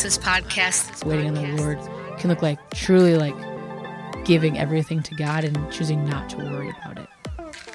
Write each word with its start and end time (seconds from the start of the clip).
Access 0.00 0.16
Podcast. 0.16 1.04
Waiting 1.04 1.28
on 1.28 1.34
the 1.34 1.62
Lord 1.62 1.78
can 2.16 2.30
look 2.30 2.40
like 2.40 2.58
truly 2.70 3.16
like 3.16 3.34
giving 4.24 4.56
everything 4.56 5.02
to 5.02 5.14
God 5.14 5.44
and 5.44 5.70
choosing 5.70 6.06
not 6.06 6.30
to 6.30 6.38
worry 6.38 6.70
about 6.70 6.98
it. 7.00 7.06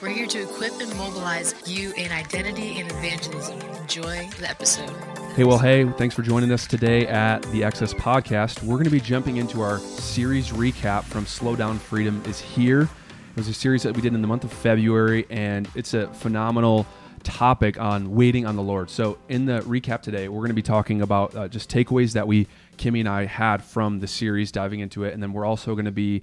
We're 0.02 0.10
here 0.10 0.26
to 0.26 0.42
equip 0.42 0.74
and 0.82 0.90
mobilize 0.98 1.54
you 1.68 1.94
in 1.96 2.12
identity 2.12 2.80
and 2.80 2.92
evangelism. 2.92 3.62
Enjoy 3.80 4.28
the 4.40 4.50
episode. 4.50 4.90
Hey, 5.36 5.44
well, 5.44 5.60
hey, 5.60 5.88
thanks 6.00 6.16
for 6.16 6.24
joining 6.24 6.52
us 6.52 6.66
today 6.66 7.06
at 7.06 7.44
the 7.52 7.64
Access 7.64 7.94
Podcast. 7.94 8.64
We're 8.64 8.78
going 8.78 8.86
to 8.86 8.90
be 8.90 9.00
jumping 9.00 9.38
into 9.38 9.62
our 9.62 9.78
series 9.78 10.50
recap 10.50 11.04
from 11.04 11.28
Slow 11.28 11.56
Down 11.56 11.78
Freedom 11.78 12.24
is 12.26 12.42
Here. 12.42 12.82
It 12.82 13.38
was 13.38 13.50
a 13.50 13.54
series 13.54 13.84
that 13.84 13.96
we 13.96 14.02
did 14.02 14.16
in 14.16 14.24
the 14.24 14.28
month 14.28 14.46
of 14.46 14.52
February, 14.52 15.28
and 15.30 15.70
it's 15.76 15.94
a 15.94 16.08
phenomenal 16.08 16.88
topic 17.26 17.78
on 17.78 18.16
waiting 18.16 18.46
on 18.46 18.56
the 18.56 18.62
Lord. 18.62 18.90
So, 18.90 19.18
in 19.28 19.46
the 19.46 19.60
recap 19.62 20.02
today, 20.02 20.30
we're 20.30 20.40
going 20.40 20.50
to 20.50 20.54
be 20.54 20.62
talking 20.62 21.02
about 21.02 21.36
uh, 21.36 21.48
just 21.50 21.70
takeaways 21.70 22.14
that 22.14 22.28
we, 22.28 22.48
Kimmy 22.78 23.02
and 23.02 23.10
I, 23.10 23.26
had 23.26 23.62
from 23.62 24.00
the 24.00 24.08
series, 24.08 24.52
diving 24.52 24.80
into 24.80 25.04
it. 25.04 25.14
And 25.14 25.22
then 25.22 25.34
we're 25.34 25.46
also 25.46 25.74
going 25.74 25.86
to 25.86 25.92
be 25.92 26.22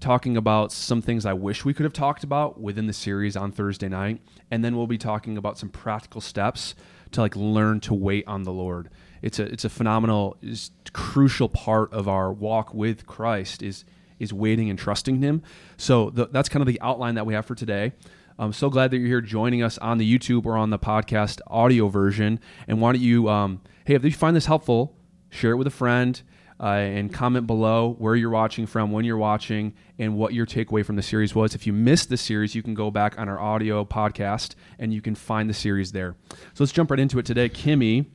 talking 0.00 0.36
about 0.36 0.72
some 0.72 1.00
things 1.00 1.24
I 1.24 1.32
wish 1.32 1.64
we 1.64 1.72
could 1.72 1.84
have 1.84 1.92
talked 1.92 2.24
about 2.24 2.60
within 2.60 2.86
the 2.86 2.92
series 2.92 3.36
on 3.36 3.52
Thursday 3.52 3.88
night. 3.88 4.20
And 4.50 4.64
then 4.64 4.76
we'll 4.76 4.86
be 4.86 4.98
talking 4.98 5.38
about 5.38 5.56
some 5.56 5.68
practical 5.68 6.20
steps 6.20 6.74
to 7.12 7.20
like 7.20 7.36
learn 7.36 7.80
to 7.80 7.94
wait 7.94 8.26
on 8.26 8.42
the 8.42 8.52
Lord. 8.52 8.90
It's 9.22 9.38
a 9.38 9.44
it's 9.44 9.64
a 9.64 9.70
phenomenal, 9.70 10.36
is 10.42 10.70
crucial 10.92 11.48
part 11.48 11.92
of 11.92 12.08
our 12.08 12.32
walk 12.32 12.74
with 12.74 13.06
Christ 13.06 13.62
is 13.62 13.84
is 14.18 14.32
waiting 14.32 14.68
and 14.68 14.78
trusting 14.78 15.20
Him. 15.20 15.42
So 15.76 16.10
the, 16.10 16.26
that's 16.26 16.48
kind 16.48 16.62
of 16.62 16.66
the 16.66 16.80
outline 16.80 17.14
that 17.14 17.26
we 17.26 17.34
have 17.34 17.46
for 17.46 17.54
today. 17.54 17.92
I'm 18.40 18.54
so 18.54 18.70
glad 18.70 18.90
that 18.90 18.96
you're 18.96 19.06
here 19.06 19.20
joining 19.20 19.62
us 19.62 19.76
on 19.78 19.98
the 19.98 20.18
YouTube 20.18 20.46
or 20.46 20.56
on 20.56 20.70
the 20.70 20.78
podcast 20.78 21.40
audio 21.46 21.88
version. 21.88 22.40
And 22.66 22.80
why 22.80 22.92
don't 22.92 23.02
you, 23.02 23.28
um, 23.28 23.60
hey, 23.84 23.94
if 23.94 24.02
you 24.02 24.10
find 24.12 24.34
this 24.34 24.46
helpful, 24.46 24.96
share 25.28 25.50
it 25.50 25.56
with 25.56 25.66
a 25.66 25.70
friend 25.70 26.20
uh, 26.58 26.68
and 26.68 27.12
comment 27.12 27.46
below 27.46 27.96
where 27.98 28.16
you're 28.16 28.30
watching 28.30 28.66
from, 28.66 28.92
when 28.92 29.04
you're 29.04 29.18
watching, 29.18 29.74
and 29.98 30.16
what 30.16 30.32
your 30.32 30.46
takeaway 30.46 30.82
from 30.82 30.96
the 30.96 31.02
series 31.02 31.34
was. 31.34 31.54
If 31.54 31.66
you 31.66 31.74
missed 31.74 32.08
the 32.08 32.16
series, 32.16 32.54
you 32.54 32.62
can 32.62 32.72
go 32.72 32.90
back 32.90 33.18
on 33.18 33.28
our 33.28 33.38
audio 33.38 33.84
podcast 33.84 34.54
and 34.78 34.94
you 34.94 35.02
can 35.02 35.14
find 35.14 35.50
the 35.50 35.54
series 35.54 35.92
there. 35.92 36.16
So 36.30 36.64
let's 36.64 36.72
jump 36.72 36.90
right 36.90 36.98
into 37.00 37.18
it 37.18 37.26
today. 37.26 37.50
Kimmy, 37.50 38.06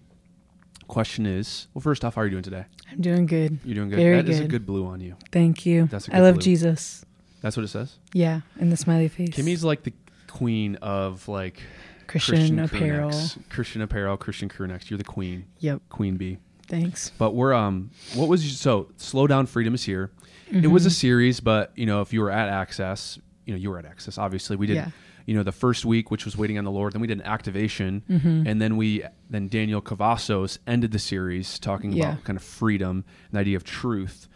question 0.87 1.27
is 1.27 1.67
well, 1.75 1.83
first 1.83 2.03
off, 2.03 2.15
how 2.15 2.21
are 2.21 2.25
you 2.25 2.31
doing 2.31 2.41
today? 2.43 2.65
I'm 2.91 2.99
doing 2.99 3.27
good. 3.27 3.59
You're 3.63 3.75
doing 3.75 3.89
good. 3.89 3.97
Very 3.97 4.23
That 4.23 4.29
is 4.29 4.39
a 4.39 4.41
good. 4.43 4.49
good 4.51 4.65
blue 4.65 4.87
on 4.87 5.01
you. 5.01 5.17
Thank 5.31 5.67
you. 5.67 5.85
That's 5.85 6.07
a 6.07 6.13
I 6.15 6.17
good 6.17 6.23
love 6.23 6.33
blue. 6.35 6.41
Jesus. 6.41 7.05
That's 7.41 7.55
what 7.55 7.63
it 7.63 7.67
says. 7.67 7.99
Yeah, 8.11 8.41
and 8.59 8.71
the 8.71 8.77
smiley 8.77 9.07
face. 9.07 9.29
Kimmy's 9.29 9.63
like 9.63 9.83
the 9.83 9.93
queen 10.35 10.75
of 10.77 11.27
like 11.27 11.61
Christian, 12.07 12.55
crew 12.67 12.77
apparel. 12.79 13.11
Christian 13.49 13.81
apparel, 13.81 14.17
Christian 14.17 14.49
crew 14.49 14.67
necks. 14.67 14.89
You're 14.89 14.97
the 14.97 15.03
queen, 15.03 15.45
Yep. 15.59 15.81
queen 15.89 16.17
bee. 16.17 16.37
Thanks. 16.67 17.11
But 17.17 17.35
we're 17.35 17.53
um, 17.53 17.91
what 18.15 18.27
was 18.27 18.59
so 18.59 18.89
slow 18.97 19.27
down? 19.27 19.45
Freedom 19.45 19.73
is 19.73 19.83
here. 19.83 20.11
It 20.51 20.67
was 20.67 20.85
a 20.85 20.89
Mm-hmm. 20.89 20.93
series, 20.93 21.39
but 21.39 21.71
you 21.75 21.85
know, 21.85 22.01
if 22.01 22.13
you 22.13 22.21
were 22.21 22.31
at 22.31 22.49
Access, 22.49 23.17
you 23.45 23.53
know, 23.53 23.59
you 23.59 23.69
were 23.71 23.79
at 23.79 23.85
Access. 23.85 24.17
Obviously, 24.17 24.55
we 24.55 24.67
did. 24.67 24.75
Yeah. 24.75 24.89
You 25.27 25.33
know, 25.35 25.41
the 25.41 25.51
first 25.51 25.85
week, 25.85 26.11
which 26.11 26.23
was 26.23 26.37
waiting 26.37 26.59
on 26.59 26.65
the 26.65 26.71
Lord. 26.71 26.93
Then 26.93 27.01
we 27.01 27.07
did 27.07 27.17
an 27.19 27.25
activation, 27.25 28.03
Mm-hmm. 28.09 28.47
and 28.47 28.61
then 28.61 28.77
we 28.77 29.03
then 29.29 29.47
Daniel 29.47 29.81
Cavazos 29.81 30.59
ended 30.67 30.91
the 30.91 30.99
series 30.99 31.57
talking 31.59 31.91
Yeah. 31.93 32.11
about 32.11 32.23
kind 32.25 32.37
of 32.37 32.43
freedom 32.43 33.03
and 33.29 33.31
the 33.33 33.39
idea 33.39 33.57
of 33.57 33.63
truth. 33.63 34.27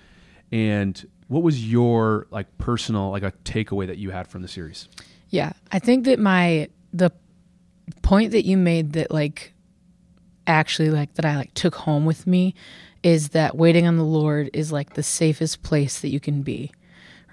And 0.52 1.06
what 1.28 1.44
was 1.44 1.72
your 1.72 2.26
like 2.32 2.58
personal 2.58 3.12
like 3.12 3.22
a 3.24 3.32
takeaway 3.44 3.86
that 3.88 3.98
you 3.98 4.10
had 4.12 4.28
from 4.28 4.42
the 4.42 4.48
series? 4.48 4.88
Yeah, 5.30 5.54
I 5.72 5.80
think 5.80 6.06
that 6.06 6.20
my 6.20 6.70
the 6.94 7.12
point 8.02 8.32
that 8.32 8.46
you 8.46 8.58
made 8.58 8.94
that 8.94 9.12
like 9.12 9.54
actually 10.48 10.90
like 10.90 11.14
that 11.16 11.26
I 11.26 11.36
like 11.36 11.54
took 11.54 11.76
home 11.76 12.06
with 12.06 12.26
me 12.26 12.56
is 13.04 13.30
that 13.30 13.56
waiting 13.56 13.88
on 13.88 13.98
the 13.98 14.04
Lord 14.04 14.50
is 14.54 14.72
like 14.72 14.94
the 14.94 15.04
safest 15.04 15.62
place 15.62 16.00
that 16.02 16.10
you 16.10 16.20
can 16.20 16.42
be. 16.42 16.72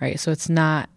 Right? 0.00 0.20
So 0.20 0.30
it's 0.30 0.48
not 0.48 0.90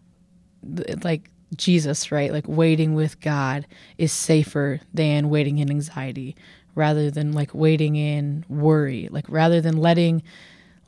like 1.04 1.30
Jesus, 1.56 2.12
right? 2.12 2.32
Like 2.32 2.48
waiting 2.48 2.94
with 2.94 3.20
God 3.22 3.66
is 3.98 4.12
safer 4.12 4.82
than 4.94 5.30
waiting 5.30 5.58
in 5.60 5.70
anxiety 5.70 6.36
rather 6.76 7.10
than 7.10 7.32
like 7.32 7.54
waiting 7.54 7.96
in 7.96 8.46
worry. 8.50 9.08
Like 9.12 9.26
rather 9.30 9.62
than 9.62 9.78
letting 9.78 10.22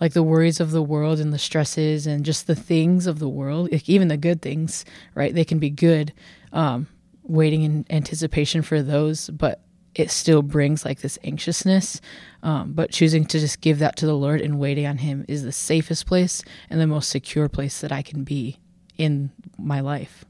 like 0.02 0.14
the 0.14 0.24
worries 0.24 0.60
of 0.60 0.72
the 0.72 0.82
world 0.82 1.20
and 1.20 1.32
the 1.32 1.40
stresses 1.40 2.08
and 2.08 2.26
just 2.26 2.48
the 2.48 2.56
things 2.56 3.06
of 3.06 3.20
the 3.20 3.30
world, 3.30 3.72
like 3.72 3.88
even 3.88 4.08
the 4.08 4.18
good 4.18 4.42
things, 4.42 4.84
right? 5.14 5.34
They 5.34 5.46
can 5.46 5.60
be 5.60 5.70
good, 5.70 6.12
um, 6.52 6.88
waiting 7.24 7.62
in 7.62 7.86
anticipation 7.92 8.64
for 8.64 8.82
those, 8.82 9.30
but 9.30 9.62
it 9.94 10.10
still 10.10 10.42
brings 10.42 10.84
like 10.84 11.02
this 11.02 11.20
anxiousness. 11.24 12.02
Um, 12.42 12.74
but 12.74 12.92
choosing 12.92 13.26
to 13.26 13.40
just 13.40 13.62
give 13.62 13.80
that 13.80 13.96
to 13.98 14.08
the 14.08 14.16
Lord 14.16 14.42
and 14.42 14.60
waiting 14.60 14.88
on 14.88 14.98
Him 14.98 15.24
is 15.28 15.44
the 15.44 15.52
safest 15.52 16.08
place 16.08 16.44
and 16.70 16.82
the 16.82 16.88
most 16.88 17.10
secure 17.10 17.48
place 17.48 17.80
that 17.82 17.92
I 17.92 18.02
can 18.02 18.24
be 18.24 18.58
in 18.98 19.32
my 19.58 19.82
life. 19.82 20.26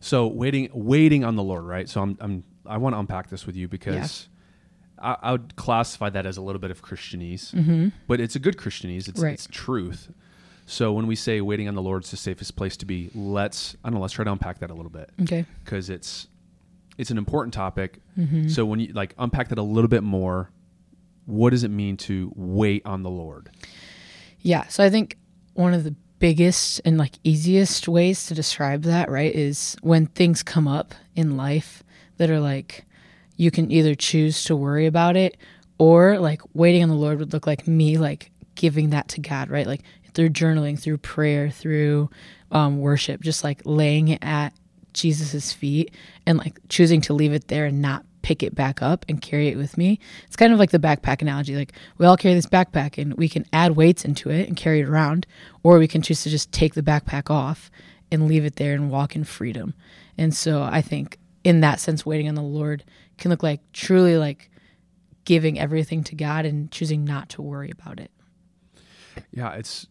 So 0.00 0.26
waiting, 0.26 0.70
waiting 0.72 1.24
on 1.24 1.36
the 1.36 1.42
Lord, 1.42 1.64
right? 1.64 1.88
So 1.88 2.00
I'm, 2.00 2.16
I'm 2.20 2.44
I 2.66 2.78
want 2.78 2.94
to 2.94 2.98
unpack 2.98 3.28
this 3.28 3.46
with 3.46 3.56
you 3.56 3.68
because 3.68 4.28
I, 5.04 5.16
I 5.22 5.32
would 5.32 5.54
classify 5.56 6.08
that 6.10 6.24
as 6.26 6.36
a 6.36 6.42
little 6.42 6.60
bit 6.60 6.70
of 6.70 6.82
Christianese, 6.82 7.92
but 8.08 8.20
it's 8.20 8.34
a 8.36 8.38
good 8.38 8.56
Christianese. 8.56 9.08
It's, 9.08 9.18
Mm-hmm. 9.18 9.22
Right. 9.24 9.34
it's 9.34 9.46
truth. 9.50 10.10
So 10.66 10.92
when 10.92 11.06
we 11.06 11.14
say 11.14 11.40
waiting 11.42 11.68
on 11.68 11.74
the 11.74 11.82
Lord 11.82 12.04
is 12.04 12.10
the 12.10 12.16
safest 12.16 12.56
place 12.56 12.76
to 12.78 12.86
be, 12.86 13.10
let's 13.14 13.76
I 13.84 13.88
don't 13.90 13.94
know, 13.96 14.00
let's 14.00 14.14
try 14.14 14.24
to 14.24 14.32
unpack 14.32 14.60
that 14.60 14.70
a 14.70 14.74
little 14.74 14.90
bit 14.90 15.10
Okay. 15.22 15.44
because 15.64 15.90
it's 15.90 16.26
it's 16.96 17.10
an 17.10 17.18
important 17.18 17.52
topic. 17.52 17.98
Mm-hmm. 18.18 18.48
So 18.48 18.64
when 18.64 18.80
you 18.80 18.92
like 18.94 19.14
unpack 19.18 19.48
that 19.48 19.58
a 19.58 19.62
little 19.62 19.88
bit 19.88 20.02
more, 20.02 20.50
what 21.26 21.50
does 21.50 21.64
it 21.64 21.70
mean 21.70 21.96
to 21.98 22.32
wait 22.34 22.82
on 22.86 23.02
the 23.02 23.10
Lord? 23.10 23.50
Yeah. 24.40 24.66
So 24.68 24.82
I 24.84 24.90
think 24.90 25.18
one 25.54 25.74
of 25.74 25.84
the 25.84 25.94
biggest 26.18 26.80
and 26.84 26.96
like 26.96 27.12
easiest 27.24 27.86
ways 27.88 28.26
to 28.26 28.34
describe 28.34 28.82
that, 28.84 29.10
right, 29.10 29.34
is 29.34 29.76
when 29.82 30.06
things 30.06 30.42
come 30.42 30.66
up 30.68 30.94
in 31.14 31.36
life 31.36 31.82
that 32.16 32.30
are 32.30 32.40
like 32.40 32.84
you 33.36 33.50
can 33.50 33.70
either 33.70 33.94
choose 33.94 34.44
to 34.44 34.56
worry 34.56 34.86
about 34.86 35.16
it 35.16 35.36
or 35.78 36.18
like 36.18 36.42
waiting 36.54 36.82
on 36.82 36.88
the 36.88 36.94
Lord 36.94 37.18
would 37.18 37.32
look 37.32 37.46
like 37.46 37.66
me 37.66 37.98
like 37.98 38.30
giving 38.54 38.90
that 38.90 39.08
to 39.08 39.20
God, 39.20 39.50
right? 39.50 39.66
Like 39.66 39.82
through 40.14 40.30
journaling, 40.30 40.78
through 40.78 40.98
prayer, 40.98 41.50
through 41.50 42.08
um, 42.52 42.78
worship, 42.78 43.20
just 43.20 43.42
like 43.42 43.60
laying 43.64 44.08
it 44.08 44.20
at 44.22 44.52
Jesus's 44.92 45.52
feet 45.52 45.92
and 46.24 46.38
like 46.38 46.58
choosing 46.68 47.00
to 47.02 47.12
leave 47.12 47.32
it 47.32 47.48
there 47.48 47.66
and 47.66 47.82
not 47.82 48.04
pick 48.22 48.42
it 48.42 48.54
back 48.54 48.80
up 48.80 49.04
and 49.08 49.20
carry 49.20 49.48
it 49.48 49.56
with 49.56 49.76
me. 49.76 49.98
It's 50.26 50.36
kind 50.36 50.52
of 50.52 50.58
like 50.58 50.70
the 50.70 50.78
backpack 50.78 51.20
analogy. 51.20 51.56
Like 51.56 51.72
we 51.98 52.06
all 52.06 52.16
carry 52.16 52.34
this 52.34 52.46
backpack 52.46 52.96
and 52.96 53.14
we 53.14 53.28
can 53.28 53.44
add 53.52 53.76
weights 53.76 54.04
into 54.04 54.30
it 54.30 54.48
and 54.48 54.56
carry 54.56 54.80
it 54.80 54.88
around, 54.88 55.26
or 55.62 55.78
we 55.78 55.88
can 55.88 56.00
choose 56.00 56.22
to 56.22 56.30
just 56.30 56.50
take 56.52 56.74
the 56.74 56.82
backpack 56.82 57.28
off 57.28 57.70
and 58.10 58.28
leave 58.28 58.44
it 58.44 58.56
there 58.56 58.74
and 58.74 58.90
walk 58.90 59.14
in 59.14 59.24
freedom. 59.24 59.74
And 60.16 60.34
so 60.34 60.62
I 60.62 60.80
think 60.80 61.18
in 61.42 61.60
that 61.60 61.80
sense, 61.80 62.06
waiting 62.06 62.28
on 62.28 62.34
the 62.34 62.42
Lord 62.42 62.84
can 63.18 63.30
look 63.30 63.42
like 63.42 63.60
truly 63.72 64.16
like 64.16 64.50
giving 65.24 65.58
everything 65.58 66.04
to 66.04 66.14
God 66.14 66.44
and 66.44 66.70
choosing 66.70 67.04
not 67.04 67.28
to 67.30 67.42
worry 67.42 67.70
about 67.70 68.00
it. 68.00 68.10
Yeah, 69.30 69.52
it's 69.52 69.86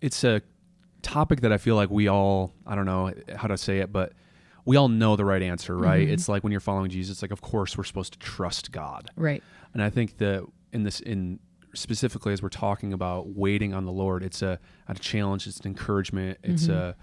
it's 0.00 0.22
a 0.24 0.42
topic 1.02 1.40
that 1.40 1.52
I 1.52 1.58
feel 1.58 1.76
like 1.76 1.90
we 1.90 2.08
all 2.08 2.52
I 2.66 2.74
don't 2.74 2.86
know 2.86 3.12
how 3.34 3.48
to 3.48 3.56
say 3.56 3.78
it, 3.78 3.92
but 3.92 4.12
we 4.64 4.76
all 4.76 4.88
know 4.88 5.16
the 5.16 5.24
right 5.24 5.42
answer, 5.42 5.76
right? 5.76 6.02
Mm-hmm. 6.02 6.12
It's 6.12 6.28
like 6.28 6.42
when 6.42 6.50
you're 6.50 6.60
following 6.60 6.90
Jesus, 6.90 7.22
like 7.22 7.30
of 7.30 7.40
course 7.40 7.78
we're 7.78 7.84
supposed 7.84 8.12
to 8.14 8.18
trust 8.18 8.72
God. 8.72 9.10
Right. 9.16 9.42
And 9.72 9.82
I 9.82 9.90
think 9.90 10.18
that 10.18 10.44
in 10.72 10.82
this 10.82 11.00
in 11.00 11.38
specifically 11.74 12.32
as 12.32 12.42
we're 12.42 12.48
talking 12.48 12.92
about 12.92 13.28
waiting 13.28 13.74
on 13.74 13.84
the 13.84 13.92
Lord, 13.92 14.22
it's 14.22 14.42
a, 14.42 14.58
a 14.88 14.94
challenge, 14.94 15.46
it's 15.46 15.60
an 15.60 15.66
encouragement, 15.66 16.38
it's 16.42 16.64
mm-hmm. 16.64 16.72
a 16.72 16.96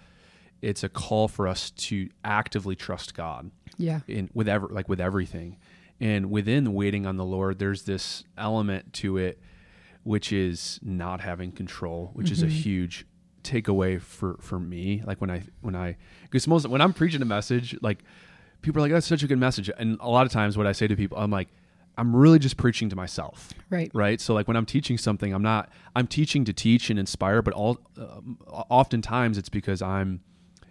it's 0.63 0.83
a 0.83 0.89
call 0.89 1.27
for 1.27 1.47
us 1.47 1.69
to 1.71 2.09
actively 2.23 2.75
trust 2.75 3.13
God 3.15 3.51
Yeah. 3.77 3.99
in 4.07 4.29
with 4.33 4.47
ever 4.47 4.67
like 4.69 4.87
with 4.89 4.99
everything. 5.01 5.57
And 5.99 6.31
within 6.31 6.73
waiting 6.73 7.05
on 7.05 7.17
the 7.17 7.25
lord 7.25 7.59
there's 7.59 7.83
this 7.83 8.23
element 8.37 8.93
to 8.93 9.17
it 9.17 9.39
which 10.03 10.33
is 10.33 10.79
not 10.81 11.21
having 11.21 11.51
control 11.51 12.09
which 12.13 12.29
is 12.31 12.41
a 12.43 12.47
huge 12.47 13.05
takeaway 13.43 14.01
for 14.01 14.37
for 14.39 14.59
me. 14.59 15.03
Like 15.05 15.19
when 15.21 15.29
i 15.29 15.43
when 15.61 15.75
i 15.75 15.97
because 16.23 16.47
most 16.47 16.67
when 16.67 16.81
i'm 16.81 16.93
preaching 16.93 17.21
a 17.21 17.25
message 17.25 17.77
like 17.81 17.99
people 18.61 18.79
are 18.79 18.83
like 18.85 18.91
that's 18.93 19.05
such 19.07 19.23
a 19.23 19.27
good 19.27 19.37
message. 19.39 19.69
And 19.77 19.97
a 19.99 20.09
lot 20.09 20.25
of 20.25 20.31
times 20.31 20.57
what 20.57 20.65
i 20.67 20.71
say 20.71 20.87
to 20.87 20.95
people 20.95 21.17
i'm 21.17 21.29
like 21.31 21.49
i'm 21.97 22.15
really 22.15 22.39
just 22.39 22.57
preaching 22.57 22.89
to 22.89 22.95
myself. 22.95 23.53
Right. 23.69 23.91
right? 23.93 24.19
So 24.19 24.33
like 24.33 24.47
when 24.47 24.57
i'm 24.57 24.65
teaching 24.65 24.97
something 24.97 25.33
i'm 25.33 25.43
not 25.43 25.69
i'm 25.95 26.07
teaching 26.07 26.43
to 26.45 26.53
teach 26.53 26.89
and 26.89 26.97
inspire 26.97 27.41
but 27.41 27.53
all 27.53 27.77
um, 27.97 28.39
oftentimes 28.69 29.37
it's 29.37 29.49
because 29.49 29.81
i'm 29.81 30.21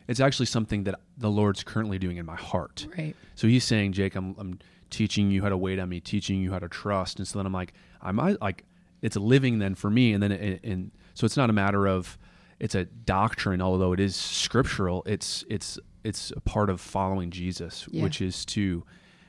it's 0.08 0.20
actually 0.20 0.46
something 0.46 0.84
that 0.84 0.98
the 1.16 1.30
lord's 1.30 1.62
currently 1.64 1.98
doing 1.98 2.16
in 2.16 2.26
my 2.26 2.36
heart 2.36 2.86
Right. 2.96 3.14
so 3.34 3.46
he's 3.48 3.64
saying, 3.64 3.92
Jake, 3.92 4.14
I'm, 4.16 4.34
I'm 4.38 4.58
teaching 4.90 5.30
you 5.30 5.42
how 5.42 5.48
to 5.48 5.56
wait 5.56 5.78
on 5.78 5.88
me, 5.88 6.00
teaching 6.00 6.42
you 6.42 6.52
how 6.52 6.58
to 6.58 6.68
trust. 6.68 7.18
And 7.18 7.26
so 7.26 7.38
then 7.38 7.46
I'm 7.46 7.52
like, 7.52 7.72
I 8.02 8.12
might 8.12 8.40
like, 8.42 8.64
it's 9.00 9.16
a 9.16 9.20
living 9.20 9.58
then 9.58 9.74
for 9.74 9.88
me. 9.88 10.12
And 10.12 10.22
then, 10.22 10.32
it, 10.32 10.60
and 10.62 10.90
so 11.14 11.24
it's 11.24 11.36
not 11.36 11.48
a 11.48 11.52
matter 11.54 11.86
of, 11.88 12.18
it's 12.60 12.74
a 12.74 12.84
doctrine, 12.84 13.62
although 13.62 13.92
it 13.94 14.00
is 14.00 14.14
scriptural. 14.14 15.02
It's, 15.06 15.44
it's, 15.48 15.78
it's 16.04 16.30
a 16.36 16.40
part 16.40 16.68
of 16.68 16.78
following 16.80 17.30
Jesus, 17.30 17.88
Yeah. 17.90 18.02
which 18.02 18.20
is 18.20 18.44
to 18.46 18.84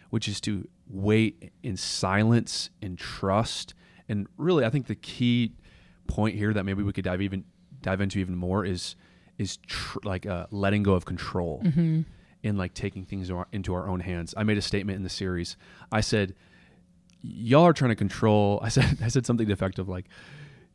which 0.10 0.28
is 0.28 0.40
to 0.42 0.68
wait 0.90 1.52
in 1.64 1.76
silence 1.78 2.70
and 2.82 2.98
trust. 3.00 3.74
And 4.10 4.28
really, 4.38 4.64
I 4.66 4.70
think 4.70 4.86
the 4.88 4.96
key 4.96 5.54
point 6.08 6.36
here 6.36 6.54
that 6.54 6.66
maybe 6.66 6.84
we 6.84 6.92
could 6.94 7.06
dive 7.06 7.22
even 7.22 7.46
dive 7.82 8.02
into 8.02 8.20
even 8.20 8.36
more 8.36 8.66
is 8.66 8.96
is 9.38 9.58
tr- 9.58 10.00
like 10.04 10.26
uh, 10.26 10.48
letting 10.52 10.84
go 10.84 10.94
of 10.94 11.06
control 11.06 11.62
Mm-hmm. 11.66 12.02
and 12.44 12.58
like 12.58 12.74
taking 12.74 13.06
things 13.06 13.32
our- 13.32 13.48
into 13.52 13.74
our 13.74 13.88
own 13.88 14.00
hands. 14.02 14.34
I 14.38 14.44
made 14.44 14.58
a 14.58 14.62
statement 14.62 14.96
in 14.98 15.04
the 15.04 15.10
series. 15.10 15.58
I 15.92 16.02
said, 16.02 16.36
"Y'all 17.22 17.64
are 17.64 17.74
trying 17.74 17.90
to 17.90 17.96
control." 17.96 18.60
I 18.64 18.70
said, 18.70 18.98
I 19.02 19.08
said 19.08 19.26
something 19.26 19.50
effective 19.50 19.88
like, 19.90 20.06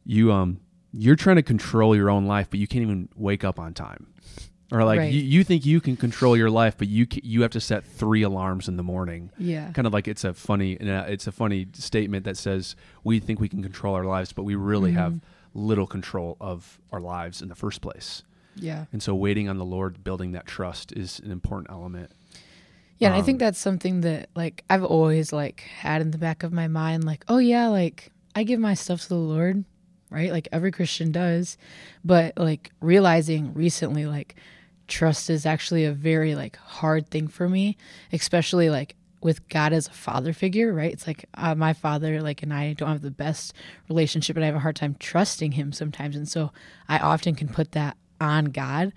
"You 0.04 0.32
um, 0.32 0.60
you're 0.92 1.16
trying 1.16 1.36
to 1.36 1.42
control 1.42 1.94
your 1.94 2.10
own 2.10 2.26
life, 2.26 2.48
but 2.50 2.58
you 2.58 2.66
can't 2.66 2.82
even 2.82 3.08
wake 3.16 3.44
up 3.44 3.58
on 3.58 3.74
time." 3.74 4.12
Or 4.70 4.84
like 4.84 4.98
Right. 4.98 5.10
you, 5.12 5.22
you 5.22 5.44
think 5.44 5.64
you 5.64 5.80
can 5.80 5.96
control 5.96 6.36
your 6.36 6.50
life, 6.50 6.76
but 6.76 6.88
you 6.88 7.06
you 7.22 7.40
have 7.42 7.52
to 7.52 7.60
set 7.60 7.84
three 7.86 8.20
alarms 8.22 8.68
in 8.68 8.76
the 8.76 8.82
morning. 8.82 9.30
Yeah. 9.38 9.70
Kind 9.72 9.86
of 9.86 9.94
like 9.94 10.06
it's 10.06 10.24
a 10.24 10.34
funny 10.34 10.78
uh, 10.78 11.04
it's 11.04 11.26
a 11.26 11.32
funny 11.32 11.68
statement 11.72 12.24
that 12.24 12.36
says 12.36 12.76
we 13.02 13.18
think 13.18 13.40
we 13.40 13.48
can 13.48 13.62
control 13.62 13.94
our 13.94 14.04
lives, 14.04 14.32
but 14.34 14.42
we 14.42 14.54
really 14.56 14.90
Mm-hmm. 14.90 14.98
have 14.98 15.20
little 15.54 15.86
control 15.86 16.36
of 16.38 16.78
our 16.92 17.00
lives 17.00 17.40
in 17.40 17.48
the 17.48 17.54
first 17.54 17.80
place. 17.80 18.22
Yeah. 18.60 18.86
And 18.92 19.02
so 19.02 19.14
waiting 19.14 19.48
on 19.48 19.58
the 19.58 19.64
Lord, 19.64 20.02
building 20.04 20.32
that 20.32 20.46
trust 20.46 20.92
is 20.92 21.18
an 21.20 21.30
important 21.30 21.70
element. 21.70 22.10
Yeah, 22.98 23.08
and 23.08 23.16
I 23.16 23.20
Um, 23.20 23.24
think 23.24 23.38
that's 23.38 23.58
something 23.58 24.00
that 24.00 24.28
like 24.34 24.64
I've 24.68 24.84
always 24.84 25.32
like 25.32 25.60
had 25.60 26.00
in 26.02 26.10
the 26.10 26.18
back 26.18 26.42
of 26.42 26.52
my 26.52 26.66
mind 26.68 27.04
like, 27.04 27.24
oh 27.28 27.38
yeah, 27.38 27.68
like 27.68 28.10
I 28.34 28.42
give 28.42 28.58
my 28.60 28.74
stuff 28.74 29.02
to 29.02 29.08
the 29.08 29.14
Lord, 29.14 29.64
right? 30.10 30.32
Like 30.32 30.48
every 30.52 30.72
Christian 30.72 31.12
does. 31.12 31.56
But 32.04 32.36
like 32.36 32.72
realizing 32.80 33.54
recently 33.54 34.06
like 34.06 34.34
trust 34.88 35.30
is 35.30 35.46
actually 35.46 35.84
a 35.84 35.92
very 35.92 36.34
like 36.34 36.56
hard 36.56 37.08
thing 37.08 37.28
for 37.28 37.48
me, 37.48 37.76
especially 38.12 38.68
like 38.70 38.96
with 39.20 39.48
God 39.48 39.72
as 39.72 39.86
a 39.88 39.92
father 39.92 40.32
figure, 40.32 40.72
right? 40.72 40.92
It's 40.92 41.06
like 41.06 41.24
uh, 41.34 41.54
my 41.54 41.72
father 41.74 42.20
like 42.20 42.42
and 42.42 42.52
I 42.54 42.72
don't 42.72 42.88
have 42.88 43.02
the 43.02 43.10
best 43.10 43.52
relationship 43.88 44.34
and 44.36 44.44
I 44.44 44.46
have 44.46 44.56
a 44.56 44.60
hard 44.60 44.76
time 44.76 44.96
trusting 44.98 45.52
him 45.52 45.72
sometimes. 45.72 46.16
And 46.16 46.28
so 46.28 46.52
I 46.88 46.98
often 46.98 47.34
can 47.36 47.48
put 47.48 47.72
that 47.72 47.96
on 48.20 48.46
God 48.46 48.92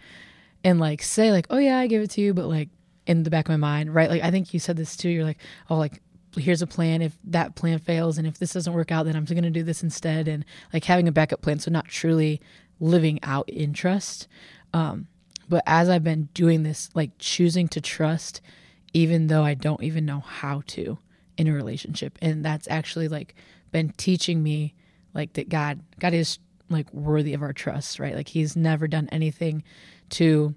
and 0.64 0.80
like 0.80 1.02
say 1.02 1.32
like, 1.32 1.48
"Oh 1.50 1.58
yeah, 1.58 1.78
I 1.78 1.88
give 1.88 2.02
it 2.02 2.12
to 2.12 2.22
you," 2.22 2.34
but 2.34 2.48
like 2.48 2.70
in 3.08 3.24
the 3.24 3.30
back 3.30 3.46
of 3.46 3.50
my 3.50 3.58
mind, 3.58 3.94
right? 3.94 4.10
Like 4.10 4.24
I 4.24 4.32
think 4.32 4.54
you 4.54 4.60
said 4.60 4.78
this 4.78 4.96
too. 4.96 5.10
You're 5.10 5.24
like, 5.24 5.40
"Oh, 5.70 5.78
like 5.78 6.02
here's 6.38 6.62
a 6.62 6.68
plan. 6.68 7.02
If 7.02 7.18
that 7.26 7.56
plan 7.56 7.80
fails, 7.80 8.18
and 8.18 8.28
if 8.28 8.38
this 8.40 8.54
doesn't 8.54 8.74
work 8.74 8.92
out, 8.92 9.06
then 9.06 9.16
I'm 9.16 9.26
going 9.26 9.44
to 9.44 9.50
do 9.50 9.64
this 9.64 9.84
instead." 9.84 10.28
And 10.28 10.46
like 10.74 10.86
having 10.86 11.08
a 11.08 11.12
backup 11.12 11.42
plan, 11.42 11.60
so 11.60 11.72
not 11.72 11.88
truly 11.88 12.42
living 12.80 13.20
out 13.24 13.50
in 13.50 13.74
trust. 13.74 14.28
Um, 14.74 15.08
but 15.50 15.64
as 15.68 15.90
I've 15.90 16.04
been 16.04 16.30
doing 16.34 16.64
this, 16.64 16.90
like 16.94 17.12
choosing 17.20 17.68
to 17.70 17.82
trust, 17.82 18.42
even 18.94 19.28
though 19.28 19.44
I 19.44 19.54
don't 19.54 19.84
even 19.84 20.06
know 20.06 20.22
how 20.22 20.64
to 20.68 20.98
in 21.38 21.48
a 21.48 21.54
relationship, 21.54 22.18
and 22.22 22.46
that's 22.46 22.68
actually 22.70 23.08
like 23.08 23.36
been 23.72 23.90
teaching 23.98 24.44
me 24.44 24.76
like 25.14 25.34
that 25.34 25.50
God, 25.50 25.82
God 26.00 26.14
is 26.14 26.40
like 26.72 26.92
worthy 26.94 27.34
of 27.34 27.42
our 27.42 27.54
trust, 27.54 28.00
right? 28.00 28.16
Like 28.16 28.30
He's 28.30 28.56
never 28.56 28.88
done 28.88 29.10
anything 29.12 29.64
to 30.12 30.56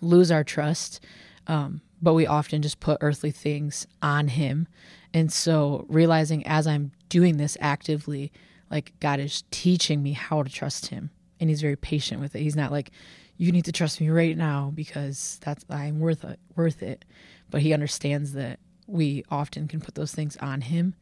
lose 0.00 0.30
our 0.30 0.44
trust. 0.44 1.00
Um, 1.46 1.80
but 2.00 2.14
we 2.14 2.26
often 2.26 2.62
just 2.62 2.80
put 2.80 2.98
earthly 3.00 3.30
things 3.30 3.86
on 4.02 4.28
him. 4.28 4.66
And 5.14 5.32
so 5.32 5.86
realizing 5.88 6.44
as 6.46 6.66
I'm 6.66 6.90
doing 7.08 7.36
this 7.36 7.56
actively, 7.60 8.32
like 8.70 8.92
God 9.00 9.20
is 9.20 9.44
teaching 9.50 10.02
me 10.02 10.12
how 10.12 10.42
to 10.42 10.50
trust 10.50 10.86
him. 10.86 11.10
And 11.38 11.48
he's 11.50 11.60
very 11.60 11.76
patient 11.76 12.20
with 12.20 12.34
it. 12.34 12.42
He's 12.42 12.56
not 12.56 12.72
like, 12.72 12.90
you 13.36 13.52
need 13.52 13.64
to 13.66 13.72
trust 13.72 14.00
me 14.00 14.08
right 14.08 14.36
now 14.36 14.72
because 14.74 15.38
that's 15.42 15.64
I'm 15.70 16.00
worth 16.00 16.24
it 16.24 16.38
worth 16.56 16.82
it. 16.82 17.04
But 17.50 17.62
he 17.62 17.72
understands 17.72 18.32
that 18.32 18.58
we 18.86 19.24
often 19.30 19.68
can 19.68 19.80
put 19.80 19.94
those 19.94 20.12
things 20.12 20.36
on 20.38 20.60
him 20.62 20.94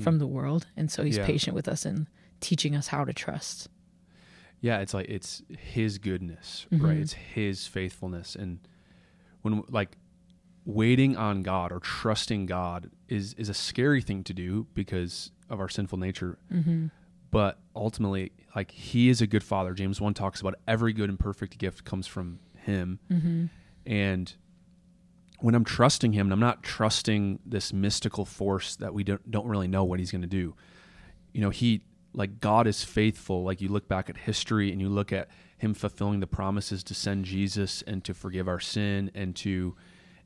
from 0.00 0.18
the 0.18 0.26
world. 0.26 0.66
And 0.74 0.90
so 0.90 1.02
he's 1.04 1.18
Yeah. 1.18 1.26
patient 1.26 1.54
with 1.54 1.68
us 1.68 1.84
and 1.84 2.06
teaching 2.40 2.74
us 2.74 2.88
how 2.88 3.04
to 3.04 3.12
trust. 3.12 3.68
Yeah, 4.62 4.78
it's 4.78 4.94
like 4.94 5.06
it's 5.10 5.42
his 5.58 5.98
goodness, 5.98 6.66
Mm-hmm. 6.72 6.84
right? 6.86 6.96
It's 6.96 7.12
his 7.12 7.66
faithfulness 7.66 8.34
and 8.34 8.60
when 9.42 9.62
like 9.68 9.96
waiting 10.64 11.16
on 11.16 11.42
God 11.42 11.72
or 11.72 11.80
trusting 11.80 12.46
God 12.46 12.90
is 13.08 13.34
is 13.34 13.48
a 13.48 13.54
scary 13.54 14.00
thing 14.00 14.22
to 14.24 14.32
do 14.32 14.66
because 14.74 15.32
of 15.50 15.58
our 15.60 15.68
sinful 15.68 15.98
nature. 15.98 16.38
Mm-hmm. 16.52 16.86
But 17.30 17.58
ultimately, 17.74 18.32
like 18.54 18.70
he 18.70 19.08
is 19.08 19.20
a 19.20 19.26
good 19.26 19.42
father. 19.42 19.72
James 19.74 20.00
1 20.00 20.14
talks 20.14 20.40
about 20.40 20.54
every 20.68 20.92
good 20.92 21.08
and 21.10 21.18
perfect 21.18 21.58
gift 21.58 21.84
comes 21.84 22.06
from 22.06 22.38
him. 22.58 23.00
Mm-hmm. 23.10 23.46
And 23.86 24.32
when 25.40 25.54
I'm 25.56 25.64
trusting 25.64 26.12
him, 26.12 26.30
I'm 26.30 26.38
not 26.38 26.62
trusting 26.62 27.40
this 27.44 27.72
mystical 27.72 28.24
force 28.24 28.76
that 28.76 28.94
we 28.94 29.02
don't 29.02 29.28
don't 29.28 29.48
really 29.48 29.66
know 29.66 29.82
what 29.82 29.98
he's 29.98 30.12
going 30.12 30.22
to 30.22 30.28
do. 30.28 30.54
You 31.32 31.40
know, 31.40 31.50
he 31.50 31.82
like 32.14 32.40
God 32.40 32.66
is 32.66 32.84
faithful. 32.84 33.42
Like 33.44 33.60
you 33.60 33.68
look 33.68 33.88
back 33.88 34.10
at 34.10 34.16
history 34.16 34.70
and 34.72 34.80
you 34.80 34.88
look 34.88 35.12
at 35.12 35.28
him 35.58 35.74
fulfilling 35.74 36.20
the 36.20 36.26
promises 36.26 36.82
to 36.84 36.94
send 36.94 37.24
Jesus 37.24 37.82
and 37.82 38.04
to 38.04 38.14
forgive 38.14 38.48
our 38.48 38.60
sin 38.60 39.10
and 39.14 39.34
to 39.36 39.74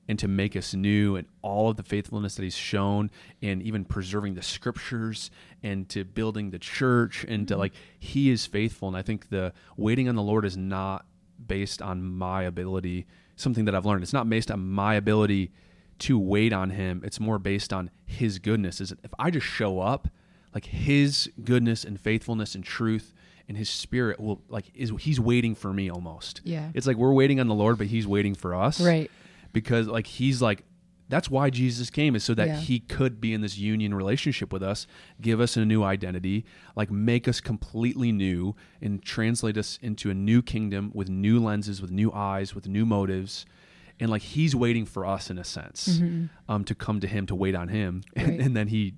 and 0.08 0.18
to 0.20 0.28
make 0.28 0.54
us 0.54 0.72
new 0.72 1.16
and 1.16 1.26
all 1.42 1.68
of 1.68 1.76
the 1.76 1.82
faithfulness 1.82 2.36
that 2.36 2.44
he's 2.44 2.56
shown 2.56 3.10
and 3.42 3.60
even 3.60 3.84
preserving 3.84 4.34
the 4.34 4.42
scriptures 4.42 5.32
and 5.64 5.88
to 5.88 6.04
building 6.04 6.50
the 6.50 6.60
church 6.60 7.24
and 7.28 7.48
to 7.48 7.54
mm-hmm. 7.54 7.62
like 7.62 7.72
he 7.98 8.30
is 8.30 8.46
faithful. 8.46 8.88
And 8.88 8.96
i 8.96 9.02
think 9.02 9.28
the 9.28 9.52
waiting 9.76 10.08
on 10.08 10.14
the 10.14 10.22
lord 10.22 10.44
is 10.44 10.56
not 10.56 11.06
based 11.44 11.82
on 11.82 12.02
my 12.02 12.42
ability 12.42 13.06
something 13.36 13.66
that 13.66 13.74
i've 13.74 13.86
learned. 13.86 14.02
It's 14.02 14.12
not 14.12 14.28
based 14.28 14.50
on 14.50 14.66
my 14.68 14.94
ability 14.94 15.52
to 15.98 16.18
wait 16.18 16.52
on 16.52 16.70
him. 16.70 17.02
It's 17.04 17.18
more 17.18 17.38
based 17.38 17.72
on 17.72 17.90
his 18.04 18.38
goodness. 18.38 18.80
Is 18.80 18.92
if 18.92 19.12
i 19.18 19.30
just 19.30 19.46
show 19.46 19.80
up 19.80 20.08
like 20.56 20.64
his 20.88 21.30
goodness 21.50 21.84
and 21.88 22.00
faithfulness 22.00 22.54
and 22.56 22.64
truth 22.64 23.06
and 23.48 23.54
his 23.62 23.68
spirit 23.84 24.16
will 24.18 24.38
like 24.56 24.66
is 24.74 24.90
he's 25.06 25.20
waiting 25.20 25.54
for 25.62 25.70
me 25.78 25.90
almost 25.96 26.40
Yeah. 26.44 26.70
it's 26.76 26.86
like 26.86 26.96
we're 27.02 27.12
waiting 27.22 27.38
on 27.40 27.46
the 27.52 27.58
lord 27.64 27.76
but 27.80 27.88
he's 27.94 28.06
waiting 28.16 28.34
for 28.42 28.50
us 28.66 28.80
Right. 28.80 29.10
because 29.52 29.86
like 29.86 30.06
he's 30.18 30.40
like 30.48 30.60
that's 31.08 31.30
why 31.30 31.50
Jesus 31.50 31.88
came 31.88 32.16
is 32.16 32.24
so 32.24 32.34
that 32.34 32.48
Yeah. 32.48 32.60
he 32.68 32.80
could 32.80 33.20
be 33.20 33.30
in 33.32 33.40
this 33.40 33.56
union 33.56 33.94
relationship 33.94 34.52
with 34.52 34.60
us, 34.72 34.88
give 35.20 35.38
us 35.40 35.56
a 35.56 35.64
new 35.64 35.84
identity, 35.84 36.44
like 36.74 36.90
make 36.90 37.28
us 37.28 37.38
completely 37.40 38.10
new 38.10 38.56
and 38.82 39.00
translate 39.14 39.56
us 39.56 39.78
into 39.80 40.10
a 40.10 40.14
new 40.14 40.42
kingdom 40.42 40.90
with 40.98 41.08
new 41.08 41.38
lenses, 41.48 41.80
with 41.80 41.92
new 41.92 42.10
eyes, 42.12 42.56
with 42.56 42.66
new 42.66 42.84
motives. 42.84 43.46
And 44.00 44.10
like 44.10 44.22
he's 44.22 44.56
waiting 44.56 44.84
for 44.84 45.06
us 45.06 45.30
in 45.30 45.38
a 45.38 45.44
sense 45.44 46.00
um, 46.48 46.64
to 46.64 46.74
come 46.74 46.98
to 46.98 47.06
him, 47.06 47.24
to 47.26 47.36
wait 47.36 47.54
on 47.54 47.68
him. 47.68 48.02
And, 48.16 48.26
Mm-hmm. 48.26 48.40
And 48.44 48.56
then 48.56 48.66
he, 48.66 48.94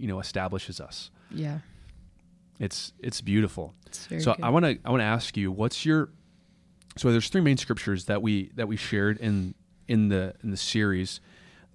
you 0.00 0.08
know, 0.08 0.18
establishes 0.20 0.80
us. 0.80 1.10
Yeah. 1.30 1.58
It's, 2.58 2.92
it's 2.98 3.20
beautiful. 3.20 3.74
It's 3.86 4.06
very 4.06 4.20
so 4.20 4.34
good. 4.34 4.44
I 4.44 4.50
want 4.50 4.64
to 4.66 4.78
I 4.84 4.90
want 4.90 5.00
to 5.00 5.04
ask 5.06 5.36
you 5.36 5.50
what's 5.50 5.84
your 5.86 6.10
so 6.96 7.10
there's 7.10 7.28
three 7.28 7.40
main 7.40 7.56
scriptures 7.56 8.04
that 8.06 8.20
we 8.22 8.50
that 8.56 8.68
we 8.68 8.76
shared 8.76 9.16
in 9.18 9.54
in 9.88 10.08
the 10.08 10.34
in 10.42 10.50
the 10.50 10.56
series 10.56 11.20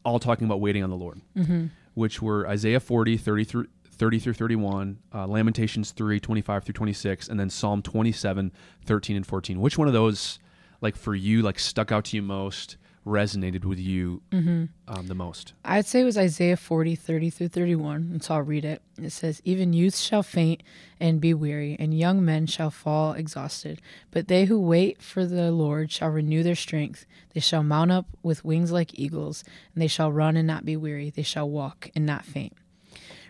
all 0.03 0.19
talking 0.19 0.45
about 0.45 0.59
waiting 0.61 0.83
on 0.83 0.89
the 0.89 0.95
Lord 0.95 1.19
Mm-hmm. 1.35 1.65
which 1.95 2.21
were 2.21 2.47
Isaiah 2.47 2.79
40 2.79 3.17
30 3.17 3.43
through 3.45 3.67
30 3.97 4.19
through 4.19 4.33
31 4.33 4.99
uh, 5.13 5.25
Lamentations 5.25 5.91
3 5.91 6.19
25 6.19 6.63
through 6.65 6.73
26 6.73 7.29
and 7.29 7.39
then 7.39 7.49
Psalm 7.49 7.81
27 7.81 8.51
13 8.85 9.15
and 9.15 9.25
14 9.25 9.59
which 9.59 9.77
one 9.77 9.87
of 9.87 9.93
those 9.93 10.37
like 10.81 10.95
for 10.95 11.15
you 11.15 11.41
like 11.41 11.57
stuck 11.57 11.91
out 11.91 12.05
to 12.05 12.15
you 12.17 12.21
most 12.21 12.77
resonated 13.05 13.63
with 13.65 13.77
you 13.79 14.21
Mm-hmm. 14.31 14.65
um, 14.87 15.07
the 15.07 15.13
most 15.15 15.53
I'd 15.63 15.85
say 15.85 16.01
it 16.01 16.05
was 16.05 16.17
Isaiah 16.17 16.57
40, 16.57 16.95
30 16.95 17.29
through 17.29 17.47
31. 17.49 18.09
And 18.11 18.23
so 18.23 18.35
I'll 18.35 18.41
read 18.41 18.65
it. 18.65 18.81
It 19.01 19.11
says, 19.11 19.41
Even 19.45 19.73
youths 19.73 19.99
shall 20.01 20.23
faint 20.23 20.63
and 20.99 21.21
be 21.21 21.33
weary, 21.33 21.75
and 21.79 21.93
young 21.97 22.23
men 22.25 22.47
shall 22.47 22.71
fall 22.71 23.13
exhausted. 23.13 23.81
But 24.11 24.27
they 24.27 24.45
who 24.45 24.59
wait 24.59 25.01
for 25.01 25.25
the 25.25 25.51
Lord 25.51 25.91
shall 25.91 26.09
renew 26.09 26.41
their 26.43 26.55
strength. 26.55 27.05
They 27.33 27.39
shall 27.41 27.63
mount 27.63 27.91
up 27.91 28.07
with 28.23 28.43
wings 28.45 28.71
like 28.71 28.97
eagles, 28.97 29.43
and 29.73 29.81
they 29.81 29.87
shall 29.87 30.11
run 30.11 30.35
and 30.37 30.47
not 30.47 30.65
be 30.65 30.75
weary. 30.77 31.09
They 31.11 31.21
shall 31.23 31.49
walk 31.49 31.89
and 31.95 32.05
not 32.05 32.25
faint. 32.25 32.53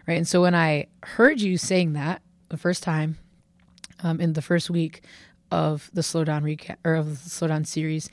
Right. 0.08 0.18
And 0.18 0.28
so 0.28 0.42
when 0.42 0.56
I 0.56 0.88
heard 1.04 1.42
you 1.42 1.58
saying 1.58 1.94
that 1.94 2.22
the 2.50 2.58
first 2.58 2.84
time 2.84 3.18
um, 4.04 4.22
in 4.22 4.34
the 4.34 4.42
first 4.42 4.70
week 4.70 5.02
of 5.52 5.90
the 5.94 6.04
Slow 6.04 6.24
Down 6.24 6.44
recap 6.44 6.78
or 6.86 6.94
of 6.96 7.24
the 7.24 7.30
Slow 7.30 7.48
Down 7.48 7.66
series, 7.66 8.10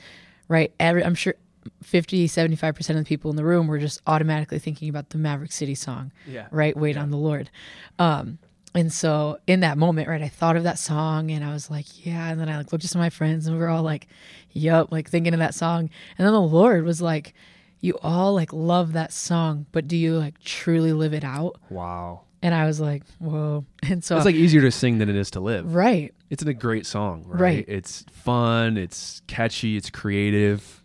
right? 0.48 0.72
Every, 0.80 1.04
I'm 1.04 1.14
sure 1.14 1.34
50, 1.82 2.28
75% 2.28 2.90
of 2.90 2.96
the 2.96 3.04
people 3.04 3.30
in 3.30 3.36
the 3.36 3.44
room 3.44 3.66
were 3.66 3.78
just 3.78 4.00
automatically 4.06 4.58
thinking 4.58 4.88
about 4.88 5.10
the 5.10 5.18
Maverick 5.18 5.52
City 5.52 5.74
song, 5.74 6.12
Yeah. 6.26 6.46
right? 6.50 6.76
Wait 6.76 6.96
on 6.96 7.10
the 7.10 7.16
Lord. 7.16 7.50
Um, 7.98 8.38
and 8.74 8.90
so 8.92 9.38
in 9.46 9.60
that 9.60 9.76
moment, 9.76 10.08
right, 10.08 10.22
I 10.22 10.28
thought 10.28 10.56
of 10.56 10.62
that 10.64 10.78
song 10.78 11.30
and 11.30 11.44
I 11.44 11.52
was 11.52 11.70
like, 11.70 12.06
yeah. 12.06 12.30
And 12.30 12.40
then 12.40 12.48
I 12.48 12.56
like 12.56 12.72
looked 12.72 12.84
at 12.84 12.90
some 12.90 13.00
of 13.00 13.04
my 13.04 13.10
friends 13.10 13.46
and 13.46 13.54
we 13.56 13.60
were 13.62 13.68
all 13.68 13.82
like, 13.82 14.08
yup, 14.52 14.90
like 14.90 15.08
thinking 15.10 15.34
of 15.34 15.40
that 15.40 15.54
song. 15.54 15.90
And 16.16 16.26
then 16.26 16.32
the 16.32 16.40
Lord 16.40 16.84
was 16.84 17.02
like, 17.02 17.34
you 17.80 17.98
all 18.02 18.32
like 18.32 18.52
love 18.52 18.92
that 18.94 19.12
song, 19.12 19.66
but 19.72 19.86
do 19.88 19.96
you 19.96 20.16
like 20.16 20.38
truly 20.42 20.92
live 20.92 21.12
it 21.12 21.24
out? 21.24 21.60
wow 21.68 22.22
And 22.42 22.54
I 22.54 22.64
was 22.66 22.80
like, 22.80 23.02
whoa. 23.18 23.66
And 23.82 24.02
so, 24.02 24.16
it's 24.16 24.24
like 24.24 24.36
easier 24.36 24.62
to 24.62 24.70
sing 24.70 24.98
than 24.98 25.08
it 25.10 25.16
is 25.16 25.30
to 25.32 25.40
live 25.40 25.74
right. 25.74 26.14
it's 26.30 26.42
a 26.42 26.54
great 26.54 26.86
song, 26.86 27.24
right? 27.26 27.40
Right. 27.40 27.64
It's 27.68 28.04
fun, 28.10 28.78
it's 28.78 29.20
catchy, 29.26 29.76
it's 29.76 29.90
creative, 29.90 30.81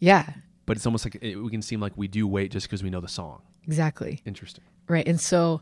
Yeah. 0.00 0.28
but 0.66 0.76
it's 0.76 0.86
almost 0.86 1.04
like 1.04 1.16
it, 1.20 1.36
we 1.36 1.50
can 1.50 1.62
seem 1.62 1.80
like 1.80 1.92
we 1.96 2.08
do 2.08 2.26
wait 2.26 2.50
just 2.50 2.66
because 2.66 2.82
we 2.82 2.90
know 2.90 3.00
the 3.00 3.08
song. 3.08 3.42
Exactly. 3.66 4.22
Interesting. 4.24 4.64
Right. 4.88 5.06
And 5.06 5.20
so 5.20 5.60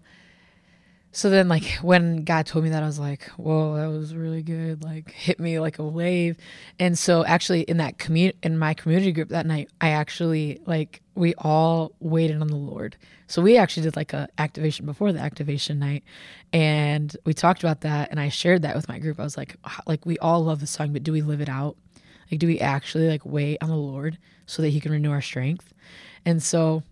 so 1.10 1.30
then 1.30 1.48
like 1.48 1.64
when 1.80 2.22
God 2.24 2.44
told 2.46 2.64
me 2.64 2.70
that 2.70 2.82
I 2.82 2.86
was 2.86 2.98
like, 2.98 3.24
Whoa, 3.30 3.76
that 3.76 3.86
was 3.88 4.14
really 4.14 4.42
good. 4.42 4.84
Like 4.84 5.10
hit 5.10 5.40
me 5.40 5.58
like 5.58 5.78
a 5.78 5.82
wave. 5.84 6.36
And 6.78 6.98
so 6.98 7.24
actually 7.24 7.62
in 7.62 7.78
that 7.78 7.98
community 7.98 8.38
in 8.42 8.58
my 8.58 8.74
community 8.74 9.12
group 9.12 9.30
that 9.30 9.46
night, 9.46 9.70
I 9.80 9.90
actually 9.90 10.60
like 10.66 11.00
we 11.14 11.34
all 11.38 11.92
waited 12.00 12.40
on 12.40 12.46
the 12.48 12.56
Lord. 12.56 12.96
So 13.26 13.42
we 13.42 13.56
actually 13.56 13.84
did 13.84 13.96
like 13.96 14.12
a 14.12 14.28
activation 14.38 14.86
before 14.86 15.12
the 15.12 15.18
activation 15.18 15.78
night 15.78 16.04
and 16.52 17.14
we 17.24 17.34
talked 17.34 17.62
about 17.62 17.80
that 17.80 18.10
and 18.10 18.20
I 18.20 18.28
shared 18.28 18.62
that 18.62 18.76
with 18.76 18.88
my 18.88 18.98
group. 18.98 19.18
I 19.18 19.24
was 19.24 19.36
like 19.36 19.56
like 19.86 20.04
we 20.04 20.18
all 20.18 20.44
love 20.44 20.60
the 20.60 20.66
song, 20.66 20.92
but 20.92 21.02
do 21.02 21.12
we 21.12 21.22
live 21.22 21.40
it 21.40 21.48
out? 21.48 21.76
Like 22.30 22.40
do 22.40 22.46
we 22.46 22.60
actually 22.60 23.08
like 23.08 23.24
wait 23.24 23.58
on 23.62 23.68
the 23.68 23.76
Lord 23.76 24.18
so 24.46 24.62
that 24.62 24.70
he 24.70 24.80
can 24.80 24.92
renew 24.92 25.10
our 25.10 25.22
strength? 25.22 25.72
And 26.24 26.42
so 26.42 26.82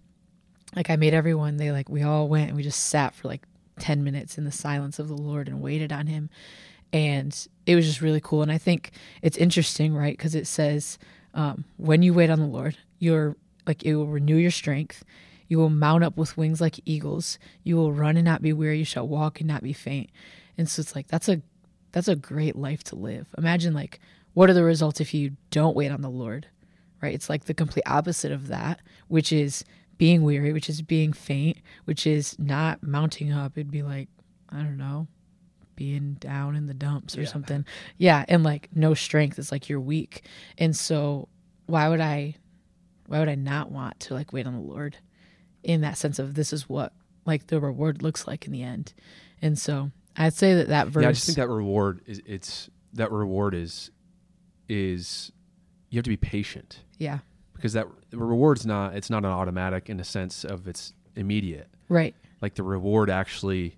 like 0.75 0.91
I 0.91 0.97
made 0.97 1.15
everyone 1.15 1.57
they 1.57 1.73
like 1.73 1.89
we 1.89 2.03
all 2.03 2.29
went 2.29 2.49
and 2.49 2.57
we 2.57 2.63
just 2.63 2.85
sat 2.87 3.15
for 3.15 3.29
like 3.29 3.47
10 3.79 4.05
minutes 4.05 4.39
in 4.39 4.45
the 4.45 4.53
silence 4.53 4.99
of 4.99 5.09
the 5.09 5.17
Lord 5.17 5.49
and 5.49 5.61
waited 5.61 5.93
on 5.93 6.07
him. 6.07 6.31
And 6.93 7.47
it 7.67 7.75
was 7.75 7.87
just 7.87 8.01
really 8.01 8.21
cool. 8.21 8.43
And 8.43 8.53
I 8.53 8.59
think 8.59 8.93
it's 9.23 9.37
interesting, 9.37 9.95
right? 9.95 10.17
Because 10.17 10.35
it 10.35 10.47
says, 10.47 10.99
um, 11.35 11.65
when 11.77 12.03
you 12.03 12.15
wait 12.15 12.31
on 12.31 12.39
the 12.39 12.47
Lord, 12.47 12.77
you're 12.99 13.37
like, 13.67 13.83
it 13.83 13.97
will 13.97 14.07
renew 14.07 14.37
your 14.37 14.51
strength. 14.51 15.05
You 15.49 15.59
will 15.59 15.71
mount 15.71 16.05
up 16.05 16.17
with 16.17 16.37
wings 16.37 16.61
like 16.61 16.81
eagles. 16.85 17.39
You 17.63 17.77
will 17.77 17.93
run 17.93 18.17
and 18.17 18.25
not 18.25 18.43
be 18.43 18.53
weary. 18.53 18.79
You 18.79 18.85
shall 18.85 19.07
walk 19.07 19.41
and 19.41 19.49
not 19.49 19.63
be 19.63 19.73
faint. 19.73 20.11
And 20.57 20.69
so 20.69 20.81
it's 20.81 20.95
like, 20.95 21.09
that's 21.09 21.29
a, 21.29 21.43
that's 21.93 22.09
a 22.09 22.17
great 22.17 22.57
life 22.57 22.83
to 22.85 22.97
live. 22.97 23.27
Imagine 23.37 23.75
like, 23.75 24.01
what 24.37 24.51
are 24.51 24.53
the 24.53 24.63
results 24.63 25.01
if 25.01 25.15
you 25.15 25.31
don't 25.51 25.75
wait 25.75 25.91
on 25.91 26.03
the 26.03 26.11
Lord, 26.11 26.47
right? 27.01 27.15
It's 27.15 27.31
like 27.31 27.47
the 27.47 27.55
complete 27.55 27.85
opposite 27.87 28.33
of 28.33 28.49
that, 28.49 28.83
which 29.09 29.33
is 29.33 29.65
being 29.97 30.23
weary, 30.23 30.53
which 30.53 30.69
is 30.69 30.83
being 30.83 31.15
faint, 31.15 31.57
which 31.87 32.07
is 32.07 32.39
not 32.39 32.83
mounting 32.83 33.33
up. 33.33 33.57
It'd 33.57 33.71
be 33.71 33.83
like, 33.83 34.11
I 34.51 34.59
don't 34.59 34.77
know, 34.77 35.07
being 35.75 36.19
down 36.21 36.55
in 36.55 36.67
the 36.67 36.75
dumps 36.75 37.17
or 37.17 37.23
Yeah. 37.23 37.29
something. 37.29 37.65
Yeah. 37.97 38.27
And 38.29 38.45
like 38.45 38.69
no 38.75 38.93
strength. 38.93 39.39
It's 39.39 39.51
like 39.51 39.71
you're 39.71 39.81
weak. 39.81 40.27
And 40.59 40.77
so 40.77 41.29
why 41.65 41.89
would 41.89 42.03
I, 42.03 42.35
why 43.07 43.21
would 43.21 43.31
I 43.31 43.37
not 43.37 43.71
want 43.73 43.99
to 44.01 44.13
like 44.15 44.35
wait 44.35 44.47
on 44.47 44.53
the 44.53 44.61
Lord 44.61 44.99
in 45.63 45.81
that 45.81 45.97
sense 45.97 46.19
of 46.19 46.35
this 46.35 46.53
is 46.53 46.69
what 46.69 46.93
like 47.25 47.47
the 47.47 47.59
reward 47.59 48.03
looks 48.03 48.27
like 48.27 48.45
in 48.45 48.53
the 48.53 48.63
end. 48.63 48.93
And 49.41 49.59
so 49.59 49.93
I'd 50.15 50.35
say 50.35 50.57
that 50.57 50.69
that 50.69 50.89
verse. 50.89 51.03
Yeah, 51.05 51.09
I 51.09 51.13
just 51.13 51.25
think 51.25 51.37
that 51.37 51.49
reward 51.49 52.03
is 52.05 52.21
it's 52.27 52.69
that 52.93 53.11
reward 53.11 53.55
is 53.55 53.91
is 54.69 55.33
you 55.91 55.99
have 55.99 56.05
to 56.05 56.11
be 56.11 56.17
patient 56.17 56.81
yeah. 56.99 57.19
because 57.55 57.73
that 57.75 57.87
the 58.11 58.19
reward's 58.19 58.67
not 58.67 58.95
it's 58.95 59.09
not 59.11 59.25
an 59.25 59.31
automatic 59.31 59.89
in 59.89 59.97
the 59.99 60.05
sense 60.05 60.45
of 60.45 60.67
it's 60.69 60.93
immediate. 61.15 61.69
Right. 61.89 62.15
Like 62.41 62.55
the 62.55 62.63
reward 62.63 63.09
actually 63.11 63.77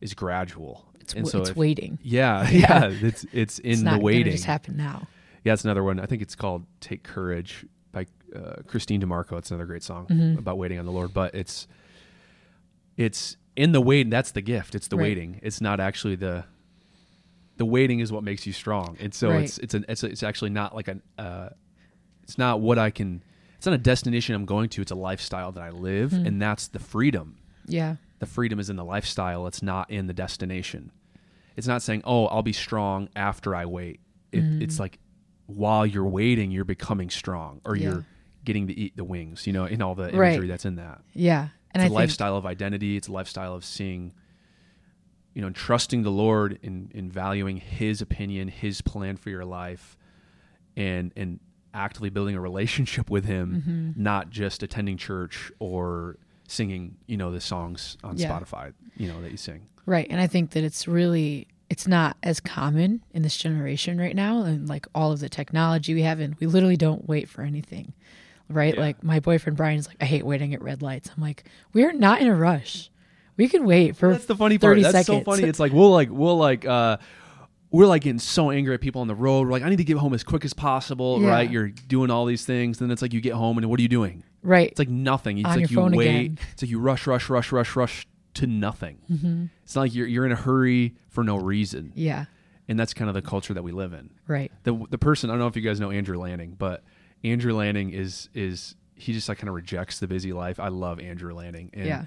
is 0.00 0.14
gradual. 0.14 0.84
It's, 1.00 1.14
w- 1.14 1.30
so 1.30 1.40
it's 1.40 1.50
if- 1.50 1.56
waiting. 1.56 1.98
Yeah, 2.02 2.48
Yeah. 2.50 2.88
yeah, 2.88 2.98
it's 3.08 3.24
it's 3.32 3.58
in 3.60 3.70
it's 3.72 3.80
the 3.80 3.84
not 3.92 4.02
waiting. 4.02 4.32
just 4.32 4.44
happen 4.44 4.76
now. 4.76 5.06
Yeah, 5.44 5.52
it's 5.54 5.64
another 5.64 5.82
one. 5.82 5.98
I 6.00 6.06
think 6.06 6.22
it's 6.22 6.34
called 6.36 6.64
"Take 6.80 7.02
Courage" 7.02 7.66
by 7.90 8.06
uh, 8.34 8.62
Kristene 8.68 9.02
DiMarco. 9.02 9.38
It's 9.38 9.50
another 9.50 9.66
great 9.66 9.82
song 9.82 10.06
Mhm. 10.06 10.38
about 10.38 10.58
waiting 10.58 10.78
on 10.78 10.84
the 10.86 10.92
Lord. 10.92 11.12
But 11.14 11.34
it's 11.34 11.66
it's 12.96 13.36
in 13.56 13.72
the 13.72 13.80
waiting. 13.80 14.10
That's 14.10 14.30
the 14.32 14.42
gift. 14.42 14.74
It's 14.74 14.88
the 14.88 14.96
Right. 14.96 15.02
waiting. 15.04 15.40
It's 15.42 15.60
not 15.60 15.80
actually 15.80 16.16
the 16.16 16.44
the 17.62 17.66
waiting 17.66 18.00
is 18.00 18.10
what 18.10 18.24
makes 18.24 18.46
you 18.46 18.52
strong. 18.52 18.96
And 19.00 19.14
so 19.14 19.28
Right. 19.30 19.44
it's 19.44 19.58
it's 19.58 19.74
an 19.74 19.84
it's, 19.88 20.02
a, 20.02 20.06
it's 20.08 20.22
actually 20.24 20.50
not 20.50 20.74
like 20.74 20.88
an 20.88 21.00
uh, 21.16 21.50
it's 22.24 22.36
not 22.38 22.60
what 22.60 22.76
I 22.78 22.90
can. 22.90 23.22
It's 23.56 23.66
not 23.66 23.74
a 23.74 23.78
destination 23.78 24.34
I'm 24.34 24.44
going 24.46 24.68
to. 24.70 24.82
It's 24.82 24.90
a 24.90 24.96
lifestyle 24.96 25.52
that 25.52 25.62
I 25.62 25.70
live, 25.70 26.10
Mhm. 26.10 26.26
and 26.26 26.42
that's 26.42 26.66
the 26.68 26.80
freedom. 26.80 27.36
Yeah. 27.66 27.96
The 28.18 28.26
freedom 28.26 28.58
is 28.58 28.68
in 28.70 28.76
the 28.76 28.84
lifestyle. 28.84 29.46
It's 29.46 29.62
not 29.62 29.88
in 29.90 30.06
the 30.08 30.12
destination. 30.12 30.90
It's 31.56 31.66
not 31.68 31.82
saying, 31.82 32.02
"Oh, 32.04 32.26
I'll 32.26 32.42
be 32.42 32.52
strong 32.52 33.08
after 33.14 33.54
I 33.54 33.66
wait." 33.66 34.00
It, 34.32 34.42
Mhm. 34.42 34.62
It's 34.62 34.80
like 34.80 34.98
while 35.46 35.86
you're 35.86 36.08
waiting, 36.08 36.50
you're 36.50 36.64
becoming 36.64 37.10
strong, 37.10 37.60
or 37.64 37.76
Yeah. 37.76 37.82
you're 37.90 38.06
getting 38.44 38.66
to 38.66 38.72
eat 38.78 38.96
the 38.96 39.04
wings. 39.04 39.46
You 39.46 39.52
know, 39.52 39.66
in 39.66 39.80
all 39.82 39.94
the 39.94 40.08
imagery 40.12 40.40
Right. 40.40 40.48
that's 40.48 40.64
in 40.64 40.76
that. 40.76 41.00
Yeah. 41.14 41.48
And 41.72 41.82
It's 41.82 41.90
I 41.90 41.94
a 41.94 41.98
lifestyle 42.02 42.36
of 42.36 42.44
identity. 42.46 42.96
It's 42.96 43.06
a 43.08 43.12
lifestyle 43.12 43.54
of 43.54 43.64
seeing, 43.64 44.12
you 45.34 45.40
know, 45.42 45.50
trusting 45.50 46.02
the 46.02 46.10
Lord 46.10 46.58
in 46.62 46.90
in 46.94 47.10
valuing 47.10 47.56
His 47.58 48.00
opinion, 48.02 48.48
His 48.48 48.80
plan 48.82 49.16
for 49.16 49.30
your 49.30 49.44
life, 49.44 49.96
and 50.76 51.12
and 51.16 51.40
actively 51.74 52.10
building 52.10 52.34
a 52.36 52.40
relationship 52.40 53.08
with 53.10 53.24
Him, 53.24 53.62
Mhm. 53.96 53.96
not 54.00 54.30
just 54.30 54.62
attending 54.62 54.96
church 54.98 55.50
or 55.58 56.18
singing, 56.46 56.96
you 57.06 57.16
know, 57.16 57.32
the 57.32 57.40
songs 57.40 57.96
on 58.04 58.18
Yeah. 58.18 58.28
Spotify, 58.38 58.72
you 58.96 59.08
know, 59.08 59.22
that 59.22 59.30
you 59.30 59.38
sing. 59.38 59.62
Right. 59.86 60.06
And 60.10 60.20
I 60.20 60.26
think 60.26 60.50
that 60.50 60.64
it's 60.64 60.86
really 60.86 61.46
it's 61.70 61.88
not 61.88 62.18
as 62.22 62.38
common 62.38 63.00
in 63.14 63.22
this 63.22 63.34
generation 63.38 63.96
right 63.98 64.14
now 64.14 64.42
and 64.42 64.68
like 64.68 64.86
all 64.94 65.10
of 65.10 65.20
the 65.20 65.28
technology 65.30 65.94
we 65.94 66.02
have 66.02 66.20
and 66.20 66.34
we 66.34 66.46
literally 66.46 66.76
don't 66.76 67.08
wait 67.08 67.30
for 67.30 67.40
anything. 67.40 67.94
Right? 68.50 68.74
Yeah. 68.74 68.80
Like 68.80 69.02
my 69.02 69.20
boyfriend 69.20 69.56
Brian 69.56 69.78
is 69.78 69.88
like, 69.88 69.96
I 69.98 70.04
hate 70.04 70.26
waiting 70.26 70.52
at 70.52 70.60
red 70.60 70.82
lights. 70.82 71.10
I'm 71.16 71.22
like, 71.22 71.44
we're 71.72 71.94
not 71.94 72.20
in 72.20 72.26
a 72.28 72.34
rush. 72.36 72.90
We 73.36 73.48
can 73.48 73.64
wait 73.64 73.96
for 73.96 74.12
That's 74.12 74.26
the 74.26 74.36
funny 74.36 74.58
part. 74.58 74.72
30 74.78 74.82
That's 74.92 75.06
so 75.06 75.20
funny. 75.22 75.44
It's 75.44 75.58
like 75.60 75.72
we'll 75.72 75.90
like 75.90 76.08
we'll 76.10 76.36
like 76.36 76.64
uh 76.66 76.98
we're 77.70 77.86
like 77.86 78.02
getting 78.02 78.18
so 78.18 78.50
angry 78.50 78.74
at 78.74 78.80
people 78.82 79.00
on 79.00 79.08
the 79.08 79.14
road. 79.14 79.46
We're 79.46 79.52
like, 79.52 79.62
I 79.62 79.70
need 79.70 79.76
to 79.76 79.84
get 79.84 79.96
home 79.96 80.12
as 80.12 80.22
quick 80.22 80.44
as 80.44 80.52
possible, 80.52 81.22
Yeah. 81.22 81.30
right? 81.30 81.50
You're 81.50 81.68
doing 81.68 82.10
all 82.10 82.26
these 82.26 82.44
things, 82.44 82.78
then 82.78 82.90
it's 82.90 83.00
like 83.00 83.14
you 83.14 83.22
get 83.22 83.32
home 83.32 83.56
and 83.56 83.66
what 83.70 83.78
are 83.80 83.82
you 83.82 83.88
doing? 83.88 84.24
right. 84.42 84.68
It's 84.68 84.78
like 84.78 84.90
nothing. 84.90 85.38
It's 85.38 85.46
On 85.46 85.52
like 85.52 85.60
your 85.62 85.68
you 85.70 85.76
phone 85.76 85.96
wait. 85.96 86.08
again. 86.08 86.38
It's 86.52 86.62
like 86.62 86.70
you 86.70 86.78
rush, 86.80 87.06
rush, 87.06 87.30
rush, 87.30 87.50
rush, 87.52 87.74
rush 87.76 88.06
to 88.34 88.46
nothing. 88.46 88.98
hmm 89.08 89.44
It's 89.64 89.74
not 89.74 89.82
like 89.82 89.94
you're 89.94 90.06
you're 90.06 90.26
in 90.26 90.32
a 90.32 90.36
hurry 90.36 90.94
for 91.08 91.24
no 91.24 91.36
reason, 91.36 91.92
Yeah. 91.94 92.26
and 92.68 92.78
that's 92.78 92.92
kind 92.92 93.08
of 93.08 93.14
the 93.14 93.22
culture 93.22 93.54
that 93.54 93.62
we 93.62 93.72
live 93.72 93.92
in. 93.94 94.10
Right. 94.26 94.52
The 94.64 94.74
the 94.90 94.98
person 94.98 95.30
I 95.30 95.32
don't 95.34 95.40
know 95.40 95.46
if 95.46 95.56
you 95.56 95.62
guys 95.62 95.80
know 95.80 95.90
Andrew 95.90 96.18
Lanning, 96.18 96.56
but 96.58 96.82
Andrew 97.24 97.54
Lanning 97.54 97.90
is 97.90 98.28
is 98.34 98.74
he 98.94 99.12
just 99.14 99.28
like 99.30 99.38
kind 99.38 99.48
of 99.48 99.54
rejects 99.54 99.98
the 99.98 100.06
busy 100.06 100.32
life. 100.34 100.60
I 100.60 100.68
love 100.68 101.00
Andrew 101.00 101.34
Lanning. 101.34 101.70
And, 101.72 101.86
yeah. 101.86 102.04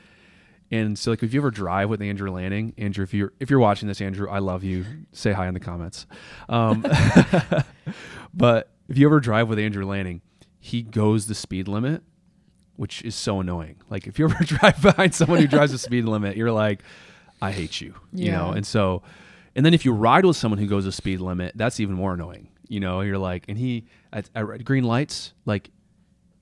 And 0.71 0.97
so 0.97 1.11
like 1.11 1.23
if 1.23 1.33
you 1.33 1.39
ever 1.39 1.51
drive 1.51 1.89
with 1.89 2.01
Andrew 2.01 2.31
Lanning, 2.31 2.73
Andrew, 2.77 3.03
if 3.03 3.13
you're 3.13 3.33
if 3.39 3.49
you're 3.49 3.59
watching 3.59 3.87
this, 3.87 4.01
Andrew, 4.01 4.29
I 4.29 4.39
love 4.39 4.63
you. 4.63 4.85
Say 5.11 5.31
hi 5.31 5.47
in 5.47 5.53
the 5.53 5.59
comments. 5.59 6.07
Um, 6.49 6.81
but 8.33 8.71
if 8.87 8.97
you 8.97 9.07
ever 9.07 9.19
drive 9.19 9.47
with 9.47 9.59
Andrew 9.59 9.85
Lanning, 9.85 10.21
he 10.59 10.81
goes 10.81 11.27
the 11.27 11.35
speed 11.35 11.67
limit, 11.67 12.01
which 12.75 13.03
is 13.03 13.15
so 13.15 13.39
annoying. 13.39 13.77
Like 13.89 14.07
if 14.07 14.17
you 14.17 14.25
ever 14.25 14.43
drive 14.43 14.81
behind 14.81 15.13
someone 15.13 15.39
who 15.39 15.47
drives 15.47 15.71
the 15.71 15.77
speed 15.77 16.05
limit, 16.05 16.35
you're 16.35 16.51
like, 16.51 16.81
I 17.41 17.51
hate 17.51 17.79
you. 17.79 17.93
You 18.11 18.31
know? 18.31 18.51
And 18.51 18.65
so 18.65 19.03
and 19.55 19.65
then 19.65 19.73
if 19.73 19.85
you 19.85 19.93
ride 19.93 20.25
with 20.25 20.35
someone 20.35 20.59
who 20.59 20.67
goes 20.67 20.85
the 20.85 20.91
speed 20.91 21.21
limit, 21.21 21.53
that's 21.55 21.79
even 21.79 21.95
more 21.95 22.13
annoying. 22.13 22.49
You 22.67 22.79
know, 22.79 23.01
you're 23.01 23.17
like, 23.17 23.45
and 23.47 23.57
he 23.57 23.85
at, 24.11 24.29
at 24.35 24.65
green 24.65 24.83
lights, 24.83 25.33
like 25.45 25.69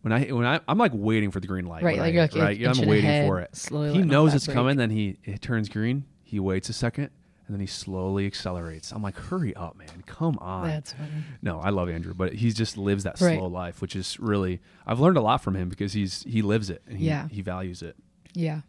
when 0.04 0.14
I 0.14 0.26
when 0.32 0.46
I 0.46 0.60
I'm 0.68 0.78
like 0.78 0.92
waiting 0.94 1.32
for 1.32 1.40
the 1.40 1.48
green 1.48 1.66
light, 1.66 1.84
Right, 1.84 1.98
like 1.98 2.14
I 2.16 2.20
like 2.20 2.36
right, 2.36 2.64
I'm 2.68 2.88
waiting 2.88 3.10
ahead, 3.10 3.28
for 3.28 3.40
it. 3.40 3.56
slowly 3.56 3.94
He 3.94 4.02
knows 4.04 4.34
it's 4.36 4.48
coming, 4.48 4.78
then 4.78 4.92
he 4.92 5.18
it 5.24 5.42
turns 5.42 5.68
green. 5.68 6.06
He 6.24 6.40
waits 6.40 6.70
a 6.70 6.74
second, 6.74 7.10
and 7.48 7.54
then 7.56 7.60
he 7.60 7.68
slowly 7.68 8.26
accelerates. 8.26 8.92
I'm 8.92 9.02
like, 9.04 9.18
hurry 9.18 9.56
up, 9.56 9.76
man! 9.78 10.04
Come 10.06 10.38
on. 10.40 10.68
That's 10.68 10.94
funny. 10.94 11.10
no, 11.42 11.60
I 11.60 11.70
love 11.72 11.90
Andrew, 11.90 12.14
but 12.14 12.34
he 12.34 12.52
just 12.52 12.78
lives 12.78 13.04
that 13.04 13.20
Right. 13.20 13.38
slow 13.40 13.48
life, 13.48 13.82
which 13.82 13.96
is 13.96 14.20
really 14.20 14.62
I've 14.86 15.00
learned 15.00 15.18
a 15.18 15.22
lot 15.22 15.42
from 15.42 15.56
him 15.56 15.70
because 15.70 15.94
he's 15.94 16.24
he 16.24 16.42
lives 16.42 16.70
it 16.70 16.82
and 16.88 16.98
he, 17.00 17.08
Yeah. 17.08 17.28
he 17.30 17.42
values 17.42 17.82
it. 17.82 17.96
Yeah. 18.34 18.62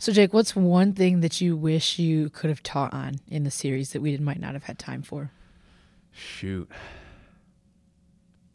So 0.00 0.12
Jake, 0.12 0.32
what's 0.32 0.54
one 0.54 0.92
thing 0.92 1.20
that 1.22 1.40
you 1.40 1.56
wish 1.56 1.98
you 1.98 2.30
could 2.30 2.50
have 2.50 2.62
taught 2.62 2.94
on 2.94 3.16
in 3.28 3.42
the 3.42 3.50
series 3.50 3.90
that 3.92 4.00
we 4.00 4.16
might 4.18 4.38
not 4.40 4.52
have 4.54 4.62
had 4.64 4.78
time 4.78 5.02
for? 5.02 5.32
Shoot. 6.12 6.70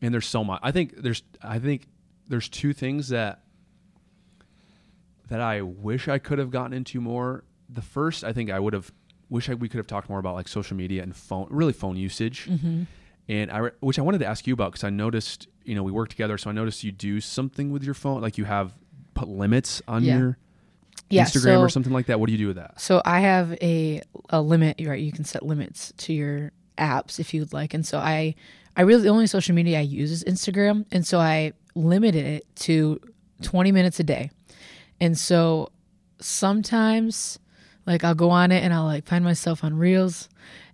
And 0.04 0.14
there's 0.14 0.28
so 0.28 0.44
much. 0.44 0.60
I 0.62 0.72
think 0.72 0.98
there's 0.98 1.24
I 1.42 1.58
think 1.58 1.88
there's 2.28 2.48
two 2.50 2.74
things 2.74 3.10
that 3.10 3.44
that 5.30 5.40
I 5.42 5.62
wish 5.62 6.08
I 6.08 6.20
could 6.20 6.40
have 6.40 6.52
gotten 6.52 6.74
into 6.74 7.00
more. 7.02 7.44
The 7.70 7.82
first, 7.82 8.24
I 8.24 8.34
think 8.34 8.52
I 8.52 8.60
would 8.60 8.74
have 8.74 8.92
wish 9.30 9.50
I, 9.50 9.54
we 9.56 9.70
could 9.70 9.78
have 9.78 9.88
talked 9.88 10.10
more 10.10 10.20
about 10.20 10.36
like 10.36 10.48
social 10.48 10.76
media 10.78 11.02
and 11.02 11.16
phone, 11.16 11.48
really 11.50 11.74
phone 11.74 11.96
usage. 11.96 12.48
Mm-hmm. 12.48 12.84
And 13.30 13.50
I, 13.52 13.70
which 13.80 13.98
I 13.98 14.02
wanted 14.02 14.18
to 14.20 14.26
ask 14.26 14.46
you 14.46 14.54
about 14.54 14.74
because 14.74 14.84
I 14.84 14.90
noticed, 14.90 15.48
you 15.64 15.74
know, 15.76 15.84
we 15.84 15.92
work 15.94 16.10
together, 16.10 16.38
so 16.38 16.50
I 16.50 16.54
noticed 16.54 16.84
you 16.84 16.92
do 16.92 17.22
something 17.22 17.72
with 17.72 17.84
your 17.84 17.94
phone, 17.94 18.22
like 18.22 18.38
you 18.38 18.44
have 18.44 18.74
put 19.14 19.30
limits 19.30 19.82
on 19.88 20.04
Yeah. 20.04 20.18
your 20.18 20.38
Yeah. 21.10 21.24
Instagram 21.24 21.42
so, 21.44 21.62
or 21.62 21.70
something 21.70 21.94
like 21.94 22.08
that. 22.08 22.20
What 22.20 22.26
do 22.28 22.34
you 22.34 22.38
do 22.38 22.48
with 22.48 22.58
that? 22.58 22.82
So 22.82 23.02
I 23.06 23.22
have 23.22 23.54
a 23.62 24.02
a 24.30 24.42
limit. 24.42 24.80
You're 24.80 24.92
right, 24.92 25.02
you 25.02 25.14
can 25.14 25.24
set 25.24 25.44
limits 25.44 25.94
to 25.98 26.14
your 26.14 26.52
apps 26.78 27.18
if 27.20 27.34
you'd 27.34 27.54
like, 27.54 27.74
and 27.74 27.86
so 27.86 27.98
I 27.98 28.36
I 28.76 28.82
really 28.82 29.04
the 29.04 29.10
only 29.10 29.28
social 29.28 29.54
media 29.56 29.80
I 29.80 29.82
use 29.82 30.12
is 30.12 30.24
Instagram, 30.24 30.86
and 30.92 31.06
so 31.06 31.20
I 31.20 31.54
limited 31.76 32.26
it 32.26 32.56
to 32.58 33.00
20 33.42 33.72
minutes 33.72 34.00
a 34.00 34.04
day, 34.04 34.32
and 35.00 35.18
so 35.18 35.70
sometimes 36.20 37.40
like 37.86 38.04
I'll 38.04 38.16
go 38.16 38.30
on 38.30 38.52
it 38.52 38.64
and 38.64 38.74
I'll 38.74 38.86
like 38.86 39.06
find 39.06 39.24
myself 39.24 39.64
on 39.64 39.78
Reels, 39.78 40.30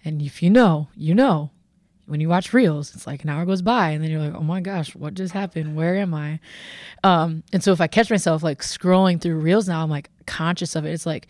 and 0.06 0.22
if 0.22 0.42
you 0.44 0.50
know, 0.50 0.88
you 0.96 1.14
know. 1.16 1.52
when 2.06 2.20
you 2.20 2.28
watch 2.28 2.54
reels, 2.54 2.96
it's 2.96 3.06
like 3.06 3.24
an 3.24 3.30
hour 3.30 3.46
goes 3.46 3.62
by 3.62 3.92
and 3.92 4.04
then 4.04 4.10
you're 4.10 4.20
like, 4.20 4.34
oh 4.34 4.42
my 4.42 4.60
gosh, 4.62 4.96
what 4.96 5.14
just 5.14 5.32
happened? 5.32 5.76
Where 5.76 5.96
am 5.96 6.14
I? 6.16 6.40
Um, 7.04 7.44
and 7.54 7.64
so 7.64 7.72
if 7.72 7.80
I 7.80 7.86
catch 7.88 8.10
myself 8.10 8.42
like 8.42 8.62
scrolling 8.64 9.22
through 9.22 9.36
reels 9.36 9.68
now, 9.68 9.84
I'm 9.84 9.92
like 9.92 10.10
conscious 10.26 10.76
of 10.76 10.86
it. 10.86 10.92
It's 10.92 11.06
like, 11.06 11.28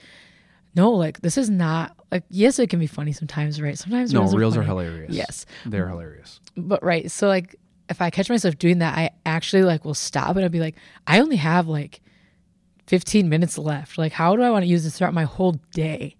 no, 0.76 0.92
like 0.92 1.20
this 1.20 1.38
is 1.38 1.50
not 1.50 1.98
like 2.12 2.24
yes, 2.30 2.60
it 2.60 2.70
can 2.70 2.80
be 2.80 2.88
funny 2.88 3.12
sometimes, 3.12 3.62
right? 3.62 3.78
Sometimes 3.78 4.12
No, 4.14 4.22
reels, 4.22 4.36
reels 4.36 4.58
are 4.58 4.64
funny. 4.64 4.68
hilarious. 4.86 5.16
Yes, 5.16 5.46
They're 5.66 5.88
hilarious. 5.88 6.40
but 6.58 6.82
right. 6.84 7.10
So 7.12 7.28
like 7.28 7.56
if 7.90 8.02
I 8.02 8.10
catch 8.10 8.30
myself 8.30 8.58
doing 8.58 8.80
that, 8.80 8.98
I 8.98 9.10
actually 9.26 9.64
like 9.64 9.84
will 9.86 9.94
stop 9.96 10.36
and 10.36 10.44
I'll 10.44 10.50
be 10.50 10.60
like, 10.60 10.76
I 11.08 11.20
only 11.20 11.38
have 11.38 11.68
like 11.68 12.02
15 12.88 13.30
minutes 13.30 13.58
left. 13.58 13.98
Like, 13.98 14.12
how 14.12 14.36
do 14.36 14.42
I 14.44 14.50
want 14.52 14.64
to 14.64 14.68
use 14.68 14.84
this 14.84 14.98
throughout 14.98 15.14
my 15.14 15.24
whole 15.24 15.54
day? 15.74 16.16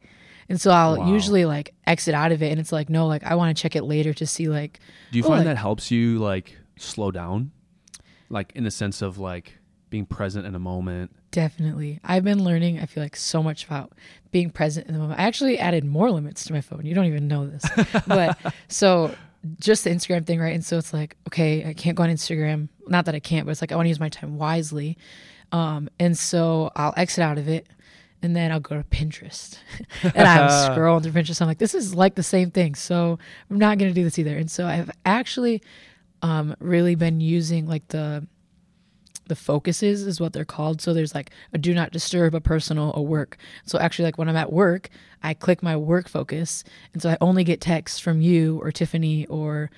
And 0.48 0.60
so 0.60 0.72
I'll 0.72 0.98
Wow. 0.98 1.14
usually 1.14 1.46
like 1.46 1.76
exit 1.86 2.16
out 2.16 2.32
of 2.32 2.42
it 2.42 2.50
and 2.52 2.60
it's 2.60 2.72
like, 2.72 2.90
no, 2.90 3.06
like 3.06 3.24
I 3.24 3.36
want 3.36 3.56
to 3.56 3.62
check 3.62 3.76
it 3.76 3.84
later 3.84 4.14
to 4.16 4.26
see 4.26 4.48
like 4.48 4.80
Do 5.12 5.20
you 5.20 5.24
Oh, 5.24 5.28
find 5.28 5.40
like- 5.40 5.46
that 5.46 5.58
helps 5.58 5.92
you 5.92 6.18
like 6.18 6.58
slow 6.78 7.12
down? 7.12 7.52
Like 8.30 8.52
in 8.56 8.64
the 8.64 8.72
sense 8.72 9.02
of 9.04 9.18
like 9.20 9.59
being 9.90 10.06
present 10.06 10.46
in 10.46 10.56
a 10.56 10.60
moment. 10.60 11.12
Definitely. 11.32 12.00
I've 12.04 12.24
been 12.24 12.44
learning, 12.44 12.80
I 12.80 12.86
feel 12.86 13.04
like, 13.04 13.16
so 13.16 13.44
much 13.44 13.66
about 13.66 13.94
being 14.32 14.50
present 14.50 14.88
in 14.88 14.94
the 14.94 15.00
moment. 15.00 15.20
I 15.20 15.24
actually 15.24 15.60
added 15.60 15.86
more 15.86 16.12
limits 16.12 16.44
to 16.46 16.54
my 16.54 16.62
phone. 16.62 16.86
You 16.86 16.96
don't 16.96 17.06
even 17.06 17.28
know 17.28 17.48
this. 17.48 17.64
but 18.08 18.38
so 18.68 19.14
just 19.60 19.84
the 19.84 19.90
Instagram 19.90 20.26
thing, 20.26 20.40
right? 20.40 20.54
And 20.54 20.64
so 20.64 20.78
it's 20.78 20.94
like, 20.94 21.16
okay, 21.28 21.66
I 21.66 21.74
can't 21.74 21.96
go 21.96 22.04
on 22.04 22.10
Instagram. 22.10 22.70
Not 22.88 23.06
that 23.06 23.16
I 23.16 23.20
can't, 23.20 23.46
but 23.46 23.52
it's 23.52 23.62
like 23.62 23.72
I 23.72 23.76
want 23.76 23.86
to 23.86 23.90
use 23.90 24.00
my 24.00 24.10
time 24.10 24.38
wisely. 24.38 24.98
Um, 25.52 25.90
and 26.00 26.18
so 26.18 26.72
I'll 26.76 26.94
exit 26.98 27.24
out 27.24 27.38
of 27.38 27.48
it 27.48 27.68
and 28.22 28.36
then 28.36 28.52
I'll 28.52 28.60
go 28.60 28.76
to 28.76 28.84
Pinterest. 28.84 29.58
and 30.04 30.28
I'm 30.28 30.50
scrolling 30.72 31.04
through 31.04 31.14
Pinterest. 31.14 31.42
I'm 31.42 31.48
like, 31.48 31.58
this 31.58 31.74
is 31.74 31.96
like 31.96 32.16
the 32.16 32.24
same 32.24 32.52
thing. 32.52 32.76
So 32.76 33.18
I'm 33.50 33.58
not 33.58 33.78
going 33.78 33.90
to 33.90 33.96
do 33.96 34.04
this 34.04 34.20
either. 34.20 34.38
And 34.38 34.50
so 34.52 34.68
I've 34.68 34.92
actually 35.06 35.62
um, 36.22 36.56
really 36.60 36.96
been 36.96 37.22
using 37.22 37.68
like 37.68 37.88
the 37.90 38.28
the 39.30 39.36
focuses 39.36 40.06
is 40.06 40.20
what 40.20 40.34
they're 40.34 40.44
called. 40.44 40.82
So 40.82 40.94
there's 40.94 41.16
like 41.16 41.32
a 41.54 41.58
do 41.58 41.74
not 41.74 41.92
disturb, 41.92 42.36
a 42.36 42.42
personal, 42.42 42.94
a 42.96 43.02
work. 43.02 43.38
So 43.66 43.80
actually, 43.80 44.06
like 44.06 44.18
when 44.18 44.28
I'm 44.28 44.36
at 44.36 44.52
work, 44.52 44.90
I 45.24 45.34
click 45.34 45.64
my 45.64 45.78
work 45.78 46.10
focus, 46.10 46.64
and 46.94 47.02
so 47.02 47.10
I 47.10 47.18
only 47.22 47.44
get 47.44 47.62
texts 47.62 48.00
from 48.00 48.22
you 48.22 48.60
or 48.62 48.72
Tiffany 48.72 49.26
or 49.28 49.72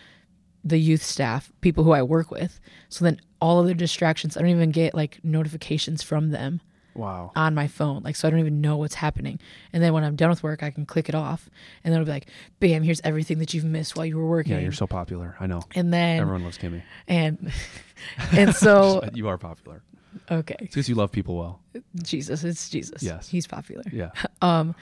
the 0.63 0.77
youth 0.77 1.03
staff, 1.03 1.51
people 1.62 1.84
who 1.84 1.91
I 1.91 2.03
work 2.03 2.31
with. 2.31 2.60
So 2.89 3.05
then 3.05 3.20
all 3.39 3.60
of 3.60 3.67
the 3.67 3.74
distractions, 3.74 4.38
I 4.38 4.41
don't 4.41 4.50
even 4.50 4.72
get 4.72 4.93
like 4.93 5.20
notifications 5.24 6.03
from 6.03 6.29
them 6.29 6.62
Wow. 6.93 7.31
on 7.36 7.55
my 7.55 7.67
phone. 7.67 8.03
Like, 8.03 8.15
so 8.15 8.27
I 8.27 8.31
don't 8.31 8.39
even 8.39 8.62
know 8.62 8.77
what's 8.77 8.95
happening. 8.95 9.39
And 9.74 9.81
then 9.81 9.93
when 9.93 10.03
I'm 10.03 10.15
done 10.15 10.29
with 10.29 10.43
work, 10.43 10.62
I 10.63 10.71
can 10.71 10.86
click 10.86 11.07
it 11.10 11.15
off, 11.15 11.50
and 11.83 11.93
then 11.93 12.01
it'll 12.01 12.05
be 12.10 12.12
like, 12.13 12.27
bam, 12.60 12.83
here's 12.83 13.01
everything 13.03 13.39
that 13.39 13.53
you've 13.53 13.63
missed 13.65 13.95
while 13.95 14.05
you 14.05 14.17
were 14.17 14.27
working. 14.27 14.53
Yeah, 14.53 14.60
you're 14.60 14.71
so 14.71 14.88
popular. 14.88 15.36
I 15.39 15.48
know. 15.48 15.62
and 15.75 15.93
then 15.93 16.19
Everyone 16.19 16.43
loves 16.43 16.57
Kimmy. 16.57 16.83
and 17.07 17.51
and 18.31 18.55
so 18.55 19.07
you 19.13 19.27
are 19.27 19.38
popular. 19.38 19.81
okay. 20.29 20.55
It's 20.60 20.74
because 20.75 20.89
you 20.89 20.95
love 20.95 21.12
people 21.12 21.36
well. 21.38 21.62
Jesus, 22.03 22.43
it's 22.43 22.69
Jesus. 22.69 23.01
Yes. 23.03 23.27
He's 23.29 23.48
popular. 23.48 23.83
Yeah. 23.91 24.12
Um, 24.41 24.74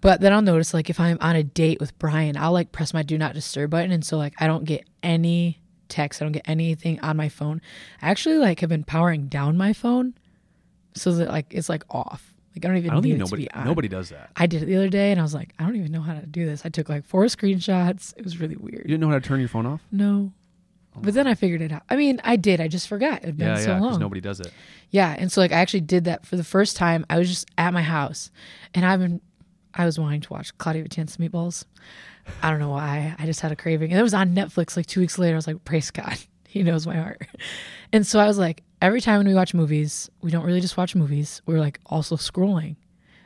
but 0.00 0.20
then 0.20 0.32
I'll 0.32 0.40
notice 0.42 0.72
like 0.72 0.88
if 0.88 0.98
I'm 1.00 1.18
on 1.20 1.36
a 1.36 1.42
date 1.42 1.78
with 1.80 1.98
Brian, 1.98 2.36
I'll 2.36 2.52
like 2.52 2.72
press 2.72 2.94
my 2.94 3.02
do 3.02 3.18
not 3.18 3.34
disturb 3.34 3.70
button, 3.70 3.90
and 3.92 4.04
so 4.04 4.16
like 4.16 4.32
I 4.38 4.46
don't 4.46 4.64
get 4.64 4.86
any 5.02 5.58
text, 5.88 6.22
I 6.22 6.24
don't 6.24 6.32
get 6.32 6.48
anything 6.48 7.00
on 7.00 7.16
my 7.16 7.28
phone. 7.28 7.60
I 8.00 8.08
actually 8.10 8.38
like 8.38 8.60
have 8.60 8.70
been 8.70 8.84
powering 8.84 9.26
down 9.26 9.56
my 9.56 9.72
phone 9.72 10.14
so 11.00 11.12
that 11.16 11.28
like 11.28 11.46
it's 11.50 11.68
like 11.68 11.82
off. 11.90 12.34
Like 12.56 12.64
I 12.64 12.68
don't 12.68 12.76
even 12.78 12.90
I 12.90 12.94
don't 12.94 13.04
need 13.04 13.10
think 13.10 13.20
it 13.20 13.24
nobody 13.24 13.44
to 13.44 13.52
be 13.52 13.54
on. 13.60 13.64
nobody 13.66 13.88
does 13.88 14.08
that. 14.10 14.30
I 14.36 14.46
did 14.46 14.62
it 14.62 14.66
the 14.66 14.76
other 14.76 14.88
day, 14.88 15.10
and 15.12 15.20
I 15.20 15.22
was 15.22 15.34
like, 15.34 15.52
I 15.58 15.64
don't 15.64 15.76
even 15.76 15.92
know 15.92 16.00
how 16.02 16.14
to 16.14 16.26
do 16.26 16.44
this. 16.46 16.62
I 16.64 16.68
took 16.70 16.88
like 16.88 17.04
four 17.04 17.24
screenshots. 17.26 18.14
It 18.16 18.24
was 18.24 18.40
really 18.40 18.56
weird. 18.56 18.82
You 18.84 18.88
didn't 18.94 19.00
know 19.00 19.08
how 19.08 19.14
to 19.14 19.20
turn 19.20 19.40
your 19.40 19.48
phone 19.48 19.66
off? 19.66 19.80
No. 19.92 20.32
Oh 20.96 21.00
but 21.02 21.14
then 21.14 21.26
I 21.26 21.34
figured 21.34 21.60
it 21.62 21.70
out. 21.70 21.82
I 21.90 21.96
mean, 21.96 22.20
I 22.24 22.36
did. 22.36 22.60
I 22.60 22.66
just 22.66 22.88
forgot. 22.88 23.22
It'd 23.22 23.36
been 23.36 23.48
Yeah, 23.48 23.56
so 23.56 23.68
yeah, 23.70 23.78
because 23.78 23.90
long. 23.92 24.00
nobody 24.00 24.20
does 24.20 24.40
it. 24.40 24.52
Yeah, 24.90 25.14
and 25.16 25.30
so 25.30 25.40
like 25.40 25.52
I 25.52 25.56
actually 25.56 25.82
did 25.82 26.04
that 26.04 26.26
for 26.26 26.36
the 26.36 26.42
first 26.44 26.76
time. 26.76 27.04
I 27.10 27.18
was 27.18 27.28
just 27.28 27.46
at 27.58 27.72
my 27.72 27.82
house, 27.82 28.30
and 28.74 28.84
I've 28.84 28.98
been, 29.00 29.20
I 29.74 29.84
was 29.84 29.98
wanting 29.98 30.22
to 30.22 30.32
watch 30.32 30.56
Claudia 30.58 30.88
Chance 30.88 31.18
Meatballs. 31.18 31.64
I 32.42 32.50
don't 32.50 32.58
know 32.58 32.70
why. 32.70 33.14
I 33.18 33.26
just 33.26 33.40
had 33.40 33.52
a 33.52 33.56
craving, 33.56 33.90
and 33.92 34.00
it 34.00 34.02
was 34.02 34.14
on 34.14 34.34
Netflix. 34.34 34.76
Like 34.76 34.86
two 34.86 35.00
weeks 35.00 35.18
later, 35.18 35.34
I 35.34 35.38
was 35.38 35.46
like, 35.46 35.64
praise 35.64 35.90
God, 35.90 36.18
He 36.48 36.62
knows 36.62 36.86
my 36.86 36.96
heart. 36.96 37.22
And 37.92 38.06
so 38.06 38.18
I 38.18 38.26
was 38.26 38.38
like, 38.38 38.62
every 38.80 39.00
time 39.00 39.18
when 39.18 39.28
we 39.28 39.34
watch 39.34 39.54
movies, 39.54 40.10
we 40.20 40.30
don't 40.30 40.44
really 40.44 40.60
just 40.60 40.76
watch 40.76 40.94
movies. 40.94 41.42
We're 41.46 41.60
like 41.60 41.80
also 41.86 42.16
scrolling. 42.16 42.76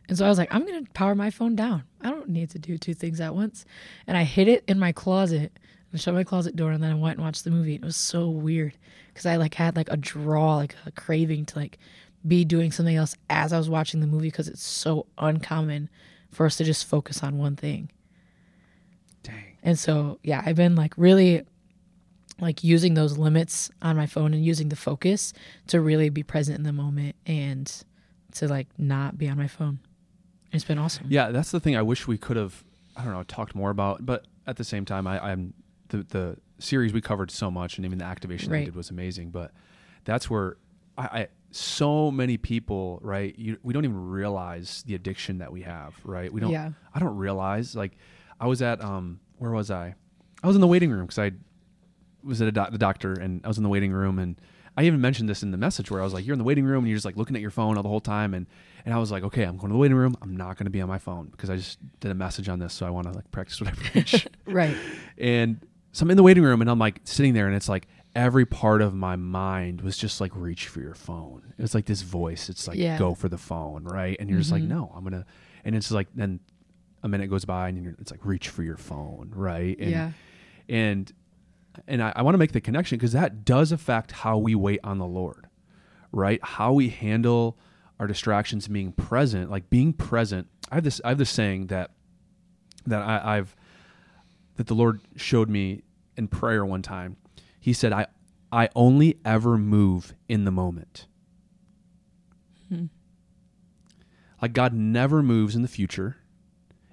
And 0.08 0.18
so 0.18 0.26
I 0.26 0.28
was 0.28 0.38
like, 0.38 0.52
I'm 0.52 0.66
gonna 0.66 0.82
power 0.94 1.14
my 1.14 1.30
phone 1.30 1.56
down. 1.56 1.84
I 2.00 2.10
don't 2.10 2.28
need 2.28 2.50
to 2.50 2.58
do 2.58 2.76
two 2.76 2.94
things 2.94 3.20
at 3.20 3.34
once. 3.34 3.64
And 4.06 4.16
I 4.16 4.24
hid 4.24 4.48
it 4.48 4.64
in 4.66 4.78
my 4.78 4.92
closet 4.92 5.58
and 5.90 6.00
shut 6.00 6.14
my 6.14 6.24
closet 6.24 6.56
door, 6.56 6.72
and 6.72 6.82
then 6.82 6.90
I 6.90 6.94
went 6.94 7.18
and 7.18 7.24
watched 7.24 7.44
the 7.44 7.50
movie. 7.50 7.74
It 7.74 7.84
was 7.84 7.96
so 7.96 8.28
weird 8.28 8.72
because 9.08 9.26
I 9.26 9.36
like 9.36 9.54
had 9.54 9.76
like 9.76 9.90
a 9.90 9.96
draw, 9.96 10.56
like 10.56 10.74
a 10.86 10.90
craving 10.90 11.46
to 11.46 11.58
like 11.58 11.78
be 12.26 12.44
doing 12.44 12.72
something 12.72 12.96
else 12.96 13.14
as 13.30 13.52
I 13.52 13.58
was 13.58 13.68
watching 13.68 14.00
the 14.00 14.06
movie 14.06 14.28
because 14.28 14.48
it's 14.48 14.64
so 14.64 15.06
uncommon 15.18 15.90
for 16.30 16.46
us 16.46 16.56
to 16.56 16.64
just 16.64 16.86
focus 16.86 17.22
on 17.22 17.38
one 17.38 17.56
thing. 17.56 17.90
Dang. 19.22 19.56
And 19.62 19.78
so, 19.78 20.18
yeah, 20.22 20.42
I've 20.44 20.56
been 20.56 20.74
like 20.74 20.94
really 20.96 21.44
like 22.40 22.64
using 22.64 22.94
those 22.94 23.18
limits 23.18 23.70
on 23.82 23.96
my 23.96 24.06
phone 24.06 24.34
and 24.34 24.44
using 24.44 24.68
the 24.68 24.76
focus 24.76 25.32
to 25.68 25.80
really 25.80 26.08
be 26.08 26.22
present 26.22 26.58
in 26.58 26.64
the 26.64 26.72
moment 26.72 27.16
and 27.26 27.84
to 28.32 28.48
like 28.48 28.68
not 28.78 29.18
be 29.18 29.28
on 29.28 29.36
my 29.36 29.46
phone. 29.46 29.78
It's 30.52 30.64
been 30.64 30.78
awesome. 30.78 31.06
Yeah, 31.08 31.30
that's 31.30 31.50
the 31.50 31.60
thing 31.60 31.76
I 31.76 31.82
wish 31.82 32.06
we 32.06 32.18
could 32.18 32.36
have 32.36 32.64
I 32.96 33.04
don't 33.04 33.12
know, 33.12 33.22
talked 33.22 33.54
more 33.54 33.70
about, 33.70 34.04
but 34.04 34.26
at 34.46 34.56
the 34.56 34.64
same 34.64 34.84
time 34.84 35.06
I, 35.06 35.32
I'm 35.32 35.54
the 35.88 35.98
the 36.08 36.36
series 36.58 36.92
we 36.92 37.00
covered 37.00 37.30
so 37.30 37.50
much 37.50 37.76
and 37.76 37.84
even 37.84 37.98
the 37.98 38.04
activation 38.04 38.50
that 38.50 38.58
we 38.58 38.64
did 38.66 38.76
was 38.76 38.90
amazing. 38.90 39.30
But 39.30 39.52
that's 40.04 40.28
where 40.30 40.56
I, 40.96 41.02
I 41.02 41.28
so 41.50 42.10
many 42.10 42.36
people, 42.38 42.98
right? 43.02 43.38
You, 43.38 43.58
we 43.62 43.72
don't 43.72 43.84
even 43.84 44.08
realize 44.08 44.82
the 44.86 44.94
addiction 44.94 45.38
that 45.38 45.52
we 45.52 45.62
have, 45.62 45.94
right? 46.04 46.32
We 46.32 46.40
don't. 46.40 46.50
Yeah. 46.50 46.70
I 46.94 46.98
don't 46.98 47.16
realize. 47.16 47.76
Like, 47.76 47.92
I 48.40 48.46
was 48.46 48.62
at 48.62 48.82
um, 48.82 49.20
where 49.38 49.50
was 49.50 49.70
I? 49.70 49.94
I 50.42 50.46
was 50.46 50.56
in 50.56 50.60
the 50.60 50.66
waiting 50.66 50.90
room 50.90 51.06
because 51.06 51.18
I 51.18 51.32
was 52.24 52.40
at 52.42 52.48
a 52.48 52.52
doc- 52.52 52.72
the 52.72 52.78
doctor 52.78 53.12
and 53.12 53.40
I 53.44 53.48
was 53.48 53.56
in 53.56 53.62
the 53.62 53.68
waiting 53.68 53.92
room 53.92 54.18
and 54.18 54.40
I 54.76 54.85
even 54.85 55.00
mentioned 55.02 55.28
this 55.28 55.42
in 55.42 55.50
the 55.50 55.58
message 55.58 55.90
where 55.90 56.00
I 56.00 56.04
was 56.04 56.14
like, 56.14 56.24
you're 56.24 56.32
in 56.32 56.38
the 56.38 56.44
waiting 56.44 56.64
room 56.64 56.78
and 56.85 56.88
you're 56.88 56.96
just 56.96 57.04
like 57.04 57.16
looking 57.16 57.37
at 57.37 57.42
your 57.42 57.50
phone 57.50 57.76
all 57.76 57.82
the 57.82 57.88
whole 57.88 58.00
time 58.00 58.32
and 58.35 58.46
and 58.85 58.92
I 58.94 58.98
was 58.98 59.12
like, 59.12 59.22
okay, 59.22 59.44
I'm 59.44 59.56
going 59.56 59.68
to 59.68 59.74
the 59.74 59.78
waiting 59.78 59.96
room. 59.96 60.16
I'm 60.22 60.37
not 60.37 60.56
going 60.56 60.64
to 60.64 60.70
be 60.70 60.80
on 60.80 60.88
my 60.88 60.98
phone 60.98 61.26
because 61.26 61.50
I 61.50 61.56
just 61.56 61.78
did 62.00 62.11
a 62.11 62.14
message 62.14 62.48
on 62.48 62.58
this, 62.58 62.72
so 62.74 62.85
I 62.85 62.90
want 62.90 63.06
to 63.06 63.12
like 63.12 63.30
practice 63.30 63.61
what 63.61 63.70
I 63.70 63.74
preach. 63.74 64.26
Right. 64.46 64.76
and 65.18 65.64
so 65.92 66.02
I'm 66.04 66.11
in 66.11 66.16
the 66.16 66.22
waiting 66.22 66.42
room 66.42 66.61
and 66.62 66.70
I'm 66.70 66.78
like 66.78 67.00
sitting 67.04 67.35
there 67.35 67.46
and 67.46 67.54
it's 67.54 67.68
like 67.68 67.87
every 68.16 68.44
part 68.46 68.82
of 68.82 68.92
my 68.94 69.14
mind 69.16 69.82
was 69.82 69.96
just 69.96 70.20
like 70.20 70.32
reach 70.35 70.68
for 70.68 70.80
your 70.80 70.94
phone. 70.94 71.52
It 71.58 71.62
was 71.62 71.74
like 71.74 71.85
this 71.87 72.02
voice. 72.02 72.48
It's 72.48 72.66
like 72.66 72.76
Yeah. 72.78 72.98
go 72.98 73.14
for 73.14 73.28
the 73.28 73.38
phone, 73.38 73.85
right? 73.85 74.16
And 74.18 74.28
you're 74.30 74.38
just 74.38 74.52
like, 74.52 74.62
Mhm. 74.62 74.68
no, 74.68 74.92
I'm 74.96 75.04
gonna. 75.04 75.26
And 75.64 75.74
it's 75.76 75.90
like 75.90 76.08
then 76.14 76.40
a 77.02 77.08
minute 77.08 77.28
goes 77.30 77.44
by 77.44 77.68
and 77.68 77.82
you're, 77.85 77.94
it's 78.00 78.11
like 78.11 78.24
reach 78.24 78.48
for 78.48 78.62
your 78.62 78.76
phone, 78.76 79.30
right? 79.35 79.76
And, 79.78 79.90
yeah. 79.90 80.11
and 80.68 81.12
and 81.87 82.02
I, 82.02 82.12
I 82.16 82.22
want 82.22 82.35
to 82.35 82.38
make 82.38 82.52
the 82.52 82.61
connection 82.61 82.98
because 82.98 83.12
that 83.12 83.44
does 83.44 83.72
affect 83.72 84.12
how 84.12 84.38
we 84.38 84.54
wait 84.54 84.80
on 84.85 84.98
the 84.98 85.06
Lord, 85.06 85.48
right? 86.11 86.40
How 86.42 86.72
we 86.72 86.88
handle 86.88 87.58
our 87.98 88.06
distractions, 88.06 88.68
being 88.68 88.92
present, 88.92 89.50
like 89.50 89.70
being 89.70 89.92
present. 89.92 90.48
I 90.70 90.76
have 90.76 90.85
this. 90.85 91.00
I 91.04 91.11
have 91.11 91.18
this 91.18 91.30
saying 91.30 91.68
that 91.68 91.92
that 92.87 93.02
I, 93.02 93.38
I've 93.38 93.54
that 94.56 94.66
the 94.66 94.74
Lord 94.74 95.00
showed 95.16 95.48
me 95.48 95.82
in 96.16 96.28
prayer 96.28 96.64
one 96.64 96.82
time. 96.82 97.16
He 97.61 97.72
said, 97.72 97.92
"I 97.92 98.06
I 98.50 98.68
only 98.74 99.18
ever 99.24 99.56
move 99.56 100.14
in 100.28 100.44
the 100.44 100.50
moment." 100.50 101.06
Like 104.42 104.52
God 104.52 104.74
never 104.74 105.22
moves 105.22 105.54
in 105.54 105.62
the 105.62 105.68
future, 105.68 106.16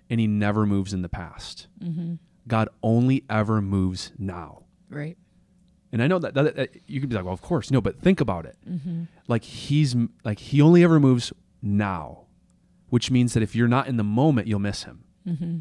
and 0.09 0.19
He 0.19 0.27
never 0.27 0.67
moves 0.67 0.93
in 0.93 1.01
the 1.01 1.09
past. 1.09 1.67
Mm-hmm. 1.83 2.15
God 2.47 2.69
only 2.83 3.25
ever 3.29 3.61
moves 3.61 4.11
now. 4.17 4.63
Right. 4.89 5.17
And 5.91 6.03
I 6.03 6.07
know 6.07 6.19
that, 6.19 6.33
that, 6.35 6.55
that 6.55 6.69
you 6.87 6.99
could 6.99 7.09
be 7.09 7.15
like, 7.15 7.25
well, 7.25 7.33
of 7.33 7.41
course, 7.41 7.71
no, 7.71 7.81
but 7.81 7.99
think 7.99 8.21
about 8.21 8.45
it. 8.45 8.57
Mm-hmm. 8.69 9.03
Like 9.27 9.43
he's 9.43 9.95
like 10.23 10.39
he 10.39 10.61
only 10.61 10.83
ever 10.83 10.99
moves 10.99 11.33
now, 11.61 12.25
which 12.89 13.09
means 13.09 13.33
that 13.33 13.41
if 13.43 13.55
you're 13.55 13.67
not 13.67 13.87
in 13.87 13.97
the 13.97 14.03
moment, 14.03 14.47
you'll 14.47 14.59
miss 14.59 14.83
him. 14.83 15.03
Mm-hmm. 15.27 15.59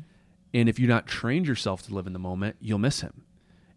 And 0.54 0.68
if 0.68 0.78
you're 0.78 0.88
not 0.88 1.06
trained 1.06 1.46
yourself 1.46 1.82
to 1.86 1.94
live 1.94 2.06
in 2.06 2.12
the 2.12 2.18
moment, 2.18 2.56
you'll 2.60 2.78
miss 2.78 3.00
him. 3.00 3.24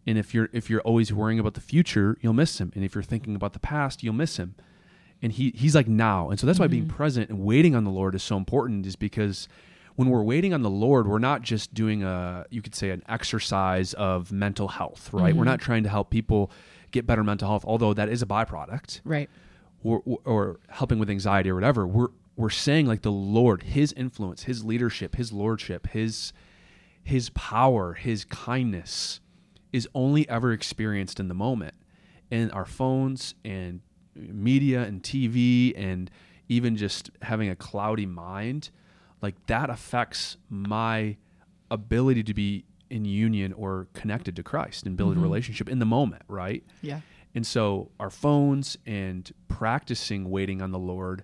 And 0.05 0.17
if 0.17 0.33
you're 0.33 0.49
if 0.51 0.69
you're 0.69 0.81
always 0.81 1.13
worrying 1.13 1.39
about 1.39 1.53
the 1.53 1.61
future, 1.61 2.17
you'll 2.21 2.33
miss 2.33 2.59
him. 2.59 2.71
And 2.75 2.83
if 2.83 2.95
you're 2.95 3.03
thinking 3.03 3.35
about 3.35 3.53
the 3.53 3.59
past, 3.59 4.03
you'll 4.03 4.13
miss 4.13 4.37
him. 4.37 4.55
And 5.21 5.31
he 5.31 5.53
he's 5.55 5.75
like 5.75 5.87
now. 5.87 6.29
And 6.29 6.39
so 6.39 6.47
that's 6.47 6.59
why 6.59 6.67
being 6.67 6.87
present 6.87 7.29
and 7.29 7.39
waiting 7.39 7.75
on 7.75 7.83
the 7.83 7.91
Lord 7.91 8.15
is 8.15 8.23
so 8.23 8.35
important 8.35 8.85
is 8.85 8.95
because 8.95 9.47
when 9.95 10.09
we're 10.09 10.23
waiting 10.23 10.53
on 10.53 10.61
the 10.61 10.69
Lord, 10.69 11.07
we're 11.07 11.19
not 11.19 11.41
just 11.41 11.73
doing 11.73 12.03
a 12.03 12.45
you 12.49 12.61
could 12.61 12.75
say 12.75 12.91
an 12.91 13.03
exercise 13.07 13.93
of 13.93 14.31
mental 14.31 14.67
health, 14.67 15.09
right? 15.11 15.35
We're 15.35 15.41
mm-hmm. 15.41 15.49
not 15.49 15.59
trying 15.59 15.83
to 15.83 15.89
help 15.89 16.09
people 16.09 16.51
get 16.91 17.05
better 17.07 17.23
mental 17.23 17.47
health, 17.47 17.63
although 17.65 17.93
that 17.93 18.09
is 18.09 18.21
a 18.21 18.25
byproduct 18.25 19.01
Right. 19.03 19.29
or, 19.83 20.01
or 20.25 20.59
helping 20.69 20.99
with 20.99 21.09
anxiety 21.09 21.49
or 21.49 21.55
whatever, 21.55 21.87
we're 21.87 22.09
we're 22.35 22.49
saying 22.49 22.87
like 22.87 23.01
the 23.01 23.11
Lord, 23.11 23.63
His 23.63 23.93
influence, 23.93 24.43
His 24.43 24.63
leadership, 24.63 25.15
His 25.15 25.31
lordship, 25.31 25.87
His 25.87 26.33
His 27.03 27.29
power, 27.31 27.93
His 27.93 28.25
kindness 28.25 29.19
is 29.71 29.87
only 29.93 30.27
ever 30.29 30.51
experienced 30.51 31.19
in 31.19 31.27
the 31.27 31.33
moment. 31.33 31.75
And 32.29 32.51
our 32.51 32.65
phones 32.65 33.35
and 33.43 33.81
media 34.15 34.83
and 34.83 35.01
TV 35.01 35.73
and 35.75 36.09
even 36.49 36.75
just 36.75 37.09
having 37.21 37.49
a 37.49 37.55
cloudy 37.55 38.05
mind, 38.05 38.69
like 39.21 39.35
that 39.47 39.69
affects 39.69 40.37
my 40.49 41.17
ability 41.69 42.23
to 42.23 42.33
be 42.33 42.65
in 42.89 43.05
union 43.05 43.53
or 43.53 43.87
connected 43.93 44.35
to 44.35 44.43
Christ 44.43 44.85
and 44.85 44.97
build 44.97 45.11
a 45.11 45.15
mm-hmm. 45.15 45.23
relationship 45.23 45.69
in 45.69 45.79
the 45.79 45.85
moment, 45.85 46.23
right? 46.27 46.63
Yeah. 46.81 47.01
And 47.33 47.47
so 47.47 47.91
our 47.99 48.09
phones 48.09 48.77
and 48.85 49.31
practicing 49.47 50.29
waiting 50.29 50.61
on 50.61 50.71
the 50.71 50.79
Lord 50.79 51.23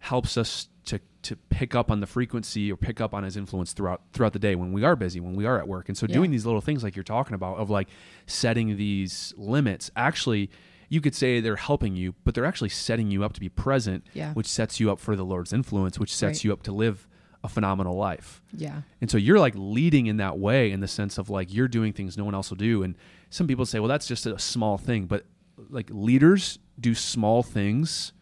helps 0.00 0.36
us 0.36 0.68
to 0.86 1.00
to 1.22 1.36
pick 1.36 1.74
up 1.74 1.90
on 1.90 2.00
the 2.00 2.06
frequency 2.06 2.72
or 2.72 2.76
pick 2.76 3.00
up 3.00 3.12
on 3.12 3.22
his 3.22 3.36
influence 3.36 3.72
throughout 3.72 4.02
throughout 4.12 4.32
the 4.32 4.38
day 4.38 4.54
when 4.54 4.72
we 4.72 4.82
are 4.84 4.96
busy, 4.96 5.20
when 5.20 5.34
we 5.34 5.44
are 5.46 5.58
at 5.58 5.68
work. 5.68 5.88
And 5.88 5.96
so 5.96 6.06
Yeah. 6.08 6.14
doing 6.14 6.30
these 6.30 6.46
little 6.46 6.60
things 6.60 6.82
like 6.82 6.96
you're 6.96 7.02
talking 7.04 7.34
about 7.34 7.58
of 7.58 7.70
like 7.70 7.88
setting 8.26 8.76
these 8.76 9.34
limits, 9.36 9.90
actually 9.94 10.50
you 10.88 11.00
could 11.02 11.14
say 11.14 11.38
they're 11.40 11.56
helping 11.56 11.94
you, 11.96 12.14
but 12.24 12.34
they're 12.34 12.46
actually 12.46 12.70
setting 12.70 13.10
you 13.10 13.22
up 13.22 13.34
to 13.34 13.40
be 13.40 13.48
present, 13.50 14.06
Yeah. 14.14 14.32
which 14.32 14.46
sets 14.46 14.80
you 14.80 14.90
up 14.90 14.98
for 14.98 15.14
the 15.14 15.24
Lord's 15.24 15.52
influence, 15.52 15.98
which 15.98 16.14
sets 16.14 16.38
Right. 16.38 16.44
you 16.44 16.52
up 16.52 16.62
to 16.62 16.72
live 16.72 17.06
a 17.44 17.48
phenomenal 17.48 17.96
life. 17.96 18.42
Yeah. 18.52 18.82
And 19.00 19.10
so 19.10 19.16
you're 19.16 19.38
like 19.38 19.54
leading 19.56 20.06
in 20.06 20.16
that 20.18 20.38
way 20.38 20.70
in 20.72 20.80
the 20.80 20.88
sense 20.88 21.18
of 21.18 21.30
like 21.30 21.52
you're 21.54 21.68
doing 21.68 21.92
things 21.92 22.16
no 22.18 22.24
one 22.24 22.34
else 22.34 22.50
will 22.50 22.56
do. 22.56 22.82
And 22.82 22.96
some 23.30 23.46
people 23.46 23.64
say, 23.66 23.78
well, 23.78 23.88
that's 23.88 24.06
just 24.06 24.26
a 24.26 24.38
small 24.38 24.76
thing. 24.78 25.06
But 25.06 25.24
like 25.70 25.88
leaders 25.90 26.58
do 26.80 26.94
small 26.94 27.42
things 27.42 28.12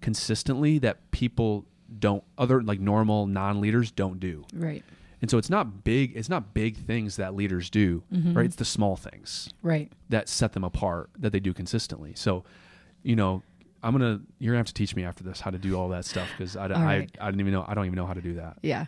consistently 0.00 0.78
that 0.78 1.10
people 1.10 1.66
don't, 1.98 2.24
other 2.38 2.62
like 2.62 2.80
normal 2.80 3.26
non 3.26 3.60
leaders 3.60 3.90
don't 3.90 4.18
do. 4.20 4.44
Right. 4.54 4.82
And 5.20 5.30
so 5.30 5.38
it's 5.38 5.50
not 5.50 5.84
big, 5.84 6.16
it's 6.16 6.28
not 6.28 6.52
big 6.52 6.76
things 6.76 7.16
that 7.16 7.34
leaders 7.34 7.70
do, 7.70 8.02
Mm-hmm. 8.12 8.34
right? 8.34 8.46
It's 8.46 8.56
the 8.56 8.64
small 8.64 8.96
things 8.96 9.48
Right. 9.62 9.92
that 10.08 10.28
set 10.28 10.52
them 10.52 10.64
apart 10.64 11.10
that 11.18 11.30
they 11.32 11.40
do 11.40 11.52
consistently. 11.54 12.12
So, 12.16 12.42
you 13.04 13.14
know, 13.16 13.42
I'm 13.82 13.92
gonna 13.92 14.20
you're 14.38 14.52
gonna 14.52 14.58
have 14.58 14.66
to 14.66 14.74
teach 14.74 14.94
me 14.94 15.04
after 15.04 15.24
this 15.24 15.40
how 15.40 15.50
to 15.50 15.58
do 15.58 15.76
all 15.78 15.88
that 15.90 16.04
stuff 16.04 16.28
because 16.36 16.56
I, 16.56 16.66
I, 16.66 16.84
right. 16.84 17.16
I 17.20 17.26
didn't 17.26 17.40
even 17.40 17.52
know 17.52 17.64
I 17.66 17.74
don't 17.74 17.86
even 17.86 17.96
know 17.96 18.06
how 18.06 18.14
to 18.14 18.20
do 18.20 18.34
that. 18.34 18.58
Yeah. 18.62 18.86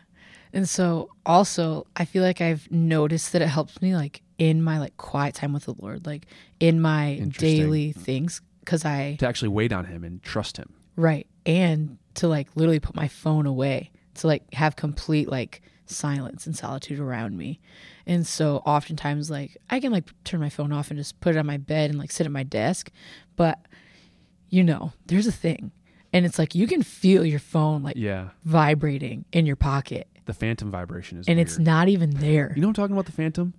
And 0.52 0.68
so 0.68 1.10
also 1.26 1.86
I 1.96 2.04
feel 2.04 2.22
like 2.22 2.40
I've 2.40 2.70
noticed 2.70 3.32
that 3.32 3.42
it 3.42 3.48
helps 3.48 3.82
me 3.82 3.94
like 3.96 4.22
in 4.38 4.62
my 4.62 4.78
like 4.78 4.96
quiet 4.96 5.34
time 5.34 5.52
with 5.52 5.64
the 5.64 5.74
Lord, 5.78 6.06
like 6.06 6.26
in 6.60 6.80
my 6.80 7.20
daily 7.38 7.92
things 7.92 8.40
cuz 8.64 8.84
I 8.84 9.16
To 9.16 9.26
actually 9.28 9.48
wait 9.48 9.72
on 9.72 9.84
him 9.86 10.04
and 10.04 10.22
trust 10.22 10.56
him. 10.56 10.72
right 10.96 11.26
and 11.44 11.98
to 12.14 12.28
like 12.28 12.48
literally 12.54 12.80
put 12.80 12.94
my 12.94 13.08
phone 13.08 13.46
away 13.46 13.90
to 14.14 14.26
like 14.28 14.54
have 14.54 14.76
complete 14.76 15.28
like 15.28 15.60
silence 15.86 16.46
and 16.46 16.56
solitude 16.56 16.98
around 16.98 17.36
me. 17.36 17.60
And 18.06 18.26
so 18.26 18.58
oftentimes 18.64 19.28
like 19.30 19.56
I 19.68 19.80
can 19.80 19.90
like 19.92 20.08
turn 20.24 20.40
my 20.40 20.48
phone 20.48 20.72
off 20.72 20.90
and 20.90 20.98
just 20.98 21.20
put 21.20 21.34
it 21.34 21.38
on 21.38 21.46
my 21.46 21.56
bed 21.58 21.90
and 21.90 21.98
like 21.98 22.12
sit 22.12 22.24
at 22.26 22.32
my 22.32 22.44
desk, 22.44 22.90
but 23.36 23.58
you 24.50 24.62
know, 24.64 24.92
there's 25.06 25.26
a 25.26 25.32
thing. 25.32 25.70
And 26.12 26.24
it's 26.24 26.38
like 26.38 26.54
you 26.54 26.66
can 26.66 26.82
feel 26.82 27.24
your 27.24 27.40
phone 27.40 27.82
like 27.82 27.96
Yeah. 27.96 28.28
vibrating 28.44 29.24
in 29.32 29.46
your 29.46 29.56
pocket 29.56 30.06
The 30.26 30.32
phantom 30.34 30.70
vibration 30.70 31.18
is 31.18 31.26
and 31.26 31.36
weird. 31.38 31.48
it's 31.48 31.58
not 31.58 31.88
even 31.88 32.10
there. 32.10 32.52
You 32.54 32.62
know 32.62 32.68
what 32.68 32.78
I'm 32.78 32.82
talking 32.84 32.94
about? 32.94 33.06
The 33.06 33.12
phantom? 33.12 33.52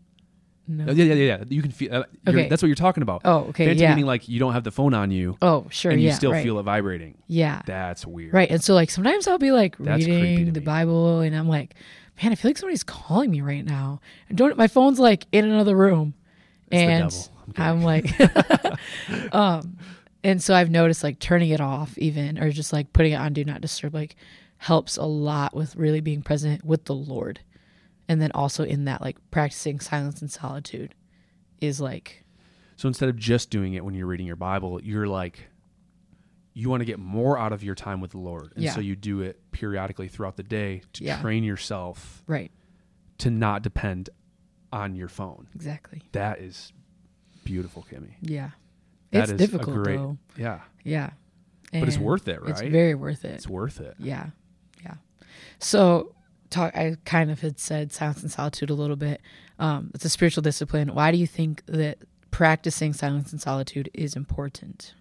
No. 0.67 0.86
Yeah, 0.91 1.04
yeah, 1.04 1.13
yeah, 1.13 1.26
yeah. 1.38 1.43
You 1.50 1.62
can 1.62 1.69
feel. 1.71 1.93
Uh, 1.93 2.04
Okay. 2.28 2.48
That's 2.50 2.63
what 2.63 2.67
you're 2.67 2.76
talking 2.76 3.04
about. 3.04 3.21
Oh, 3.24 3.41
okay, 3.50 3.65
Phantom 3.67 3.84
yeah. 3.84 3.89
meaning 3.91 4.06
like 4.08 4.28
you 4.28 4.39
don't 4.39 4.54
have 4.54 4.63
the 4.63 4.71
phone 4.71 4.95
on 4.95 5.12
you, 5.12 5.38
Oh, 5.41 5.67
sure, 5.69 5.91
and 5.91 6.02
you 6.02 6.08
yeah, 6.08 6.15
still 6.15 6.32
right. 6.32 6.43
feel 6.43 6.58
it 6.58 6.63
vibrating. 6.63 7.15
Yeah. 7.28 7.62
That's 7.67 8.04
weird. 8.06 8.34
Right. 8.34 8.50
And 8.50 8.63
so 8.63 8.74
like 8.74 8.89
sometimes 8.89 9.28
I'll 9.28 9.38
be 9.38 9.52
like 9.52 9.78
That's 9.78 10.04
reading 10.08 10.54
the 10.54 10.60
me. 10.62 10.65
Bible 10.65 11.19
and 11.19 11.36
I'm 11.36 11.48
like, 11.48 11.76
man, 12.24 12.32
I 12.32 12.36
feel 12.36 12.50
like 12.50 12.58
somebody's 12.58 12.84
calling 12.84 13.30
me 13.30 13.41
right 13.41 13.63
now. 13.63 14.00
And 14.30 14.38
don't 14.39 14.58
my 14.58 14.67
phone's 14.67 14.98
like 15.00 15.28
in 15.32 15.45
another 15.45 15.76
room. 15.76 16.15
the 16.71 16.78
and 16.78 17.12
devil. 17.12 17.28
I'm 17.58 17.78
I'm, 17.78 17.84
like 17.84 18.10
um 19.34 19.78
and 20.26 20.42
so 20.44 20.56
I've 20.56 20.72
noticed 20.72 21.04
like 21.04 21.20
turning 21.20 21.52
it 21.52 21.62
off 21.62 21.98
even 22.00 22.38
or 22.40 22.50
just 22.52 22.74
like 22.74 22.92
putting 22.94 23.14
it 23.14 23.18
on 23.18 23.32
do 23.32 23.46
not 23.46 23.62
disturb 23.62 23.94
like 23.94 24.16
helps 24.58 24.98
a 24.98 25.06
lot 25.06 25.54
with 25.56 25.76
really 25.76 26.02
being 26.02 26.22
present 26.24 26.66
with 26.66 26.86
the 26.86 26.96
Lord. 26.96 27.40
And 28.10 28.20
then 28.22 28.32
also 28.34 28.64
in 28.64 28.86
that 28.86 29.02
like 29.02 29.18
practicing 29.32 29.80
silence 29.80 30.22
and 30.22 30.32
solitude 30.32 30.96
is 31.62 31.80
like 31.80 32.24
So 32.76 32.88
instead 32.88 33.08
of 33.10 33.18
just 33.18 33.50
doing 33.52 33.76
it 33.76 33.86
when 33.86 33.94
you're 33.94 34.08
reading 34.08 34.26
your 34.28 34.36
Bible, 34.36 34.82
you're 34.82 35.08
like, 35.08 35.48
you 36.54 36.70
want 36.70 36.82
to 36.82 36.86
get 36.86 37.00
more 37.00 37.38
out 37.38 37.54
of 37.54 37.64
your 37.64 37.76
time 37.76 38.00
with 38.02 38.12
the 38.12 38.18
Lord, 38.18 38.52
and 38.56 38.64
Yeah. 38.64 38.74
so 38.74 38.80
you 38.80 38.96
do 38.96 39.22
it 39.22 39.40
periodically 39.52 40.08
throughout 40.08 40.38
the 40.38 40.44
day 40.44 40.82
to 40.94 41.04
Yeah. 41.04 41.22
train 41.22 41.44
yourself 41.44 42.24
right. 42.28 42.52
to 43.20 43.30
not 43.30 43.62
depend 43.62 44.10
on 44.72 44.96
your 44.96 45.10
phone. 45.10 45.48
Exactly. 45.54 46.02
That 46.14 46.40
is 46.40 46.72
beautiful, 47.44 47.86
Kimmy. 47.92 48.14
Yeah. 48.22 48.52
That 49.15 49.30
it's 49.30 49.41
is 49.41 49.49
difficult 49.49 49.84
great, 49.84 49.97
though. 49.97 50.17
Yeah, 50.38 50.62
Yeah. 50.84 51.12
But 51.71 51.89
it's 51.89 51.97
worth 51.97 52.28
it, 52.30 52.41
right? 52.41 52.51
It's 52.51 52.62
very 52.62 52.95
worth 52.95 53.25
it. 53.25 53.32
it's 53.32 53.49
worth 53.49 53.82
it. 53.82 53.95
Yeah. 53.99 54.28
Yeah. 54.84 54.93
So 55.60 56.15
talk 56.49 56.75
I 56.75 56.95
kind 57.04 57.30
of 57.30 57.41
had 57.41 57.60
said 57.60 57.91
silence 57.91 58.21
and 58.21 58.32
solitude 58.32 58.69
a 58.69 58.73
little 58.73 58.95
bit. 58.95 59.21
Um, 59.60 59.91
it's 59.93 60.06
a 60.06 60.10
spiritual 60.10 60.41
discipline. 60.41 60.93
Why 60.93 61.12
do 61.12 61.17
you 61.17 61.28
think 61.28 61.63
that 61.65 61.97
practicing 62.32 62.93
silence 62.93 63.32
and 63.32 63.41
solitude 63.41 63.89
is 63.93 64.15
important? 64.15 64.93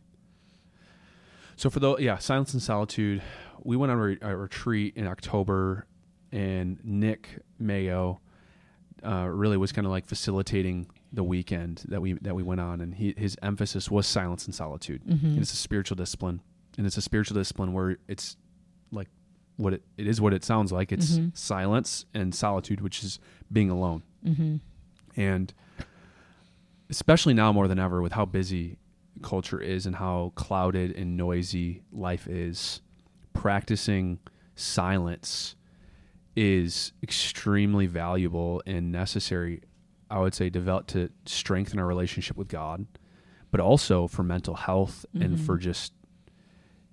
So 1.56 1.70
for 1.70 1.80
the 1.80 1.96
yeah, 1.96 2.18
silence 2.18 2.52
and 2.52 2.62
solitude, 2.62 3.22
we 3.62 3.76
went 3.76 3.92
on 3.92 4.18
a, 4.20 4.30
a 4.30 4.36
retreat 4.36 4.94
in 4.96 5.06
October, 5.06 5.86
and 6.32 6.78
Nick 6.82 7.28
Mayo 7.58 8.20
uh, 9.04 9.28
really 9.28 9.56
was 9.56 9.70
kind 9.70 9.86
of 9.86 9.92
like 9.92 10.06
facilitating 10.06 10.88
the 11.14 11.24
weekend 11.24 11.82
that 11.88 12.00
we 12.00 12.14
that 12.14 12.34
we 12.34 12.42
went 12.42 12.60
on, 12.60 12.80
and 12.80 12.94
he, 12.94 13.14
his 13.16 13.36
emphasis 13.42 13.90
was 13.90 14.06
silence 14.06 14.46
and 14.46 14.54
solitude. 14.54 15.02
And 15.06 15.38
it's 15.38 15.52
a 15.52 15.56
spiritual 15.56 15.96
discipline, 15.96 16.40
and 16.76 16.86
it's 16.86 16.96
a 16.96 17.02
spiritual 17.02 17.36
discipline 17.36 17.72
where 17.72 17.96
it's 18.08 18.36
like 18.90 19.08
what 19.56 19.72
it, 19.74 19.82
it 19.96 20.06
is 20.06 20.20
what 20.20 20.34
it 20.34 20.44
sounds 20.44 20.72
like. 20.72 20.90
It's 20.92 21.18
silence 21.34 22.04
and 22.14 22.34
solitude, 22.34 22.80
which 22.80 23.04
is 23.04 23.18
being 23.52 23.70
alone, 23.70 24.02
Mm-hmm. 24.26 24.56
and 25.16 25.54
especially 26.90 27.34
now 27.34 27.52
more 27.52 27.68
than 27.68 27.78
ever 27.78 28.02
with 28.02 28.12
how 28.12 28.24
busy 28.24 28.78
culture 29.22 29.60
is 29.60 29.86
and 29.86 29.96
how 29.96 30.32
clouded 30.34 30.90
and 30.96 31.16
noisy 31.16 31.82
life 31.92 32.26
is 32.26 32.80
practicing 33.32 34.18
silence 34.56 35.54
is 36.36 36.92
extremely 37.02 37.86
valuable 37.86 38.62
and 38.66 38.90
necessary 38.90 39.62
i 40.14 40.18
would 40.18 40.34
say 40.34 40.48
develop 40.48 40.86
to 40.86 41.10
strengthen 41.26 41.78
our 41.78 41.86
relationship 41.86 42.36
with 42.36 42.48
god 42.48 42.86
but 43.50 43.60
also 43.60 44.06
for 44.08 44.22
mental 44.22 44.54
health 44.54 45.04
and 45.14 45.34
Mm-hmm. 45.36 45.44
for 45.46 45.56
just 45.58 45.92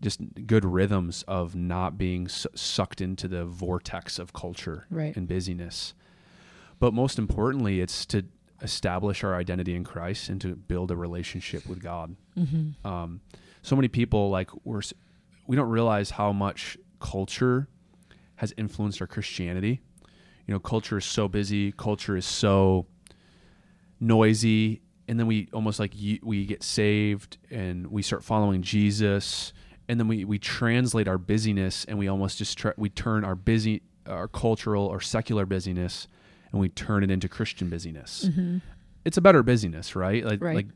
just 0.02 0.20
good 0.48 0.66
rhythms 0.66 1.24
of 1.28 1.56
not 1.56 1.98
being 1.98 2.28
su- 2.28 2.50
sucked 2.56 3.02
into 3.02 3.28
the 3.28 3.46
vortex 3.46 4.18
of 4.18 4.34
culture 4.34 4.86
Right. 4.90 5.16
and 5.16 5.28
busyness 5.28 5.94
but 6.80 6.94
most 6.94 7.20
importantly 7.20 7.80
it's 7.82 8.06
to 8.08 8.24
establish 8.62 9.24
our 9.24 9.36
identity 9.36 9.76
in 9.76 9.84
christ 9.84 10.30
and 10.30 10.40
to 10.42 10.56
build 10.56 10.92
a 10.92 10.96
relationship 10.96 11.66
with 11.68 11.82
god 11.82 12.16
Mm-hmm. 12.38 12.88
um, 12.88 13.22
so 13.62 13.76
many 13.76 13.88
people 13.90 14.30
like 14.32 14.50
we're 14.64 14.82
we 15.48 15.56
don't 15.56 15.70
realize 15.70 16.12
how 16.12 16.32
much 16.32 16.78
culture 17.00 17.68
has 18.36 18.54
influenced 18.58 19.02
our 19.02 19.08
christianity 19.08 19.82
you 20.48 20.54
know 20.54 20.60
culture 20.60 20.98
is 20.98 21.06
so 21.06 21.28
busy 21.28 21.72
culture 21.74 22.16
is 22.18 22.26
so 22.26 22.86
noisy 24.02 24.82
and 25.08 25.20
then 25.20 25.28
we 25.28 25.48
almost 25.54 25.80
like 25.80 25.94
we 26.24 26.46
get 26.46 26.64
saved 26.64 27.38
and 27.52 27.88
we 27.88 28.02
start 28.02 28.24
following 28.24 28.62
jesus 28.62 29.54
and 29.88 30.00
then 30.00 30.08
we, 30.08 30.26
we 30.26 30.40
translate 30.40 31.08
our 31.08 31.18
busyness 31.18 31.86
and 31.86 31.98
we 31.98 32.08
almost 32.08 32.38
just 32.38 32.58
try, 32.58 32.72
we 32.78 32.90
turn 32.90 33.24
our 33.24 33.36
busy 33.36 33.82
our 34.08 34.28
cultural 34.28 34.86
or 34.88 35.00
secular 35.00 35.46
busyness 35.46 36.08
and 36.52 36.60
we 36.60 36.68
turn 36.70 37.04
it 37.04 37.12
into 37.12 37.30
christian 37.30 37.70
busyness 37.70 38.28
it's 39.06 39.18
a 39.18 39.22
better 39.22 39.44
busyness 39.44 39.96
right 39.96 40.26
like 40.26 40.40
Mm-hmm. 40.40 40.46
Right. 40.46 40.56
like 40.56 40.68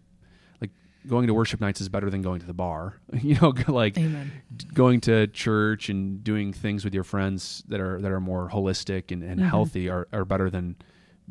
like 0.61 0.69
going 1.07 1.25
to 1.27 1.33
worship 1.33 1.59
nights 1.61 1.81
is 1.81 1.89
better 1.89 2.09
than 2.11 2.21
going 2.21 2.39
to 2.41 2.45
the 2.45 2.53
bar 2.53 2.95
you 3.21 3.35
know 3.41 3.53
like 3.67 3.97
Amen. 3.97 4.31
going 4.73 5.01
to 5.01 5.25
church 5.27 5.89
and 5.89 6.23
doing 6.23 6.53
things 6.53 6.85
with 6.85 6.93
your 6.93 7.03
friends 7.03 7.63
that 7.69 7.79
are 7.79 7.99
that 8.01 8.11
are 8.11 8.19
more 8.21 8.49
holistic 8.51 9.11
and, 9.11 9.23
and 9.23 9.39
Mhm. 9.39 9.49
healthy 9.49 9.89
are, 9.89 10.07
are 10.13 10.25
better 10.25 10.49
than 10.51 10.75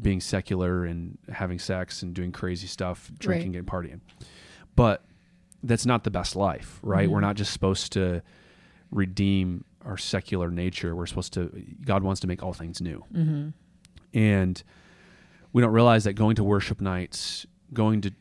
being 0.01 0.21
secular 0.21 0.85
and 0.85 1.19
having 1.33 1.59
sex 1.59 2.03
and 2.03 2.15
doing 2.15 2.33
crazy 2.33 2.67
stuff, 2.67 3.11
drinking 3.19 3.53
Right. 3.53 3.59
and 3.59 3.67
partying. 3.67 4.01
But 4.77 5.05
that's 5.63 5.87
not 5.87 6.05
the 6.05 6.11
best 6.11 6.35
life, 6.37 6.81
right? 6.83 7.09
Mhm. 7.09 7.13
We're 7.13 7.21
not 7.21 7.37
just 7.37 7.53
supposed 7.53 7.93
to 7.93 8.23
redeem 8.91 9.65
our 9.85 9.97
secular 9.97 10.51
nature. 10.51 10.95
We're 10.97 11.07
supposed 11.07 11.33
to 11.35 11.51
God 11.85 12.03
wants 12.03 12.21
to 12.23 12.27
make 12.27 12.43
all 12.43 12.53
things 12.53 12.81
new. 12.81 13.05
Mm-hmm. 13.15 13.49
And 14.19 14.63
we 15.53 15.63
don't 15.63 15.73
realize 15.73 16.05
that 16.05 16.15
going 16.15 16.37
to 16.37 16.45
worship 16.45 16.81
nights, 16.81 17.47
going 17.73 18.01
to 18.03 18.13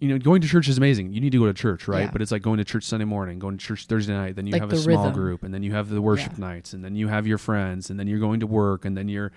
you 0.00 0.08
know, 0.08 0.16
going 0.18 0.40
to 0.40 0.48
church 0.48 0.66
is 0.66 0.78
amazing. 0.78 1.12
You 1.12 1.20
need 1.20 1.32
to 1.32 1.38
go 1.38 1.44
to 1.44 1.52
church, 1.52 1.86
right? 1.86 2.04
Yeah. 2.04 2.10
But 2.10 2.22
it's 2.22 2.32
like 2.32 2.40
going 2.40 2.56
to 2.56 2.64
church 2.64 2.84
Sunday 2.84 3.04
morning, 3.04 3.38
going 3.38 3.58
to 3.58 3.62
church 3.62 3.84
Thursday 3.84 4.14
night, 4.14 4.34
then 4.34 4.46
you 4.46 4.52
Like 4.52 4.62
have 4.62 4.72
a 4.72 4.76
small 4.78 4.96
rhythm. 5.04 5.12
group, 5.12 5.42
and 5.42 5.52
then 5.52 5.62
you 5.62 5.72
have 5.74 5.90
the 5.90 6.00
worship 6.00 6.32
Yeah. 6.38 6.46
nights, 6.46 6.72
and 6.72 6.82
then 6.82 6.96
you 6.96 7.08
have 7.08 7.26
your 7.26 7.36
friends, 7.36 7.90
and 7.90 8.00
then 8.00 8.06
you're 8.06 8.18
going 8.18 8.40
to 8.40 8.46
work, 8.46 8.86
and 8.86 8.96
then 8.96 9.10
you're, 9.10 9.30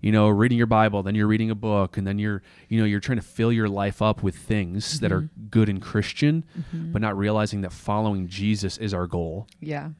you 0.00 0.12
know, 0.12 0.28
reading 0.28 0.58
your 0.58 0.66
Bible, 0.66 1.02
then 1.02 1.14
you're 1.14 1.26
reading 1.26 1.50
a 1.50 1.54
book, 1.54 1.96
and 1.96 2.06
then 2.06 2.18
you're, 2.18 2.42
you 2.68 2.78
know, 2.78 2.86
you're 2.86 3.00
trying 3.00 3.18
to 3.18 3.24
fill 3.24 3.52
your 3.52 3.68
life 3.68 4.00
up 4.00 4.22
with 4.22 4.36
things 4.36 5.00
that 5.00 5.12
are 5.12 5.28
good 5.50 5.68
and 5.68 5.82
Christian, 5.82 6.44
but 6.72 7.02
not 7.02 7.16
realizing 7.16 7.60
that 7.62 7.72
following 7.72 8.28
Jesus 8.28 8.78
is 8.78 8.94
our 8.94 9.06
goal. 9.06 9.46
Yeah. 9.60 9.90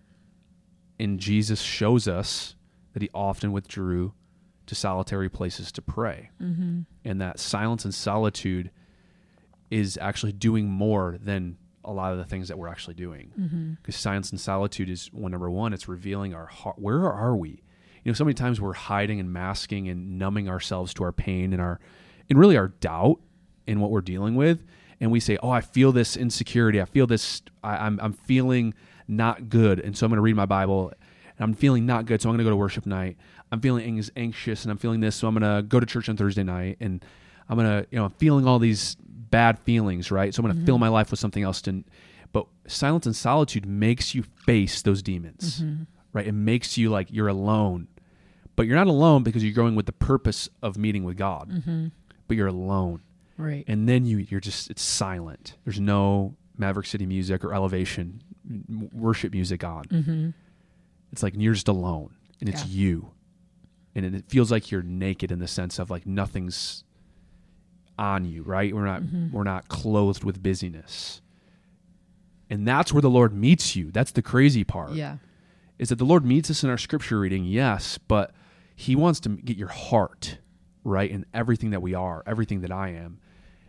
And 0.99 1.19
Jesus 1.19 1.61
shows 1.61 2.07
us 2.09 2.57
that 2.93 3.03
he 3.03 3.11
often 3.15 3.53
withdrew 3.53 4.13
to 4.67 4.75
solitary 4.75 5.29
places 5.29 5.73
to 5.73 5.83
pray. 5.83 6.31
Mm-hmm. 6.41 6.81
And 7.05 7.21
that 7.21 7.39
silence 7.39 7.85
and 7.85 7.95
solitude 7.95 8.71
is 9.71 9.99
actually 10.01 10.33
doing 10.33 10.69
more 10.69 11.17
than 11.21 11.57
a 11.85 11.93
lot 11.93 12.13
of 12.13 12.19
the 12.19 12.25
things 12.25 12.49
that 12.49 12.59
we're 12.59 12.69
actually 12.69 12.95
doing. 12.95 13.33
Mm-hmm. 13.39 13.73
Because 13.75 13.97
silence 13.97 14.31
and 14.31 14.41
solitude 14.41 14.91
is 14.91 15.09
one 15.13 15.33
number 15.33 15.51
one, 15.51 15.73
it's 15.73 15.89
revealing 15.89 16.35
our 16.35 16.47
heart. 16.47 16.79
Where 16.79 17.11
are 17.11 17.35
we? 17.35 17.63
You 18.05 18.11
know, 18.11 18.15
so 18.15 18.25
many 18.25 18.35
times 18.35 18.61
we're 18.61 18.73
hiding 18.73 19.21
and 19.21 19.33
masking 19.33 19.89
and 19.89 20.19
numbing 20.19 20.49
ourselves 20.49 20.95
to 20.95 21.05
our 21.05 21.13
pain 21.13 21.53
and 21.53 21.61
our 21.61 21.81
and 22.29 22.39
really 22.39 22.57
our 22.57 22.69
doubt 22.69 23.21
in 23.67 23.81
what 23.81 23.91
we're 23.91 24.01
dealing 24.01 24.37
with. 24.37 24.65
And 25.01 25.11
we 25.11 25.21
say, 25.21 25.39
Oh, 25.43 25.51
I 25.51 25.61
feel 25.61 25.93
this 25.93 26.17
insecurity. 26.17 26.81
I 26.81 26.85
feel 26.85 27.07
this 27.07 27.43
I, 27.63 27.77
I'm 27.87 27.99
I'm 28.03 28.13
feeling 28.13 28.75
not 29.09 29.49
good. 29.49 29.81
And 29.81 29.97
so 29.97 30.07
I'm 30.07 30.11
gonna 30.11 30.23
read 30.23 30.37
my 30.37 30.47
Bible 30.47 30.93
and 31.39 31.41
I'm 31.41 31.55
feeling 31.55 31.87
not 31.87 32.07
good, 32.07 32.23
so 32.23 32.29
I'm 32.29 32.35
gonna 32.35 32.45
go 32.45 32.51
to 32.51 32.57
worship 32.57 32.87
night. 32.87 33.17
I'm 33.53 33.61
feeling 33.61 33.85
anx- 33.85 34.11
anxious 34.17 34.65
and 34.65 34.71
I'm 34.71 34.79
feeling 34.79 35.01
this, 35.01 35.17
so 35.17 35.29
I'm 35.29 35.35
gonna 35.35 35.63
go 35.63 35.81
to 35.81 35.87
church 35.87 36.09
on 36.09 36.17
Thursday 36.17 36.45
night 36.45 36.77
and 36.81 37.05
I'm 37.49 37.57
gonna, 37.57 37.85
you 37.91 37.99
know, 37.99 38.05
I'm 38.05 38.13
feeling 38.13 38.47
all 38.47 38.59
these 38.59 38.97
bad 39.01 39.59
feelings, 39.61 40.11
right? 40.11 40.35
So 40.35 40.43
I'm 40.43 40.51
gonna 40.51 40.65
fill 40.65 40.77
mm-hmm. 40.77 40.81
my 40.81 40.89
life 40.89 41.11
with 41.11 41.21
something 41.21 41.43
else. 41.43 41.61
To, 41.63 41.83
but 42.33 42.47
silence 42.67 43.07
and 43.07 43.17
solitude 43.17 43.67
makes 43.67 44.15
you 44.15 44.23
face 44.23 44.83
those 44.83 45.03
demons, 45.03 45.63
mm-hmm. 45.63 45.83
Right? 46.13 46.27
It 46.27 46.33
makes 46.33 46.77
you 46.79 46.91
like 46.91 47.09
you're 47.11 47.29
alone, 47.29 47.89
but 48.57 48.67
you're 48.67 48.77
not 48.77 48.87
alone 48.89 49.23
because 49.23 49.43
you're 49.45 49.55
going 49.55 49.75
with 49.75 49.87
the 49.87 49.93
purpose 49.93 50.49
of 50.63 50.77
meeting 50.77 51.05
with 51.05 51.17
God. 51.17 51.63
But 52.29 52.37
you're 52.37 52.47
alone, 52.49 53.03
Right. 53.37 53.65
and 53.67 53.89
then 53.89 54.07
you 54.07 54.19
you're 54.19 54.41
just 54.41 54.71
it's 54.71 54.83
silent. 54.83 55.57
There's 55.65 55.81
no 55.81 56.37
Maverick 56.57 56.87
City 56.87 57.07
music 57.07 57.45
or 57.45 57.53
Elevation 57.55 58.23
worship 58.93 59.33
music 59.33 59.65
on. 59.65 59.85
mm-hmm. 59.87 60.31
It's 61.13 61.23
like 61.25 61.35
you're 61.37 61.55
just 61.55 61.67
alone, 61.69 62.15
and 62.41 62.49
it's 62.49 62.65
Yeah. 62.67 62.83
you, 62.83 63.11
and 63.97 64.05
it, 64.07 64.15
it 64.15 64.25
feels 64.29 64.51
like 64.53 64.71
you're 64.71 64.83
naked 64.83 65.33
in 65.33 65.39
the 65.41 65.49
sense 65.49 65.79
of 65.81 65.91
like 65.91 66.07
nothing's 66.07 66.85
on 67.99 68.25
you, 68.25 68.43
right? 68.43 68.75
We're 68.75 68.85
not 68.85 69.03
Mm-hmm. 69.03 69.33
we're 69.33 69.43
not 69.45 69.69
clothed 69.69 70.23
with 70.23 70.41
busyness, 70.43 71.21
and 72.49 72.67
that's 72.67 72.93
where 72.93 73.03
the 73.03 73.11
Lord 73.11 73.33
meets 73.35 73.75
you. 73.77 73.91
That's 73.91 74.13
the 74.13 74.23
crazy 74.23 74.63
part. 74.65 74.93
Yeah. 74.93 75.17
Is 75.81 75.89
that 75.89 75.97
the 75.97 76.05
Lord 76.05 76.25
meets 76.27 76.51
us 76.51 76.63
in 76.63 76.69
our 76.71 76.77
scripture 76.79 77.19
reading? 77.19 77.45
Yes, 77.45 77.97
but 77.99 78.33
He 78.77 78.95
wants 78.95 79.19
to 79.21 79.31
get 79.31 79.57
your 79.57 79.69
heart 79.69 80.37
right 80.85 81.11
in 81.11 81.25
everything 81.35 81.71
that 81.71 81.81
we 81.81 81.95
are, 81.95 82.23
everything 82.27 82.61
that 82.61 82.71
I 82.71 82.91
am. 82.91 83.19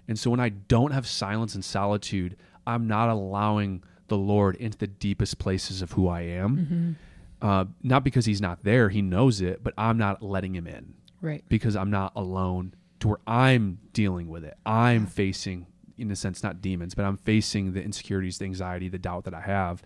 And 0.10 0.20
so 0.20 0.30
when 0.30 0.42
I 0.42 0.50
don't 0.50 0.92
have 0.92 1.08
silence 1.08 1.56
and 1.56 1.64
solitude, 1.64 2.36
I'm 2.68 2.86
not 2.86 3.08
allowing 3.10 3.82
the 4.10 4.18
Lord 4.18 4.58
into 4.58 4.78
the 4.78 4.88
deepest 4.88 5.38
places 5.40 5.82
of 5.82 5.94
who 5.94 6.10
I 6.10 6.22
am. 6.24 6.98
Uh, 7.42 7.66
not 7.82 8.04
because 8.04 8.26
He's 8.26 8.42
not 8.42 8.64
there, 8.64 8.90
He 8.90 9.02
knows 9.02 9.40
it, 9.40 9.64
but 9.64 9.74
I'm 9.78 9.98
not 9.98 10.22
letting 10.22 10.54
Him 10.54 10.68
in 10.68 10.94
Right. 11.22 11.44
because 11.48 11.76
I'm 11.78 11.90
not 11.92 12.12
alone 12.16 12.74
to 13.00 13.08
where 13.08 13.20
I'm 13.26 13.80
dealing 13.94 14.28
with 14.28 14.44
it. 14.44 14.58
I'm 14.66 15.06
facing, 15.08 15.66
in 15.98 16.12
a 16.12 16.16
sense, 16.16 16.44
not 16.44 16.62
demons, 16.62 16.94
but 16.94 17.06
I'm 17.06 17.18
facing 17.18 17.72
the 17.74 17.82
insecurities, 17.82 18.38
the 18.38 18.46
anxiety, 18.46 18.90
the 18.90 19.00
doubt 19.00 19.24
that 19.24 19.34
I 19.34 19.42
have. 19.42 19.82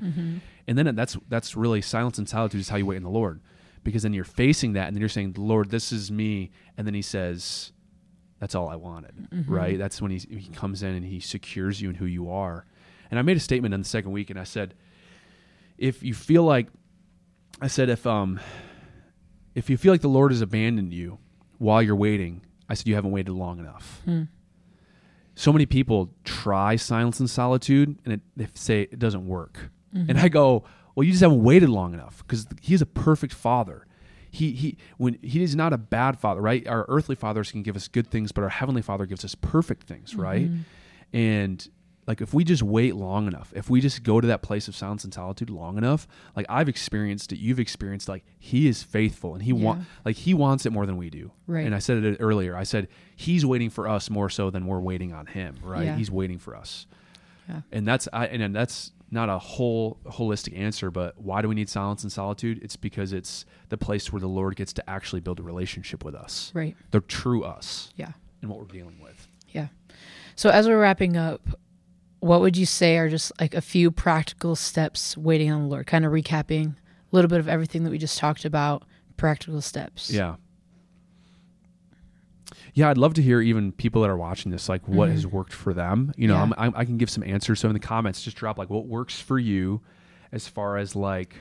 And 0.68 0.78
then 0.78 0.96
that's 0.96 1.18
that's 1.30 1.56
really 1.56 1.82
silence 1.82 2.18
and 2.18 2.28
solitude 2.28 2.62
is 2.62 2.70
how 2.70 2.78
you 2.78 2.86
wait 2.86 2.98
in 2.98 3.04
the 3.04 3.10
Lord, 3.10 3.40
because 3.84 4.04
then 4.04 4.14
you're 4.14 4.24
facing 4.24 4.74
that, 4.74 4.88
and 4.88 4.96
then 4.96 5.00
you're 5.00 5.10
saying, 5.10 5.36
"Lord, 5.38 5.70
this 5.70 5.92
is 5.92 6.12
me," 6.12 6.52
and 6.78 6.88
then 6.88 6.94
He 6.94 7.02
says, 7.04 7.72
"That's 8.40 8.56
all 8.56 8.68
I 8.68 8.76
wanted." 8.76 9.28
Right? 9.48 9.78
That's 9.78 10.02
when 10.02 10.12
he 10.12 10.18
he 10.18 10.50
comes 10.50 10.82
in 10.84 10.96
and 10.96 11.06
He 11.06 11.20
secures 11.20 11.82
you 11.82 11.90
in 11.90 11.96
who 11.96 12.06
you 12.06 12.30
are. 12.32 12.66
And 13.12 13.20
I 13.20 13.22
made 13.22 13.38
a 13.38 13.40
statement 13.42 13.74
in 13.74 13.82
the 13.82 13.88
second 13.88 14.12
week, 14.12 14.30
and 14.32 14.40
I 14.40 14.44
said, 14.46 14.74
if 15.78 16.02
you 16.02 16.14
feel 16.14 16.44
like, 16.44 16.68
I 17.62 17.68
said, 17.68 17.90
if 17.90 18.08
um, 18.08 18.40
if 19.54 19.70
you 19.70 19.78
feel 19.78 19.94
like 19.94 20.02
the 20.02 20.08
Lord 20.10 20.32
has 20.32 20.42
abandoned 20.42 20.94
you 20.94 21.20
while 21.60 21.82
you're 21.84 21.96
waiting, 21.96 22.42
I 22.68 22.74
said 22.74 22.88
you 22.88 22.96
haven't 22.96 23.12
waited 23.12 23.32
long 23.32 23.60
enough. 23.60 24.02
So 25.36 25.52
many 25.54 25.66
people 25.66 26.12
try 26.24 26.78
silence 26.78 27.20
and 27.20 27.30
solitude, 27.30 28.00
and 28.06 28.14
it, 28.16 28.22
they 28.36 28.48
say 28.54 28.82
it 28.84 29.00
doesn't 29.00 29.28
work. 29.28 29.70
Mm-hmm. 29.96 30.10
And 30.10 30.20
I 30.20 30.28
go, 30.28 30.64
well, 30.94 31.04
you 31.04 31.12
just 31.12 31.22
haven't 31.22 31.44
waited 31.44 31.70
long 31.70 31.94
enough 31.94 32.20
because 32.20 32.48
He's 32.62 32.82
a 32.82 32.86
perfect 32.86 33.34
Father. 33.34 33.86
He 34.30 34.52
he 34.52 34.78
when 34.98 35.18
He 35.22 35.42
is 35.44 35.56
not 35.56 35.74
a 35.74 35.78
bad 35.78 36.20
Father, 36.20 36.42
right? 36.42 36.68
Our 36.68 36.86
earthly 36.90 37.16
fathers 37.16 37.52
can 37.52 37.64
give 37.64 37.76
us 37.76 37.88
good 37.88 38.08
things, 38.08 38.32
but 38.32 38.44
our 38.44 38.50
heavenly 38.50 38.82
Father 38.82 39.06
gives 39.06 39.24
us 39.24 39.36
perfect 39.36 39.88
things, 39.88 40.12
mm-hmm. 40.12 40.22
right? 40.22 40.50
And 41.14 41.68
like 42.08 42.22
if 42.22 42.34
we 42.34 42.44
just 42.44 42.62
wait 42.62 42.96
long 42.96 43.28
enough, 43.28 43.52
if 43.56 43.70
we 43.70 43.82
just 43.82 44.04
go 44.04 44.22
to 44.22 44.28
that 44.28 44.42
place 44.42 44.68
of 44.68 44.76
silence 44.76 45.04
and 45.04 45.14
solitude 45.14 45.50
long 45.50 45.78
enough, 45.78 46.08
like 46.36 46.46
I've 46.50 46.70
experienced 46.70 47.32
it, 47.32 47.40
you've 47.40 47.60
experienced 47.60 48.08
like 48.08 48.24
he 48.38 48.68
is 48.68 48.84
faithful 48.84 49.34
and 49.34 49.42
he 49.42 49.54
want 49.54 49.86
like 50.04 50.16
he 50.16 50.34
wants 50.34 50.66
it 50.66 50.72
more 50.72 50.86
than 50.86 50.98
we 50.98 51.10
do. 51.10 51.32
Right. 51.48 51.66
And 51.66 51.74
I 51.74 51.80
said 51.80 52.04
it 52.04 52.18
earlier. 52.20 52.56
I 52.56 52.64
said 52.64 52.88
he's 53.16 53.46
waiting 53.46 53.70
for 53.70 53.88
us 53.88 54.10
more 54.10 54.30
so 54.30 54.50
than 54.50 54.68
we're 54.68 54.80
waiting 54.80 55.14
on 55.14 55.26
him, 55.26 55.56
right? 55.64 55.86
Yeah. 55.86 55.98
He's 55.98 56.12
waiting 56.12 56.38
for 56.38 56.56
us. 56.56 56.86
Yeah. 57.50 57.62
And 57.72 57.88
that's 57.88 58.08
I 58.14 58.28
and, 58.28 58.42
and 58.42 58.56
that's 58.56 58.92
not 59.12 59.30
a 59.30 59.38
whole 59.38 60.00
holistic 60.06 60.58
answer, 60.58 60.90
but 60.92 61.20
why 61.22 61.42
do 61.42 61.48
we 61.48 61.56
need 61.56 61.70
silence 61.70 62.04
and 62.04 62.12
solitude? 62.12 62.60
It's 62.64 62.76
because 62.76 63.14
it's 63.14 63.46
the 63.70 63.78
place 63.78 64.12
where 64.12 64.20
the 64.20 64.28
Lord 64.28 64.56
gets 64.56 64.74
to 64.74 64.90
actually 64.90 65.22
build 65.22 65.40
a 65.40 65.44
relationship 65.44 66.04
with 66.04 66.16
us. 66.16 66.52
Right. 66.56 66.76
The 66.92 67.02
true 67.02 67.44
us 67.44 67.92
Yeah. 67.96 68.12
and 68.42 68.50
what 68.50 68.60
we're 68.60 68.66
dealing 68.66 69.00
with. 69.02 69.28
Yeah. 69.50 69.68
So 70.36 70.50
as 70.50 70.68
we're 70.68 70.80
wrapping 70.82 71.16
up, 71.18 71.42
what 72.20 72.42
would 72.42 72.58
you 72.58 72.66
say 72.66 72.98
are 72.98 73.10
just 73.10 73.32
like 73.40 73.54
a 73.54 73.62
few 73.62 73.92
practical 73.92 74.56
steps 74.56 75.16
waiting 75.16 75.52
on 75.52 75.62
the 75.62 75.68
Lord? 75.68 75.86
Kind 75.88 76.04
of 76.06 76.12
recapping 76.12 76.72
a 76.76 76.76
little 77.12 77.30
bit 77.30 77.40
of 77.40 77.48
everything 77.48 77.84
that 77.84 77.92
we 77.92 77.98
just 78.00 78.18
talked 78.18 78.44
about, 78.44 78.84
practical 79.18 79.62
steps. 79.62 80.10
Yeah. 80.12 80.36
Yeah, 82.74 82.90
I'd 82.90 82.98
love 82.98 83.14
to 83.16 83.22
hear 83.22 83.42
even 83.42 83.72
people 83.72 84.02
that 84.02 84.10
are 84.10 84.18
watching 84.18 84.52
this, 84.52 84.70
like 84.70 84.88
what 84.88 85.10
has 85.10 85.26
mm-hmm. 85.26 85.36
worked 85.36 85.54
for 85.54 85.74
them. 85.74 86.14
You 86.16 86.28
know, 86.28 86.36
Yeah. 86.36 86.44
I'm, 86.44 86.54
I'm, 86.58 86.74
I 86.76 86.86
can 86.86 86.98
give 86.98 87.10
some 87.10 87.24
answers. 87.24 87.60
So 87.60 87.68
in 87.68 87.74
the 87.74 87.80
comments, 87.80 88.22
just 88.22 88.38
drop 88.38 88.58
like 88.58 88.70
what 88.70 88.86
works 88.86 89.20
for 89.20 89.40
you, 89.40 89.82
as 90.32 90.48
far 90.48 90.78
as 90.78 90.96
like 90.96 91.36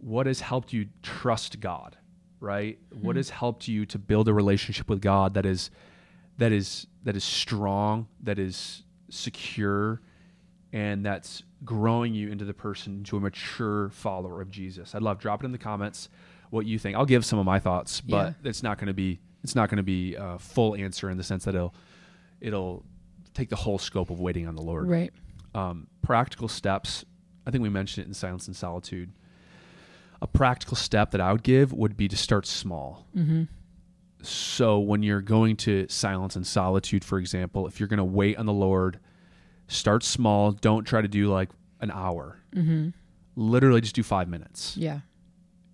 what 0.00 0.26
has 0.26 0.40
helped 0.40 0.72
you 0.72 0.88
trust 1.02 1.60
God, 1.60 1.96
right? 2.40 2.78
What 2.90 3.12
mm-hmm. 3.12 3.18
has 3.18 3.30
helped 3.30 3.68
you 3.68 3.86
to 3.86 3.98
build 3.98 4.28
a 4.28 4.34
relationship 4.34 4.88
with 4.88 5.00
God 5.00 5.34
that 5.34 5.46
is 5.46 5.70
that 6.38 6.52
is 6.52 6.86
that 7.04 7.16
is 7.16 7.24
strong, 7.24 8.08
that 8.22 8.38
is 8.38 8.82
secure, 9.10 10.00
and 10.72 11.04
that's 11.04 11.42
growing 11.64 12.14
you 12.14 12.30
into 12.30 12.44
the 12.44 12.54
person 12.54 12.98
into 12.98 13.16
a 13.16 13.20
mature 13.20 13.90
follower 13.90 14.40
of 14.40 14.50
Jesus. 14.50 14.94
I'd 14.94 15.02
love 15.02 15.20
drop 15.20 15.42
it 15.42 15.46
in 15.46 15.52
the 15.52 15.58
comments 15.58 16.08
what 16.50 16.66
you 16.66 16.78
think. 16.78 16.96
I'll 16.96 17.06
give 17.06 17.24
some 17.24 17.38
of 17.38 17.46
my 17.46 17.58
thoughts, 17.58 18.00
but 18.00 18.34
it's 18.44 18.62
not 18.62 18.78
going 18.78 18.88
to 18.88 18.92
be 18.92 19.20
it's 19.42 19.54
not 19.54 19.68
going 19.68 19.78
to 19.78 19.82
be 19.82 20.14
a 20.14 20.38
full 20.38 20.74
answer 20.74 21.10
in 21.10 21.16
the 21.16 21.24
sense 21.24 21.44
that 21.44 21.54
it'll 21.54 21.74
it'll 22.40 22.84
take 23.34 23.48
the 23.48 23.56
whole 23.56 23.78
scope 23.78 24.10
of 24.10 24.20
waiting 24.20 24.46
on 24.46 24.54
the 24.54 24.62
Lord. 24.62 24.88
Right. 24.88 25.12
Um, 25.54 25.86
practical 26.02 26.48
steps. 26.48 27.04
I 27.46 27.50
think 27.50 27.62
we 27.62 27.68
mentioned 27.68 28.04
it 28.04 28.08
in 28.08 28.14
Silence 28.14 28.46
and 28.46 28.54
Solitude. 28.56 29.12
A 30.20 30.26
practical 30.26 30.76
step 30.76 31.10
that 31.10 31.20
I 31.20 31.32
would 31.32 31.42
give 31.42 31.72
would 31.72 31.96
be 31.96 32.08
to 32.08 32.16
start 32.16 32.46
small. 32.46 33.06
Mm-hmm. 33.16 33.44
So 34.22 34.78
when 34.78 35.02
you're 35.02 35.20
going 35.20 35.56
to 35.58 35.86
silence 35.88 36.36
and 36.36 36.46
solitude, 36.46 37.04
for 37.04 37.18
example, 37.18 37.66
if 37.66 37.80
you're 37.80 37.88
going 37.88 37.98
to 37.98 38.04
wait 38.04 38.36
on 38.36 38.46
the 38.46 38.52
Lord, 38.52 39.00
start 39.66 40.04
small. 40.04 40.52
Don't 40.52 40.84
try 40.84 41.02
to 41.02 41.08
do 41.08 41.28
like 41.28 41.50
an 41.80 41.90
hour. 41.90 42.38
Mm-hmm. 42.54 42.90
Literally, 43.34 43.80
just 43.80 43.96
do 43.96 44.04
five 44.04 44.28
minutes. 44.28 44.76
Yeah. 44.76 45.00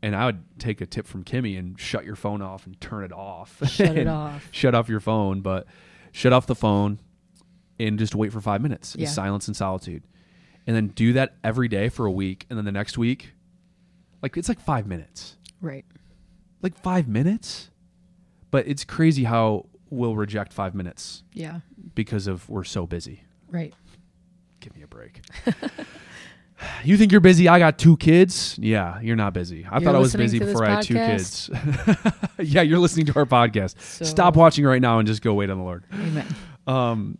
And 0.02 0.14
I 0.14 0.26
would 0.26 0.42
take 0.60 0.80
a 0.80 0.86
tip 0.86 1.06
from 1.06 1.24
Kimmy 1.24 1.58
and 1.58 1.78
shut 1.78 2.04
your 2.04 2.14
phone 2.16 2.40
off 2.40 2.66
and 2.66 2.80
turn 2.80 3.02
it 3.04 3.12
off. 3.12 3.60
Shut 3.68 3.96
it 3.98 4.06
off. 4.08 4.48
Shut 4.52 4.74
off 4.74 4.88
your 4.88 5.00
phone, 5.00 5.40
but 5.40 5.66
shut 6.12 6.32
off 6.32 6.46
the 6.46 6.54
phone 6.54 7.00
and 7.80 7.98
just 7.98 8.14
wait 8.14 8.32
for 8.32 8.40
five 8.40 8.60
minutes 8.60 8.94
in 8.94 9.06
silence 9.08 9.48
and 9.48 9.56
solitude. 9.56 10.04
And 10.66 10.76
then 10.76 10.88
do 10.88 11.14
that 11.14 11.34
every 11.42 11.66
day 11.68 11.88
for 11.88 12.06
a 12.06 12.12
week. 12.12 12.46
And 12.48 12.56
then 12.58 12.64
the 12.64 12.72
next 12.72 12.96
week, 12.98 13.32
like 14.22 14.36
it's 14.36 14.48
like 14.48 14.60
five 14.60 14.86
minutes. 14.86 15.36
Right. 15.60 15.84
Like 16.62 16.76
five 16.78 17.08
minutes? 17.08 17.70
But 18.50 18.68
it's 18.68 18.84
crazy 18.84 19.24
how 19.24 19.66
we'll 19.90 20.14
reject 20.16 20.52
five 20.52 20.74
minutes 20.74 21.22
Yeah. 21.32 21.60
because 21.94 22.26
of 22.26 22.48
we're 22.48 22.64
so 22.64 22.86
busy. 22.86 23.22
Right. 23.50 23.74
Give 24.60 24.74
me 24.76 24.82
a 24.82 24.86
break. 24.86 25.22
you 26.84 26.96
think 26.96 27.12
you're 27.12 27.20
busy? 27.20 27.48
I 27.48 27.58
got 27.58 27.78
two 27.78 27.96
kids. 27.96 28.58
Yeah, 28.60 29.00
you're 29.00 29.16
not 29.16 29.32
busy. 29.32 29.64
I 29.64 29.76
You're 29.78 29.84
thought 29.86 29.94
I 29.94 29.98
was 29.98 30.14
busy 30.14 30.38
before 30.38 30.64
I 30.64 30.70
had 30.76 30.82
two 30.84 30.94
kids. 30.94 31.50
yeah, 32.38 32.62
you're 32.62 32.78
listening 32.78 33.06
to 33.06 33.16
our 33.16 33.26
podcast. 33.26 33.80
So- 33.80 34.04
Stop 34.04 34.36
watching 34.36 34.64
right 34.64 34.80
now 34.82 34.98
and 34.98 35.06
just 35.06 35.22
go 35.22 35.34
wait 35.34 35.50
on 35.50 35.58
the 35.58 35.64
Lord. 35.64 35.84
Amen. 35.92 36.26
Um, 36.66 37.18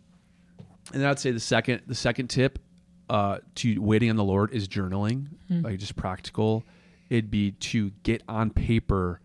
and 0.93 1.01
then 1.01 1.09
I'd 1.09 1.19
say 1.19 1.31
the 1.31 1.39
second 1.39 1.81
the 1.87 1.95
second 1.95 2.27
tip 2.29 2.59
uh, 3.09 3.39
to 3.55 3.79
waiting 3.81 4.09
on 4.09 4.15
the 4.15 4.23
Lord 4.23 4.53
is 4.53 4.67
journaling, 4.67 5.27
like 5.49 5.77
just 5.79 5.95
practical. 5.95 6.63
It'd 7.09 7.31
be 7.31 7.51
to 7.51 7.91
get 8.03 8.21
on 8.27 8.49
paper, 8.51 9.19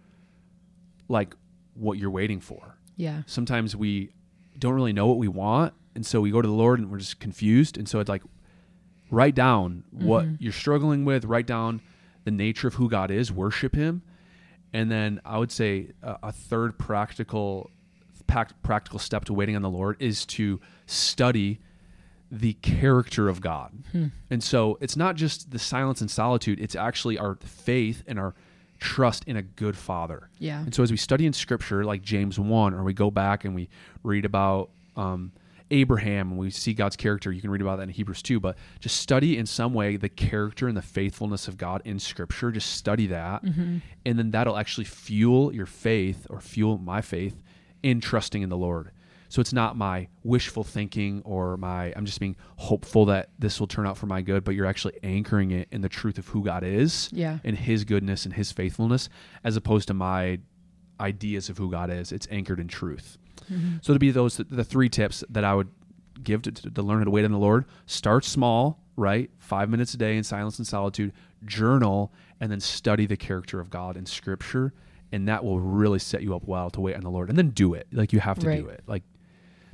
like 1.08 1.34
what 1.74 1.98
you're 1.98 2.10
waiting 2.10 2.40
for. 2.40 2.78
Yeah. 2.96 3.22
Sometimes 3.26 3.76
we 3.76 4.10
don't 4.58 4.74
really 4.74 4.92
know 4.92 5.06
what 5.06 5.18
we 5.18 5.28
want, 5.28 5.74
and 5.94 6.04
so 6.06 6.20
we 6.20 6.30
go 6.30 6.40
to 6.40 6.48
the 6.48 6.54
Lord 6.54 6.78
and 6.78 6.90
we're 6.90 6.98
just 6.98 7.20
confused. 7.20 7.76
And 7.76 7.88
so 7.88 8.00
it's 8.00 8.08
like 8.08 8.22
write 9.14 9.34
down 9.34 9.84
what 9.90 10.24
Mm-hmm. 10.24 10.34
you're 10.42 10.52
struggling 10.52 11.04
with, 11.04 11.24
write 11.24 11.46
down 11.46 11.80
the 12.24 12.30
nature 12.30 12.68
of 12.68 12.74
who 12.74 12.88
God 12.88 13.10
is, 13.10 13.30
worship 13.32 13.74
Him, 13.74 14.02
and 14.72 14.90
then 14.90 15.20
I 15.24 15.38
would 15.38 15.52
say 15.52 15.88
a, 16.02 16.16
a 16.24 16.32
third 16.32 16.78
practical 16.78 17.70
practical 18.62 18.98
step 18.98 19.24
to 19.26 19.34
waiting 19.34 19.54
on 19.54 19.62
the 19.62 19.70
Lord 19.70 19.96
is 20.00 20.24
to 20.26 20.60
study 20.86 21.60
the 22.30 22.54
character 22.54 23.28
of 23.28 23.40
God. 23.40 23.70
Hmm. 23.92 24.06
And 24.30 24.42
so 24.42 24.78
it's 24.80 24.96
not 24.96 25.14
just 25.14 25.50
the 25.50 25.58
silence 25.58 26.00
and 26.00 26.10
solitude, 26.10 26.58
it's 26.58 26.74
actually 26.74 27.18
our 27.18 27.36
faith 27.44 28.02
and 28.06 28.18
our 28.18 28.34
trust 28.80 29.24
in 29.26 29.36
a 29.36 29.42
good 29.42 29.76
father. 29.76 30.30
Yeah. 30.38 30.60
And 30.60 30.74
so 30.74 30.82
as 30.82 30.90
we 30.90 30.96
study 30.96 31.26
in 31.26 31.32
scripture 31.32 31.84
like 31.84 32.02
James 32.02 32.38
1 32.38 32.74
or 32.74 32.82
we 32.82 32.92
go 32.94 33.10
back 33.10 33.44
and 33.44 33.54
we 33.54 33.68
read 34.02 34.24
about 34.24 34.70
um, 34.96 35.30
Abraham 35.70 36.36
we 36.36 36.50
see 36.50 36.74
God's 36.74 36.96
character, 36.96 37.32
you 37.32 37.40
can 37.40 37.50
read 37.50 37.60
about 37.62 37.76
that 37.76 37.84
in 37.84 37.88
Hebrews 37.88 38.22
2, 38.22 38.38
but 38.40 38.56
just 38.80 38.96
study 38.98 39.38
in 39.38 39.46
some 39.46 39.72
way 39.74 39.96
the 39.96 40.08
character 40.08 40.68
and 40.68 40.76
the 40.76 40.82
faithfulness 40.82 41.48
of 41.48 41.56
God 41.56 41.82
in 41.84 41.98
scripture. 41.98 42.52
Just 42.52 42.72
study 42.72 43.06
that. 43.08 43.44
Mm-hmm. 43.44 43.78
And 44.06 44.18
then 44.18 44.30
that'll 44.30 44.56
actually 44.56 44.84
fuel 44.84 45.54
your 45.54 45.66
faith 45.66 46.26
or 46.30 46.40
fuel 46.40 46.78
my 46.78 47.00
faith 47.00 47.42
in 47.82 48.00
trusting 48.00 48.42
in 48.42 48.48
the 48.50 48.56
Lord. 48.56 48.90
So 49.30 49.40
it's 49.40 49.52
not 49.52 49.76
my 49.76 50.06
wishful 50.22 50.62
thinking 50.62 51.22
or 51.24 51.56
my 51.56 51.92
I'm 51.96 52.04
just 52.04 52.20
being 52.20 52.36
hopeful 52.56 53.06
that 53.06 53.30
this 53.38 53.58
will 53.58 53.66
turn 53.66 53.84
out 53.86 53.98
for 53.98 54.06
my 54.06 54.22
good, 54.22 54.44
but 54.44 54.54
you're 54.54 54.66
actually 54.66 54.94
anchoring 55.02 55.50
it 55.50 55.66
in 55.72 55.80
the 55.80 55.88
truth 55.88 56.18
of 56.18 56.28
who 56.28 56.44
God 56.44 56.62
is 56.62 57.08
Yeah. 57.10 57.38
and 57.42 57.56
his 57.58 57.84
goodness 57.84 58.26
and 58.26 58.34
his 58.34 58.52
faithfulness 58.52 59.08
as 59.42 59.56
opposed 59.56 59.88
to 59.88 59.94
my 59.94 60.38
ideas 61.00 61.48
of 61.48 61.58
who 61.58 61.68
God 61.70 61.90
is. 61.90 62.12
It's 62.12 62.28
anchored 62.30 62.60
in 62.60 62.68
truth. 62.68 63.18
So 63.82 63.92
to 63.92 63.98
be 63.98 64.10
those 64.10 64.36
the 64.36 64.64
three 64.64 64.88
tips 64.88 65.22
that 65.30 65.44
I 65.44 65.54
would 65.54 65.68
give 66.22 66.42
to, 66.42 66.52
to, 66.52 66.70
to 66.70 66.82
learn 66.82 66.98
how 66.98 67.04
to 67.04 67.10
wait 67.10 67.24
on 67.24 67.32
the 67.32 67.38
Lord. 67.38 67.64
Start 67.86 68.24
small, 68.24 68.80
right? 68.96 69.30
Five 69.38 69.68
minutes 69.68 69.94
a 69.94 69.96
day 69.96 70.16
in 70.16 70.24
silence 70.24 70.58
and 70.58 70.66
solitude. 70.66 71.12
Journal 71.44 72.12
and 72.40 72.50
then 72.50 72.60
study 72.60 73.06
the 73.06 73.16
character 73.16 73.60
of 73.60 73.70
God 73.70 73.96
in 73.96 74.06
Scripture, 74.06 74.72
and 75.12 75.28
that 75.28 75.44
will 75.44 75.60
really 75.60 75.98
set 75.98 76.22
you 76.22 76.34
up 76.34 76.44
well 76.46 76.70
to 76.70 76.80
wait 76.80 76.94
on 76.96 77.02
the 77.02 77.10
Lord. 77.10 77.28
And 77.28 77.36
then 77.38 77.50
do 77.50 77.74
it. 77.74 77.86
Like 77.92 78.12
you 78.12 78.20
have 78.20 78.38
to 78.40 78.46
do 78.56 78.68
it. 78.68 78.82
Like 78.86 79.02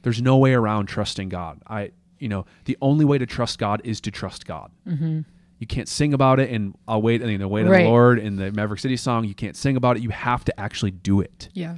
there's 0.02 0.20
no 0.20 0.36
way 0.38 0.52
around 0.54 0.86
trusting 0.86 1.28
God. 1.28 1.62
I, 1.66 1.92
you 2.18 2.28
know, 2.28 2.46
the 2.64 2.76
only 2.82 3.04
way 3.04 3.18
to 3.18 3.26
trust 3.26 3.58
God 3.58 3.80
is 3.84 4.00
to 4.02 4.10
trust 4.10 4.46
God. 4.46 4.70
Mm-hmm. 4.86 5.20
You 5.58 5.66
can't 5.66 5.88
sing 5.88 6.14
about 6.14 6.40
it, 6.40 6.50
and 6.50 6.74
I'll 6.88 7.02
wait. 7.02 7.20
You 7.20 7.36
know, 7.38 7.46
wait 7.48 7.66
on 7.66 7.68
Right. 7.70 7.82
the 7.84 7.88
Lord 7.90 8.18
in 8.18 8.36
the 8.36 8.50
Maverick 8.50 8.80
City 8.80 8.96
song. 8.96 9.24
You 9.24 9.34
can't 9.34 9.54
sing 9.56 9.76
about 9.76 9.96
it. 9.98 10.02
You 10.02 10.08
have 10.10 10.42
to 10.46 10.58
actually 10.58 10.90
do 10.90 11.20
it 11.20 11.50
Yeah. 11.52 11.76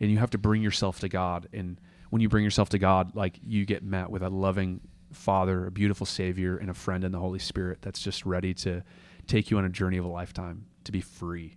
And 0.00 0.10
you 0.10 0.18
have 0.18 0.30
to 0.30 0.38
bring 0.38 0.62
yourself 0.62 1.00
to 1.00 1.08
God. 1.08 1.48
And 1.52 1.80
when 2.10 2.22
you 2.22 2.28
bring 2.28 2.44
yourself 2.44 2.68
to 2.70 2.78
God, 2.78 3.14
like 3.14 3.38
you 3.44 3.64
get 3.64 3.82
met 3.82 4.10
with 4.10 4.22
a 4.22 4.30
loving 4.30 4.80
Father, 5.12 5.66
a 5.66 5.70
beautiful 5.70 6.06
Savior, 6.06 6.56
and 6.56 6.70
a 6.70 6.74
friend 6.74 7.04
in 7.04 7.12
the 7.12 7.18
Holy 7.18 7.38
Spirit 7.38 7.78
that's 7.82 8.00
just 8.00 8.26
ready 8.26 8.54
to 8.54 8.82
take 9.26 9.50
you 9.50 9.58
on 9.58 9.64
a 9.64 9.68
journey 9.68 9.96
of 9.96 10.04
a 10.04 10.08
lifetime 10.08 10.66
to 10.84 10.92
be 10.92 11.00
free 11.00 11.56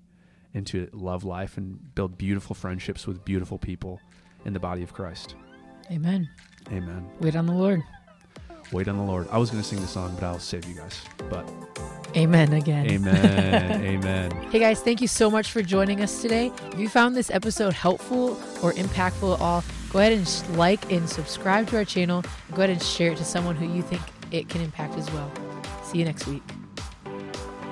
and 0.53 0.65
to 0.67 0.89
love 0.93 1.23
life 1.23 1.57
and 1.57 1.93
build 1.95 2.17
beautiful 2.17 2.55
friendships 2.55 3.05
with 3.05 3.23
beautiful 3.23 3.57
people 3.57 3.99
in 4.45 4.53
the 4.53 4.59
body 4.59 4.81
of 4.81 4.93
Christ. 4.93 5.35
Amen. 5.91 6.29
Amen. 6.71 7.09
Wait 7.19 7.35
on 7.35 7.45
the 7.45 7.53
Lord. 7.53 7.83
Wait 8.71 8.87
on 8.87 8.97
the 8.97 9.03
Lord. 9.03 9.27
I 9.31 9.37
was 9.37 9.49
going 9.49 9.61
to 9.61 9.67
sing 9.67 9.81
the 9.81 9.87
song, 9.87 10.13
but 10.15 10.23
I'll 10.23 10.39
save 10.39 10.65
you 10.65 10.75
guys. 10.75 11.01
But 11.29 11.47
Amen 12.15 12.53
again. 12.53 12.87
amen. 12.89 13.83
amen. 13.85 14.31
Hey 14.51 14.59
guys, 14.59 14.81
thank 14.81 15.01
you 15.01 15.07
so 15.07 15.29
much 15.29 15.51
for 15.51 15.61
joining 15.61 16.01
us 16.01 16.21
today. 16.21 16.51
If 16.71 16.79
you 16.79 16.89
found 16.89 17.15
this 17.15 17.29
episode 17.31 17.73
helpful 17.73 18.31
or 18.63 18.73
impactful 18.73 19.35
at 19.35 19.41
all, 19.41 19.63
go 19.91 19.99
ahead 19.99 20.13
and 20.13 20.57
like 20.57 20.91
and 20.91 21.07
subscribe 21.09 21.67
to 21.67 21.77
our 21.77 21.85
channel. 21.85 22.23
Go 22.51 22.57
ahead 22.57 22.71
and 22.71 22.81
share 22.81 23.11
it 23.11 23.17
to 23.17 23.25
someone 23.25 23.55
who 23.55 23.67
you 23.71 23.81
think 23.81 24.01
it 24.31 24.49
can 24.49 24.61
impact 24.61 24.97
as 24.97 25.09
well. 25.11 25.31
See 25.83 25.99
you 25.99 26.05
next 26.05 26.27
week. 26.27 26.43